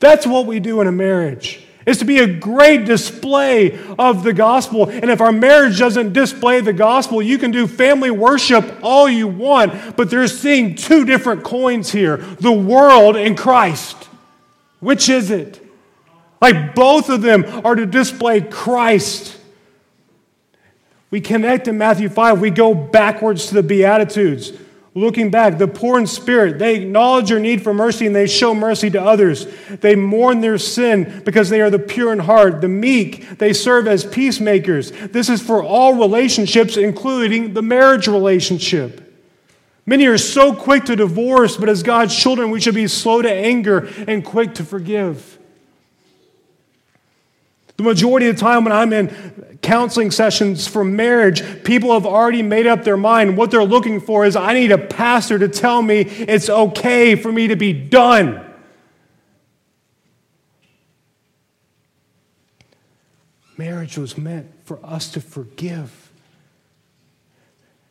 That's 0.00 0.26
what 0.26 0.46
we 0.46 0.60
do 0.60 0.80
in 0.80 0.86
a 0.86 0.92
marriage 0.92 1.63
is 1.86 1.98
to 1.98 2.04
be 2.04 2.18
a 2.18 2.26
great 2.26 2.84
display 2.84 3.78
of 3.98 4.24
the 4.24 4.32
gospel. 4.32 4.88
And 4.88 5.10
if 5.10 5.20
our 5.20 5.32
marriage 5.32 5.78
doesn't 5.78 6.12
display 6.12 6.60
the 6.60 6.72
gospel, 6.72 7.20
you 7.20 7.38
can 7.38 7.50
do 7.50 7.66
family 7.66 8.10
worship 8.10 8.78
all 8.82 9.08
you 9.08 9.28
want, 9.28 9.96
but 9.96 10.10
they're 10.10 10.26
seeing 10.26 10.74
two 10.74 11.04
different 11.04 11.44
coins 11.44 11.92
here 11.92 12.16
the 12.16 12.52
world 12.52 13.16
and 13.16 13.36
Christ. 13.36 13.96
Which 14.80 15.08
is 15.08 15.30
it? 15.30 15.60
Like 16.40 16.74
both 16.74 17.08
of 17.08 17.22
them 17.22 17.44
are 17.64 17.74
to 17.74 17.86
display 17.86 18.40
Christ. 18.40 19.38
We 21.10 21.20
connect 21.20 21.68
in 21.68 21.78
Matthew 21.78 22.08
5, 22.08 22.40
we 22.40 22.50
go 22.50 22.74
backwards 22.74 23.46
to 23.46 23.54
the 23.54 23.62
Beatitudes 23.62 24.52
looking 24.94 25.30
back. 25.30 25.58
The 25.58 25.68
poor 25.68 25.98
in 25.98 26.06
spirit, 26.06 26.58
they 26.58 26.76
acknowledge 26.76 27.28
their 27.28 27.40
need 27.40 27.62
for 27.62 27.74
mercy 27.74 28.06
and 28.06 28.14
they 28.14 28.26
show 28.26 28.54
mercy 28.54 28.90
to 28.90 29.02
others. 29.02 29.46
They 29.80 29.96
mourn 29.96 30.40
their 30.40 30.58
sin 30.58 31.22
because 31.24 31.48
they 31.48 31.60
are 31.60 31.70
the 31.70 31.78
pure 31.78 32.12
in 32.12 32.20
heart. 32.20 32.60
The 32.60 32.68
meek, 32.68 33.38
they 33.38 33.52
serve 33.52 33.88
as 33.88 34.04
peacemakers. 34.04 34.92
This 34.92 35.28
is 35.28 35.42
for 35.42 35.62
all 35.62 35.94
relationships, 35.94 36.76
including 36.76 37.54
the 37.54 37.62
marriage 37.62 38.06
relationship. 38.06 39.00
Many 39.86 40.06
are 40.06 40.16
so 40.16 40.54
quick 40.54 40.84
to 40.84 40.96
divorce, 40.96 41.56
but 41.58 41.68
as 41.68 41.82
God's 41.82 42.16
children, 42.16 42.50
we 42.50 42.60
should 42.60 42.74
be 42.74 42.88
slow 42.88 43.20
to 43.20 43.30
anger 43.30 43.90
and 44.08 44.24
quick 44.24 44.54
to 44.54 44.64
forgive. 44.64 45.33
The 47.76 47.82
majority 47.82 48.28
of 48.28 48.36
the 48.36 48.40
time 48.40 48.64
when 48.64 48.72
I'm 48.72 48.92
in 48.92 49.58
counseling 49.60 50.12
sessions 50.12 50.68
for 50.68 50.84
marriage, 50.84 51.64
people 51.64 51.92
have 51.92 52.06
already 52.06 52.42
made 52.42 52.66
up 52.68 52.84
their 52.84 52.96
mind. 52.96 53.36
What 53.36 53.50
they're 53.50 53.64
looking 53.64 54.00
for 54.00 54.24
is 54.24 54.36
I 54.36 54.54
need 54.54 54.70
a 54.70 54.78
pastor 54.78 55.38
to 55.40 55.48
tell 55.48 55.82
me 55.82 56.02
it's 56.02 56.48
okay 56.48 57.16
for 57.16 57.32
me 57.32 57.48
to 57.48 57.56
be 57.56 57.72
done. 57.72 58.40
Marriage 63.56 63.98
was 63.98 64.16
meant 64.18 64.52
for 64.64 64.78
us 64.84 65.10
to 65.12 65.20
forgive, 65.20 66.12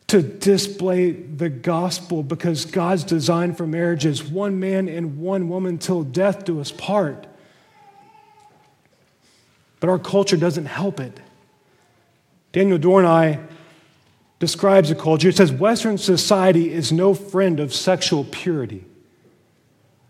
to 0.07 0.21
display 0.21 1.11
the 1.11 1.49
gospel, 1.49 2.23
because 2.23 2.65
God's 2.65 3.03
design 3.03 3.53
for 3.53 3.65
marriage 3.65 4.05
is 4.05 4.23
one 4.23 4.59
man 4.59 4.87
and 4.87 5.17
one 5.17 5.49
woman 5.49 5.77
till 5.77 6.03
death 6.03 6.45
do 6.45 6.61
us 6.61 6.71
part. 6.71 7.27
But 9.83 9.89
our 9.89 9.99
culture 9.99 10.37
doesn't 10.37 10.67
help 10.67 11.01
it. 11.01 11.19
Daniel 12.53 12.79
Doriani 12.79 13.45
describes 14.39 14.89
a 14.89 14.95
culture. 14.95 15.27
It 15.27 15.35
says 15.35 15.51
Western 15.51 15.97
society 15.97 16.71
is 16.71 16.93
no 16.93 17.13
friend 17.13 17.59
of 17.59 17.73
sexual 17.73 18.23
purity. 18.23 18.85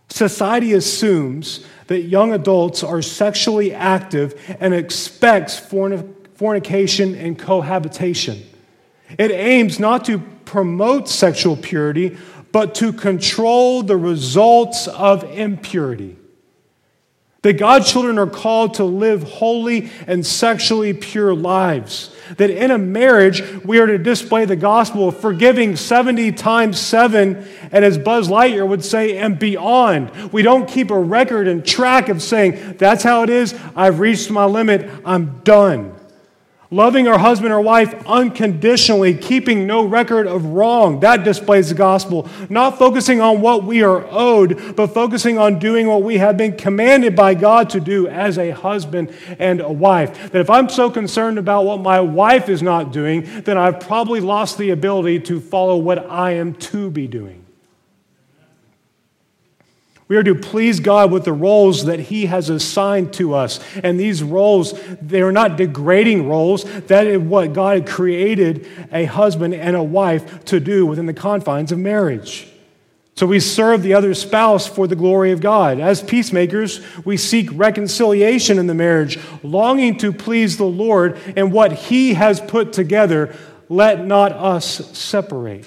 Society 0.09 0.73
assumes 0.73 1.65
that 1.87 2.01
young 2.01 2.33
adults 2.33 2.83
are 2.83 3.01
sexually 3.01 3.73
active 3.73 4.39
and 4.59 4.75
expects 4.75 5.57
fornication 5.57 7.15
and 7.15 7.39
cohabitation. 7.39 8.43
It 9.17 9.31
aims 9.31 9.79
not 9.79 10.05
to 10.05 10.19
promote 10.45 11.09
sexual 11.09 11.57
purity, 11.57 12.15
but 12.51 12.75
to 12.75 12.93
control 12.93 13.81
the 13.81 13.97
results 13.97 14.87
of 14.87 15.23
impurity. 15.23 16.17
That 17.43 17.53
God's 17.53 17.91
children 17.91 18.17
are 18.17 18.27
called 18.27 18.75
to 18.75 18.83
live 18.83 19.23
holy 19.23 19.91
and 20.07 20.25
sexually 20.25 20.93
pure 20.93 21.35
lives. 21.35 22.09
That 22.37 22.49
in 22.49 22.71
a 22.71 22.77
marriage, 22.77 23.43
we 23.63 23.79
are 23.79 23.85
to 23.85 23.97
display 23.97 24.45
the 24.45 24.55
gospel 24.55 25.09
of 25.09 25.17
forgiving 25.19 25.75
70 25.75 26.31
times 26.31 26.79
7, 26.79 27.45
and 27.71 27.85
as 27.85 27.97
Buzz 27.97 28.29
Lightyear 28.29 28.67
would 28.67 28.83
say, 28.83 29.17
and 29.17 29.37
beyond. 29.37 30.31
We 30.31 30.41
don't 30.41 30.67
keep 30.67 30.89
a 30.89 30.99
record 30.99 31.47
and 31.47 31.65
track 31.65 32.09
of 32.09 32.21
saying, 32.21 32.77
that's 32.77 33.03
how 33.03 33.23
it 33.23 33.29
is, 33.29 33.53
I've 33.75 33.99
reached 33.99 34.31
my 34.31 34.45
limit, 34.45 34.89
I'm 35.05 35.41
done 35.43 35.92
loving 36.73 37.07
our 37.07 37.19
husband 37.19 37.53
or 37.53 37.61
wife 37.61 37.93
unconditionally, 38.07 39.13
keeping 39.13 39.67
no 39.67 39.85
record 39.85 40.25
of 40.25 40.45
wrong. 40.45 40.99
That 41.01 41.23
displays 41.23 41.69
the 41.69 41.75
gospel. 41.75 42.27
Not 42.49 42.79
focusing 42.79 43.21
on 43.21 43.41
what 43.41 43.63
we 43.63 43.83
are 43.83 44.05
owed, 44.09 44.75
but 44.75 44.87
focusing 44.87 45.37
on 45.37 45.59
doing 45.59 45.87
what 45.87 46.01
we 46.01 46.17
have 46.17 46.35
been 46.35 46.57
commanded 46.57 47.15
by 47.15 47.35
God 47.35 47.69
to 47.71 47.79
do 47.79 48.07
as 48.07 48.39
a 48.39 48.49
husband 48.49 49.13
and 49.37 49.61
a 49.61 49.71
wife. 49.71 50.31
That 50.31 50.41
if 50.41 50.49
I'm 50.49 50.67
so 50.67 50.89
concerned 50.89 51.37
about 51.37 51.65
what 51.65 51.79
my 51.79 51.99
wife 51.99 52.49
is 52.49 52.63
not 52.63 52.91
doing, 52.91 53.43
then 53.43 53.57
I've 53.57 53.79
probably 53.79 54.19
lost 54.19 54.57
the 54.57 54.71
ability 54.71 55.19
to 55.21 55.39
follow 55.39 55.77
what 55.77 56.09
I 56.09 56.31
am 56.31 56.55
to 56.55 56.89
be 56.89 57.07
doing. 57.07 57.42
We 60.07 60.17
are 60.17 60.23
to 60.23 60.35
please 60.35 60.79
God 60.79 61.11
with 61.11 61.23
the 61.23 61.33
roles 61.33 61.85
that 61.85 61.99
He 61.99 62.25
has 62.25 62.49
assigned 62.49 63.13
to 63.13 63.33
us. 63.33 63.59
And 63.83 63.99
these 63.99 64.21
roles, 64.21 64.73
they 65.01 65.21
are 65.21 65.31
not 65.31 65.55
degrading 65.55 66.27
roles. 66.27 66.63
That 66.83 67.07
is 67.07 67.19
what 67.19 67.53
God 67.53 67.87
created 67.87 68.67
a 68.91 69.05
husband 69.05 69.53
and 69.53 69.75
a 69.75 69.83
wife 69.83 70.45
to 70.45 70.59
do 70.59 70.85
within 70.85 71.05
the 71.05 71.13
confines 71.13 71.71
of 71.71 71.79
marriage. 71.79 72.47
So 73.15 73.27
we 73.27 73.39
serve 73.39 73.83
the 73.83 73.93
other 73.93 74.15
spouse 74.15 74.65
for 74.65 74.87
the 74.87 74.95
glory 74.95 75.31
of 75.31 75.39
God. 75.39 75.79
As 75.79 76.01
peacemakers, 76.01 76.81
we 77.05 77.15
seek 77.15 77.47
reconciliation 77.53 78.57
in 78.57 78.65
the 78.65 78.73
marriage, 78.73 79.19
longing 79.43 79.97
to 79.99 80.11
please 80.11 80.57
the 80.57 80.63
Lord 80.63 81.19
and 81.35 81.51
what 81.51 81.71
He 81.73 82.15
has 82.15 82.41
put 82.41 82.73
together. 82.73 83.35
Let 83.69 84.05
not 84.05 84.31
us 84.31 84.97
separate. 84.97 85.65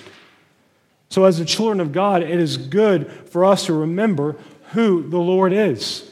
So, 1.08 1.24
as 1.24 1.38
the 1.38 1.44
children 1.44 1.80
of 1.80 1.92
God, 1.92 2.22
it 2.22 2.38
is 2.40 2.56
good 2.56 3.10
for 3.10 3.44
us 3.44 3.66
to 3.66 3.72
remember 3.72 4.36
who 4.72 5.08
the 5.08 5.18
Lord 5.18 5.52
is. 5.52 6.10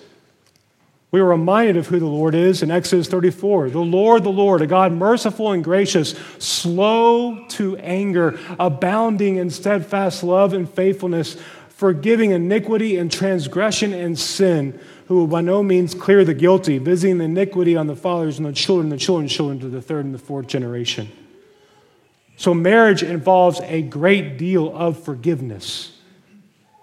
We 1.11 1.21
are 1.21 1.25
reminded 1.25 1.77
of 1.77 1.87
who 1.87 2.01
the 2.01 2.07
Lord 2.07 2.35
is 2.35 2.61
in 2.61 2.73
Exodus 2.73 3.07
34. 3.07 3.71
The 3.71 3.79
Lord, 3.79 4.25
the 4.25 4.31
Lord, 4.31 4.63
a 4.63 4.67
God 4.67 4.91
merciful 4.93 5.53
and 5.53 5.63
gracious, 5.63 6.11
slow 6.39 7.47
to 7.51 7.77
anger, 7.77 8.37
abounding 8.59 9.37
in 9.37 9.51
steadfast 9.51 10.25
love 10.25 10.53
and 10.53 10.69
faithfulness, 10.69 11.37
forgiving 11.69 12.33
iniquity 12.33 12.97
and 12.97 13.13
transgression 13.13 13.93
and 13.93 14.19
sin, 14.19 14.77
who 15.07 15.19
will 15.19 15.29
by 15.29 15.41
no 15.41 15.63
means 15.63 15.95
clear 15.95 16.25
the 16.25 16.35
guilty, 16.35 16.79
visiting 16.79 17.19
the 17.19 17.27
iniquity 17.27 17.77
on 17.77 17.87
the 17.87 17.95
fathers 17.95 18.39
and 18.39 18.47
the 18.47 18.53
children, 18.53 18.89
the 18.89 18.97
children's 18.97 19.33
children 19.33 19.61
to 19.61 19.69
the 19.69 19.83
third 19.83 20.05
and 20.05 20.15
the 20.15 20.19
fourth 20.19 20.49
generation. 20.49 21.09
So, 22.37 22.53
marriage 22.53 23.03
involves 23.03 23.61
a 23.61 23.82
great 23.82 24.39
deal 24.39 24.74
of 24.74 25.03
forgiveness. 25.03 25.93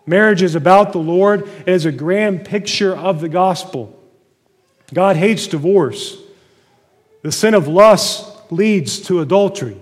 Marriage 0.06 0.42
is 0.42 0.56
about 0.56 0.94
the 0.94 1.00
Lord, 1.00 1.48
it 1.66 1.70
is 1.70 1.86
a 1.86 1.92
grand 1.92 2.46
picture 2.46 2.96
of 2.96 3.22
the 3.22 3.30
gospel. 3.30 3.98
God 4.94 5.16
hates 5.16 5.48
divorce. 5.48 6.18
The 7.22 7.32
sin 7.32 7.54
of 7.54 7.68
lust 7.68 8.52
leads 8.52 9.00
to 9.02 9.20
adultery, 9.22 9.78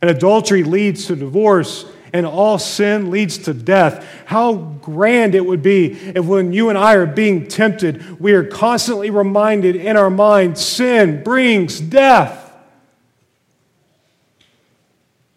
and 0.00 0.10
adultery 0.10 0.64
leads 0.64 1.06
to 1.06 1.16
divorce, 1.16 1.84
and 2.12 2.24
all 2.24 2.58
sin 2.58 3.10
leads 3.10 3.38
to 3.38 3.52
death. 3.52 4.06
How 4.24 4.54
grand 4.54 5.34
it 5.34 5.44
would 5.44 5.62
be 5.62 5.92
if, 5.92 6.24
when 6.24 6.52
you 6.52 6.68
and 6.68 6.78
I 6.78 6.94
are 6.94 7.06
being 7.06 7.48
tempted, 7.48 8.20
we 8.20 8.32
are 8.32 8.44
constantly 8.44 9.10
reminded 9.10 9.76
in 9.76 9.96
our 9.96 10.10
mind 10.10 10.56
sin 10.56 11.22
brings 11.22 11.80
death. 11.80 12.43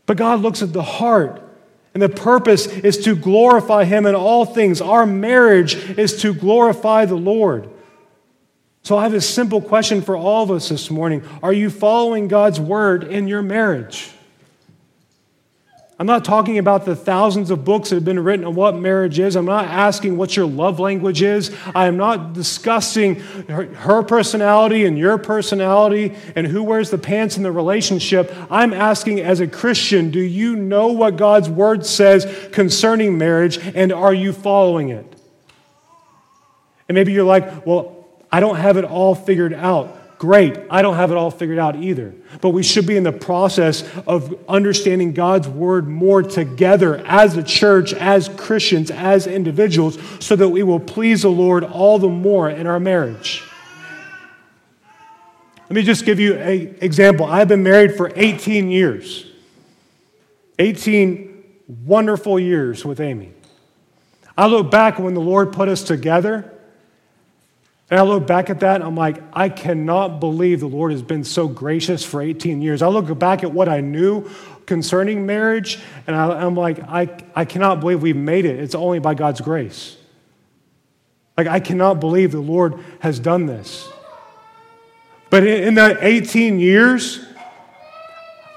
But 0.07 0.17
God 0.17 0.39
looks 0.41 0.63
at 0.63 0.73
the 0.73 0.81
heart. 0.81 1.43
And 1.93 2.01
the 2.01 2.09
purpose 2.09 2.67
is 2.67 2.97
to 3.05 3.15
glorify 3.15 3.83
Him 3.83 4.05
in 4.05 4.15
all 4.15 4.45
things. 4.45 4.81
Our 4.81 5.05
marriage 5.05 5.75
is 5.97 6.21
to 6.21 6.33
glorify 6.33 7.05
the 7.05 7.15
Lord. 7.15 7.69
So 8.83 8.97
I 8.97 9.03
have 9.03 9.13
a 9.13 9.21
simple 9.21 9.61
question 9.61 10.01
for 10.01 10.15
all 10.15 10.43
of 10.43 10.51
us 10.51 10.69
this 10.69 10.89
morning 10.89 11.23
Are 11.43 11.53
you 11.53 11.69
following 11.69 12.27
God's 12.27 12.59
word 12.59 13.03
in 13.03 13.27
your 13.27 13.41
marriage? 13.41 14.11
I'm 15.99 16.05
not 16.05 16.23
talking 16.23 16.59
about 16.59 16.85
the 16.85 16.95
thousands 16.95 17.49
of 17.49 17.65
books 17.65 17.89
that 17.89 17.95
have 17.95 18.05
been 18.05 18.19
written 18.19 18.45
on 18.45 18.53
what 18.53 18.75
marriage 18.75 19.17
is. 19.17 19.35
I'm 19.35 19.45
not 19.45 19.65
asking 19.65 20.15
what 20.15 20.37
your 20.37 20.45
love 20.45 20.79
language 20.79 21.23
is. 21.23 21.51
I 21.73 21.87
am 21.87 21.97
not 21.97 22.33
discussing 22.33 23.15
her, 23.15 24.03
personality 24.03 24.85
and 24.85 24.95
your 24.95 25.17
personality 25.17 26.15
and 26.35 26.45
who 26.45 26.61
wears 26.61 26.91
the 26.91 26.99
pants 26.99 27.35
in 27.37 27.41
the 27.41 27.51
relationship. 27.51 28.31
I'm 28.51 28.73
asking, 28.73 29.21
as 29.21 29.39
a 29.39 29.47
Christian, 29.47 30.11
do 30.11 30.19
you 30.19 30.55
know 30.55 30.89
what 30.89 31.17
God's 31.17 31.49
word 31.49 31.83
says 31.83 32.27
concerning 32.51 33.17
marriage 33.17 33.57
and 33.57 33.91
are 33.91 34.13
you 34.13 34.33
following 34.33 34.89
it? 34.89 35.15
And 36.87 36.93
maybe 36.95 37.11
you're 37.11 37.25
like, 37.25 37.65
well, 37.65 38.05
I 38.31 38.39
don't 38.39 38.57
have 38.57 38.77
it 38.77 38.85
all 38.85 39.15
figured 39.15 39.53
out. 39.53 39.96
Great, 40.17 40.57
I 40.71 40.81
don't 40.81 40.95
have 40.95 41.11
it 41.11 41.17
all 41.17 41.29
figured 41.29 41.59
out 41.59 41.75
either. 41.75 42.15
But 42.41 42.49
we 42.49 42.63
should 42.63 42.87
be 42.87 42.97
in 42.97 43.03
the 43.03 43.11
process 43.11 43.87
of 44.07 44.35
understanding 44.49 45.13
God's 45.13 45.47
word 45.47 45.87
more 45.87 46.23
together 46.23 46.97
as 47.05 47.37
a 47.37 47.43
church, 47.43 47.93
as 47.93 48.27
Christians, 48.29 48.89
as 48.89 49.27
individuals, 49.27 49.99
so 50.19 50.35
that 50.35 50.49
we 50.49 50.63
will 50.63 50.79
please 50.79 51.21
the 51.21 51.29
Lord 51.29 51.63
all 51.63 51.99
the 51.99 52.09
more 52.09 52.49
in 52.49 52.65
our 52.65 52.79
marriage. 52.79 53.43
Let 55.69 55.75
me 55.75 55.83
just 55.83 56.03
give 56.03 56.19
you 56.19 56.35
an 56.35 56.77
example. 56.81 57.25
I've 57.25 57.49
been 57.49 57.63
married 57.63 57.95
for 57.95 58.11
18 58.15 58.71
years, 58.71 59.29
18 60.57 61.43
wonderful 61.85 62.39
years 62.39 62.83
with 62.83 62.99
Amy. 62.99 63.33
I 64.35 64.47
look 64.47 64.71
back 64.71 64.97
when 64.97 65.13
the 65.13 65.21
Lord 65.21 65.51
put 65.51 65.67
us 65.67 65.83
together 65.83 66.56
and 67.89 67.99
I 67.99 68.03
look 68.03 68.27
back 68.27 68.49
at 68.49 68.59
that 68.59 68.75
and 68.75 68.83
I'm 68.83 68.95
like, 68.95 69.21
I 69.31 69.47
cannot 69.47 70.19
believe 70.19 70.59
the 70.59 70.67
Lord 70.67 70.91
has 70.91 71.01
been 71.01 71.23
so 71.23 71.47
gracious 71.47 72.03
for 72.03 72.21
18 72.21 72.61
years. 72.61 72.81
I 72.81 72.87
look 72.87 73.17
back 73.17 73.43
at 73.43 73.51
what 73.53 73.69
I 73.69 73.79
knew 73.79 74.29
concerning 74.65 75.25
marriage 75.25 75.79
and 76.05 76.15
I, 76.15 76.43
am 76.43 76.55
like, 76.55 76.79
I, 76.83 77.09
I 77.33 77.45
cannot 77.45 77.79
believe 77.79 78.01
we've 78.01 78.15
made 78.15 78.45
it. 78.45 78.59
It's 78.59 78.75
only 78.75 78.99
by 78.99 79.13
God's 79.13 79.39
grace. 79.39 79.95
Like, 81.37 81.47
I 81.47 81.59
cannot 81.59 81.99
believe 81.99 82.31
the 82.31 82.39
Lord 82.39 82.83
has 82.99 83.19
done 83.19 83.45
this. 83.45 83.87
But 85.29 85.47
in, 85.47 85.69
in 85.69 85.73
that 85.75 85.99
18 86.01 86.59
years, 86.59 87.23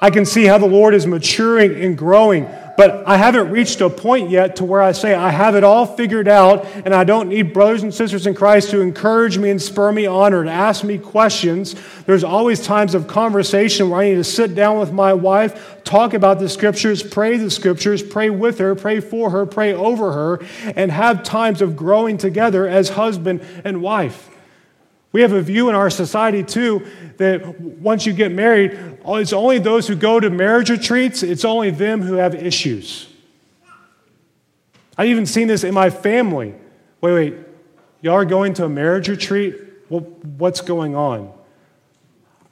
I 0.03 0.11
can 0.11 0.25
see 0.25 0.47
how 0.47 0.59
the 0.59 0.67
Lord 0.67 0.95
is 0.95 1.07
maturing 1.07 1.81
and 1.81 1.97
growing 1.97 2.49
but 2.81 3.07
I 3.07 3.19
haven't 3.19 3.51
reached 3.51 3.83
a 3.83 3.91
point 3.91 4.31
yet 4.31 4.57
to 4.57 4.65
where 4.65 4.81
I 4.81 4.93
say 4.93 5.15
I 5.15 5.29
have 5.29 5.55
it 5.55 5.65
all 5.65 5.85
figured 5.85 6.27
out 6.27 6.65
and 6.87 6.95
I 6.95 7.05
don't 7.05 7.29
need 7.29 7.53
brothers 7.53 7.83
and 7.83 7.93
sisters 7.93 8.27
in 8.27 8.33
Christ 8.33 8.71
to 8.71 8.81
encourage 8.81 9.37
me 9.37 9.51
and 9.51 9.61
spur 9.61 9.93
me 9.93 10.07
on 10.07 10.33
or 10.33 10.45
to 10.45 10.51
ask 10.51 10.83
me 10.83 10.97
questions. 10.97 11.77
There's 12.07 12.25
always 12.25 12.65
times 12.65 12.95
of 12.95 13.07
conversation 13.07 13.91
where 13.91 14.01
I 14.01 14.09
need 14.09 14.15
to 14.15 14.25
sit 14.25 14.55
down 14.55 14.79
with 14.79 14.93
my 14.93 15.13
wife, 15.13 15.85
talk 15.85 16.15
about 16.15 16.39
the 16.39 16.49
scriptures, 16.49 17.03
pray 17.03 17.37
the 17.37 17.51
scriptures, 17.51 18.03
pray 18.03 18.31
with 18.31 18.57
her, 18.61 18.75
pray 18.75 19.01
for 19.01 19.29
her, 19.29 19.45
pray 19.45 19.75
over 19.75 20.13
her, 20.15 20.41
and 20.75 20.91
have 20.91 21.23
times 21.23 21.61
of 21.61 21.77
growing 21.77 22.17
together 22.17 22.67
as 22.67 22.89
husband 22.89 23.45
and 23.63 23.83
wife. 23.83 24.30
We 25.13 25.23
have 25.23 25.33
a 25.33 25.43
view 25.43 25.69
in 25.69 25.75
our 25.75 25.91
society, 25.91 26.45
too, 26.45 26.87
that 27.17 27.61
once 27.61 28.07
you 28.07 28.13
get 28.13 28.33
married, 28.33 28.79
it's 29.05 29.33
only 29.33 29.59
those 29.59 29.89
who 29.89 29.97
go 29.97 30.21
to 30.21 30.31
marriage 30.31 30.71
retreats, 30.71 31.23
it's 31.23 31.45
only 31.45 31.71
them 31.71 32.01
who 32.01 32.15
have 32.15 32.35
issues. 32.35 33.09
I've 34.97 35.09
even 35.09 35.27
seen 35.27 35.49
this 35.49 35.65
in 35.65 35.75
my 35.75 35.91
family. 35.91 36.55
Wait, 37.01 37.13
wait, 37.13 37.35
y'all 38.03 38.15
are 38.15 38.25
going 38.25 38.55
to 38.55 38.67
a 38.67 38.69
marriage 38.69 39.09
retreat? 39.09 39.57
Well, 39.89 40.01
what's 40.01 40.61
going 40.61 40.95
on? 40.95 41.33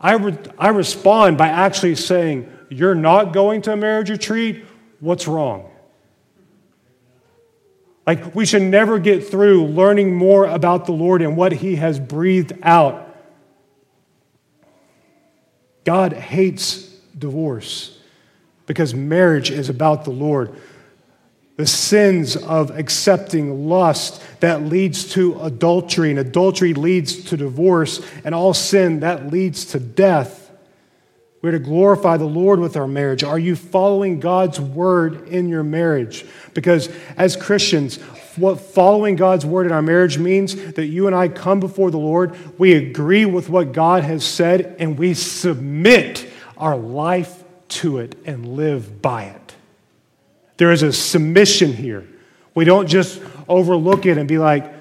I, 0.00 0.14
re- 0.14 0.38
I 0.58 0.68
respond 0.68 1.38
by 1.38 1.48
actually 1.48 1.94
saying, 1.96 2.50
You're 2.70 2.94
not 2.94 3.32
going 3.32 3.62
to 3.62 3.72
a 3.72 3.76
marriage 3.76 4.10
retreat? 4.10 4.64
What's 5.00 5.28
wrong? 5.28 5.70
Like, 8.08 8.34
we 8.34 8.46
should 8.46 8.62
never 8.62 8.98
get 8.98 9.28
through 9.28 9.66
learning 9.66 10.14
more 10.14 10.46
about 10.46 10.86
the 10.86 10.92
Lord 10.92 11.20
and 11.20 11.36
what 11.36 11.52
He 11.52 11.76
has 11.76 12.00
breathed 12.00 12.54
out. 12.62 13.14
God 15.84 16.14
hates 16.14 16.84
divorce 17.18 17.98
because 18.64 18.94
marriage 18.94 19.50
is 19.50 19.68
about 19.68 20.04
the 20.04 20.10
Lord. 20.10 20.56
The 21.56 21.66
sins 21.66 22.34
of 22.34 22.70
accepting 22.70 23.68
lust 23.68 24.22
that 24.40 24.62
leads 24.62 25.12
to 25.12 25.38
adultery, 25.42 26.08
and 26.08 26.18
adultery 26.18 26.72
leads 26.72 27.24
to 27.24 27.36
divorce, 27.36 28.00
and 28.24 28.34
all 28.34 28.54
sin 28.54 29.00
that 29.00 29.30
leads 29.30 29.66
to 29.66 29.80
death 29.80 30.47
we're 31.40 31.52
to 31.52 31.58
glorify 31.58 32.16
the 32.16 32.24
Lord 32.24 32.58
with 32.58 32.76
our 32.76 32.88
marriage. 32.88 33.22
Are 33.22 33.38
you 33.38 33.54
following 33.54 34.18
God's 34.18 34.60
word 34.60 35.28
in 35.28 35.48
your 35.48 35.62
marriage? 35.62 36.24
Because 36.52 36.88
as 37.16 37.36
Christians, 37.36 37.96
what 38.36 38.60
following 38.60 39.14
God's 39.14 39.46
word 39.46 39.66
in 39.66 39.72
our 39.72 39.82
marriage 39.82 40.18
means 40.18 40.72
that 40.72 40.86
you 40.86 41.06
and 41.06 41.14
I 41.14 41.28
come 41.28 41.60
before 41.60 41.90
the 41.90 41.98
Lord, 41.98 42.36
we 42.58 42.74
agree 42.74 43.24
with 43.24 43.48
what 43.48 43.72
God 43.72 44.02
has 44.02 44.24
said, 44.24 44.76
and 44.80 44.98
we 44.98 45.14
submit 45.14 46.28
our 46.56 46.76
life 46.76 47.44
to 47.68 47.98
it 47.98 48.16
and 48.24 48.56
live 48.56 49.00
by 49.00 49.24
it. 49.24 49.54
There 50.56 50.72
is 50.72 50.82
a 50.82 50.92
submission 50.92 51.72
here. 51.72 52.06
We 52.54 52.64
don't 52.64 52.88
just 52.88 53.22
overlook 53.48 54.06
it 54.06 54.18
and 54.18 54.26
be 54.26 54.38
like, 54.38 54.72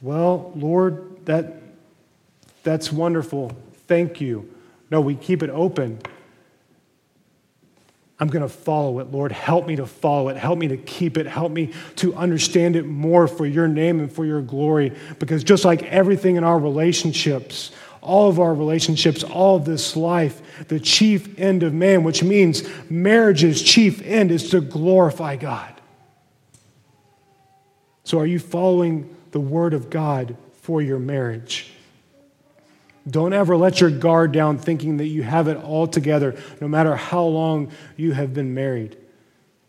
well, 0.00 0.52
Lord, 0.56 1.24
that, 1.26 1.54
that's 2.64 2.90
wonderful. 2.90 3.52
Thank 3.86 4.20
you. 4.20 4.51
No, 4.92 5.00
we 5.00 5.14
keep 5.14 5.42
it 5.42 5.48
open. 5.48 5.98
I'm 8.20 8.28
going 8.28 8.42
to 8.42 8.48
follow 8.48 8.98
it, 8.98 9.10
Lord. 9.10 9.32
Help 9.32 9.66
me 9.66 9.76
to 9.76 9.86
follow 9.86 10.28
it. 10.28 10.36
Help 10.36 10.58
me 10.58 10.68
to 10.68 10.76
keep 10.76 11.16
it. 11.16 11.26
Help 11.26 11.50
me 11.50 11.72
to 11.96 12.14
understand 12.14 12.76
it 12.76 12.84
more 12.84 13.26
for 13.26 13.46
your 13.46 13.66
name 13.66 14.00
and 14.00 14.12
for 14.12 14.26
your 14.26 14.42
glory. 14.42 14.92
Because 15.18 15.44
just 15.44 15.64
like 15.64 15.82
everything 15.84 16.36
in 16.36 16.44
our 16.44 16.58
relationships, 16.58 17.72
all 18.02 18.28
of 18.28 18.38
our 18.38 18.52
relationships, 18.52 19.24
all 19.24 19.56
of 19.56 19.64
this 19.64 19.96
life, 19.96 20.68
the 20.68 20.78
chief 20.78 21.38
end 21.38 21.62
of 21.62 21.72
man, 21.72 22.04
which 22.04 22.22
means 22.22 22.62
marriage's 22.90 23.62
chief 23.62 24.02
end 24.02 24.30
is 24.30 24.50
to 24.50 24.60
glorify 24.60 25.36
God. 25.36 25.72
So, 28.04 28.18
are 28.18 28.26
you 28.26 28.38
following 28.38 29.16
the 29.30 29.40
word 29.40 29.72
of 29.72 29.88
God 29.88 30.36
for 30.60 30.82
your 30.82 30.98
marriage? 30.98 31.72
Don't 33.08 33.32
ever 33.32 33.56
let 33.56 33.80
your 33.80 33.90
guard 33.90 34.32
down 34.32 34.58
thinking 34.58 34.98
that 34.98 35.06
you 35.06 35.22
have 35.22 35.48
it 35.48 35.56
all 35.56 35.86
together, 35.86 36.36
no 36.60 36.68
matter 36.68 36.94
how 36.94 37.24
long 37.24 37.72
you 37.96 38.12
have 38.12 38.32
been 38.32 38.54
married. 38.54 38.96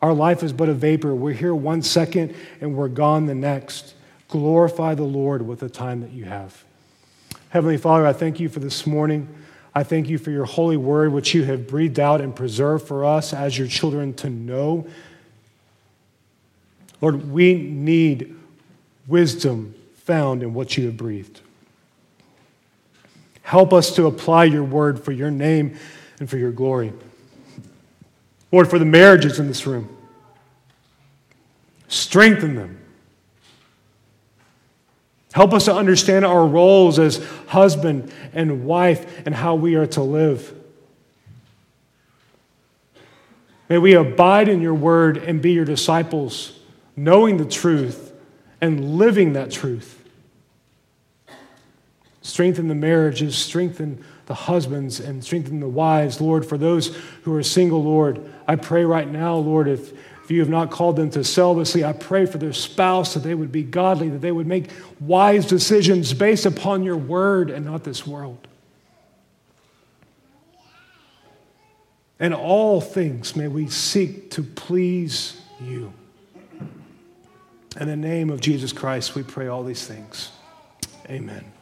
Our 0.01 0.13
life 0.13 0.43
is 0.43 0.53
but 0.53 0.69
a 0.69 0.73
vapor. 0.73 1.15
We're 1.15 1.33
here 1.33 1.55
one 1.55 1.81
second 1.81 2.35
and 2.61 2.75
we're 2.75 2.89
gone 2.89 3.25
the 3.25 3.35
next. 3.35 3.95
Glorify 4.27 4.95
the 4.95 5.03
Lord 5.03 5.47
with 5.47 5.59
the 5.59 5.69
time 5.69 6.01
that 6.01 6.11
you 6.11 6.25
have. 6.25 6.63
Heavenly 7.49 7.77
Father, 7.77 8.05
I 8.05 8.13
thank 8.13 8.39
you 8.39 8.49
for 8.49 8.59
this 8.59 8.85
morning. 8.85 9.27
I 9.75 9.83
thank 9.83 10.09
you 10.09 10.17
for 10.17 10.29
your 10.29 10.45
holy 10.45 10.77
word, 10.77 11.13
which 11.13 11.33
you 11.33 11.43
have 11.45 11.67
breathed 11.67 11.99
out 11.99 12.21
and 12.21 12.35
preserved 12.35 12.87
for 12.87 13.05
us 13.05 13.33
as 13.33 13.57
your 13.57 13.67
children 13.67 14.13
to 14.15 14.29
know. 14.29 14.87
Lord, 17.01 17.31
we 17.31 17.53
need 17.55 18.35
wisdom 19.07 19.75
found 19.95 20.43
in 20.43 20.53
what 20.53 20.77
you 20.77 20.85
have 20.87 20.97
breathed. 20.97 21.41
Help 23.43 23.73
us 23.73 23.95
to 23.95 24.07
apply 24.07 24.45
your 24.45 24.63
word 24.63 25.03
for 25.03 25.11
your 25.11 25.29
name 25.29 25.77
and 26.19 26.29
for 26.29 26.37
your 26.37 26.51
glory. 26.51 26.91
Lord, 28.51 28.69
for 28.69 28.79
the 28.79 28.85
marriages 28.85 29.39
in 29.39 29.47
this 29.47 29.67
room, 29.67 29.95
strengthen 31.87 32.55
them. 32.55 32.79
Help 35.33 35.53
us 35.53 35.65
to 35.65 35.75
understand 35.75 36.25
our 36.25 36.45
roles 36.45 36.99
as 36.99 37.17
husband 37.47 38.11
and 38.33 38.65
wife 38.65 39.25
and 39.25 39.33
how 39.33 39.55
we 39.55 39.75
are 39.75 39.87
to 39.87 40.01
live. 40.01 40.53
May 43.67 43.79
we 43.79 43.93
abide 43.93 44.47
in 44.47 44.61
your 44.61 44.75
word 44.75 45.17
and 45.17 45.41
be 45.41 45.51
your 45.53 45.65
disciples, 45.65 46.59
knowing 46.95 47.37
the 47.37 47.45
truth 47.45 48.13
and 48.61 48.97
living 48.97 49.33
that 49.33 49.51
truth. 49.51 50.02
Strengthen 52.23 52.69
the 52.69 52.75
marriages, 52.75 53.37
strengthen 53.37 54.03
the 54.25 54.33
husbands, 54.33 54.99
and 55.01 55.23
strengthen 55.23 55.59
the 55.59 55.67
wives. 55.67 56.21
Lord, 56.21 56.45
for 56.45 56.57
those 56.57 56.95
who 57.23 57.35
are 57.35 57.43
single, 57.43 57.83
Lord, 57.83 58.23
I 58.47 58.55
pray 58.55 58.85
right 58.85 59.07
now, 59.07 59.35
Lord, 59.35 59.67
if, 59.67 59.91
if 60.23 60.31
you 60.31 60.39
have 60.39 60.49
not 60.49 60.71
called 60.71 60.95
them 60.95 61.09
to 61.11 61.23
celibacy, 61.25 61.83
I 61.83 61.91
pray 61.91 62.25
for 62.25 62.37
their 62.37 62.53
spouse 62.53 63.13
that 63.13 63.23
they 63.23 63.35
would 63.35 63.51
be 63.51 63.61
godly, 63.61 64.07
that 64.09 64.21
they 64.21 64.31
would 64.31 64.47
make 64.47 64.69
wise 65.01 65.45
decisions 65.45 66.13
based 66.13 66.45
upon 66.45 66.83
your 66.83 66.95
word 66.95 67.49
and 67.49 67.65
not 67.65 67.83
this 67.83 68.07
world. 68.07 68.47
In 72.21 72.33
all 72.33 72.79
things, 72.79 73.35
may 73.35 73.49
we 73.49 73.67
seek 73.67 74.31
to 74.31 74.43
please 74.43 75.41
you. 75.61 75.91
In 77.77 77.87
the 77.87 77.97
name 77.97 78.29
of 78.29 78.39
Jesus 78.39 78.71
Christ, 78.71 79.13
we 79.13 79.23
pray 79.23 79.47
all 79.47 79.63
these 79.63 79.85
things. 79.85 80.31
Amen. 81.09 81.52